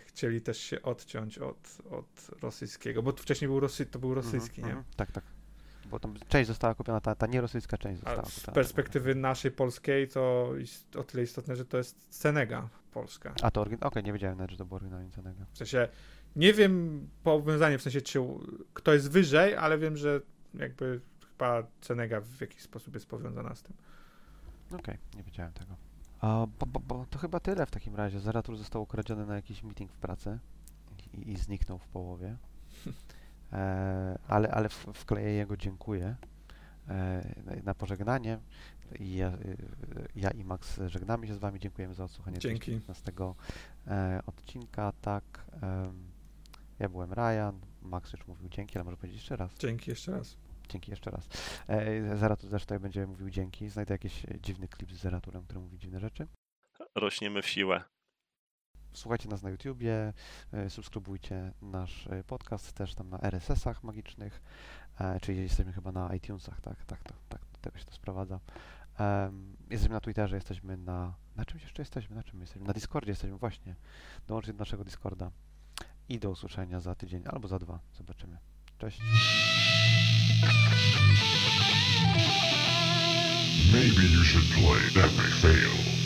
chcieli 0.07 0.41
też 0.41 0.59
się 0.59 0.83
odciąć 0.83 1.39
od, 1.39 1.79
od 1.91 2.31
rosyjskiego, 2.43 3.03
bo 3.03 3.13
wcześniej 3.13 3.49
był 3.49 3.61
Rosy, 3.61 3.87
to 3.87 3.99
był 3.99 4.15
rosyjski, 4.15 4.61
Mhm, 4.61 4.67
nie? 4.77 4.79
mhm. 4.79 4.97
Tak, 4.97 5.13
tak. 5.13 5.25
Bo 5.91 6.01
tam 6.01 6.15
część 6.29 6.49
została 6.49 6.75
kupiona, 6.75 7.01
ta, 7.01 7.15
ta 7.15 7.27
nierosyjska 7.27 7.79
część 7.79 8.01
A 8.05 8.05
została 8.07 8.29
z 8.29 8.35
kupiona. 8.35 8.55
perspektywy 8.55 9.15
naszej 9.15 9.51
polskiej 9.51 10.09
to 10.09 10.53
ist, 10.61 10.97
o 10.97 11.05
tyle 11.05 11.23
istotne, 11.23 11.57
że 11.57 11.65
to 11.65 11.79
jest 11.79 12.07
Senega 12.15 12.69
polska. 12.93 13.35
A 13.43 13.51
to 13.51 13.61
oryginalnie, 13.61 13.87
okej, 13.89 14.03
nie 14.05 14.13
wiedziałem 14.13 14.39
nawet, 14.39 14.51
że 14.51 14.57
to 14.57 14.65
było 14.65 14.77
oryginalnie 14.77 15.11
Cenega. 15.11 15.45
W 15.53 15.59
sensie, 15.59 15.89
nie 16.37 16.53
wiem 16.53 17.09
powiązanie, 17.23 17.79
w 17.79 17.83
sensie, 17.83 18.01
czy 18.01 18.19
kto 18.75 18.93
jest 18.95 19.11
wyżej, 19.11 19.57
ale 19.57 19.79
wiem, 19.79 19.97
że 19.97 20.21
jakby 20.55 21.01
chyba 21.33 21.63
Senega 21.81 22.21
w 22.21 22.41
jakiś 22.41 22.63
sposób 22.63 22.95
jest 22.95 23.07
powiązana 23.07 23.55
z 23.55 23.63
tym. 23.63 23.77
Okej, 24.79 24.99
nie 25.17 25.23
wiedziałem 25.23 25.53
tego. 25.53 25.77
Bo, 26.23 26.67
bo, 26.67 26.81
bo 26.81 27.07
to 27.11 27.19
chyba 27.19 27.41
tyle 27.41 27.67
w 27.67 27.71
takim 27.71 27.97
razie. 27.97 28.21
Zeratul 28.21 28.57
został 28.57 28.83
ukradziony 28.83 29.27
na 29.27 29.35
jakiś 29.37 29.63
meeting 29.63 29.93
w 29.93 29.97
pracy 29.99 30.39
i, 31.15 31.31
i 31.33 31.37
zniknął 31.37 31.79
w 31.79 31.89
połowie. 31.89 32.37
E, 33.53 34.19
ale 34.29 34.51
ale 34.51 34.69
w, 34.69 34.75
wkleję 34.95 35.31
jego 35.33 35.57
dziękuję 35.57 36.17
e, 36.89 37.35
na- 37.45 37.63
na 37.65 37.75
pożegnanie. 37.75 38.39
I 39.01 39.15
ja, 39.17 39.29
y, 39.35 39.57
ja 40.17 40.31
i 40.31 40.45
Max 40.45 40.81
żegnamy 40.87 41.27
się 41.27 41.35
z 41.35 41.39
Wami. 41.39 41.61
Dziękujemy 41.61 41.95
za 41.95 42.05
odsłuchanie 42.05 42.39
Dzięki. 42.39 42.71
15 42.73 43.13
e, 43.87 44.21
odcinka. 44.27 44.93
Tak, 45.01 45.25
em, 45.63 46.11
ja 46.79 46.89
byłem 46.89 47.13
Ryan. 47.13 47.61
Max 47.83 48.13
już 48.13 48.27
mówił 48.27 48.49
dzięki, 48.49 48.79
ale 48.79 48.85
może 48.85 48.97
powiedzieć 48.97 49.17
jeszcze 49.21 49.37
raz. 49.37 49.55
Dzięki 49.59 49.91
jeszcze 49.91 50.13
raz. 50.13 50.37
Dzięki 50.71 50.91
jeszcze 50.91 51.11
raz. 51.11 51.29
E, 51.69 52.17
Zeratul 52.17 52.51
też 52.51 52.63
tutaj 52.63 52.81
będzie 52.81 53.07
mówił 53.07 53.31
dzięki. 53.31 53.69
Znajdę 53.69 53.95
jakiś 53.95 54.25
e, 54.25 54.41
dziwny 54.41 54.69
klip 54.69 54.93
z 54.93 54.97
Zeraturem, 54.97 55.45
który 55.45 55.61
mówi 55.61 55.79
dziwne 55.79 56.01
rzeczy. 56.01 56.27
Rośniemy 56.95 57.43
w 57.43 57.49
siłę. 57.49 57.85
Słuchajcie 58.93 59.29
nas 59.29 59.43
na 59.43 59.51
YouTubie, 59.51 60.13
e, 60.53 60.71
subskrybujcie 60.71 61.53
nasz 61.63 62.07
e, 62.07 62.25
podcast 62.25 62.73
też 62.73 62.95
tam 62.95 63.09
na 63.09 63.19
RSS-ach 63.19 63.85
magicznych, 63.85 64.43
e, 65.01 65.21
czyli 65.21 65.39
jesteśmy 65.39 65.73
chyba 65.73 65.93
na 65.93 66.15
iTunesach, 66.15 66.61
tak, 66.61 66.85
tak, 66.85 67.03
to, 67.03 67.15
tak, 67.29 67.41
do 67.53 67.59
tego 67.61 67.79
się 67.79 67.85
to 67.85 67.93
sprowadza. 67.93 68.41
Jesteśmy 69.71 69.95
na 69.95 70.01
Twitterze, 70.01 70.37
jesteśmy 70.37 70.77
na... 70.77 71.15
Na 71.37 71.45
czymś 71.45 71.63
jeszcze 71.63 71.83
jesteśmy? 71.83 72.17
Na 72.17 72.23
czym 72.23 72.41
jesteśmy? 72.41 72.67
Na 72.67 72.73
Discordzie 72.73 73.11
jesteśmy, 73.11 73.39
właśnie. 73.39 73.77
Dołączcie 74.27 74.53
do 74.53 74.59
naszego 74.59 74.85
Discorda 74.85 75.31
i 76.09 76.19
do 76.19 76.31
usłyszenia 76.31 76.81
za 76.81 76.95
tydzień 76.95 77.23
albo 77.27 77.49
za 77.49 77.59
dwa. 77.59 77.81
Zobaczymy. 77.93 78.39
Cześć. 78.81 78.99
Maybe 83.73 84.07
you 84.07 84.25
should 84.25 84.51
play. 84.55 84.81
That 84.95 85.13
may 85.17 85.31
fail. 85.43 86.00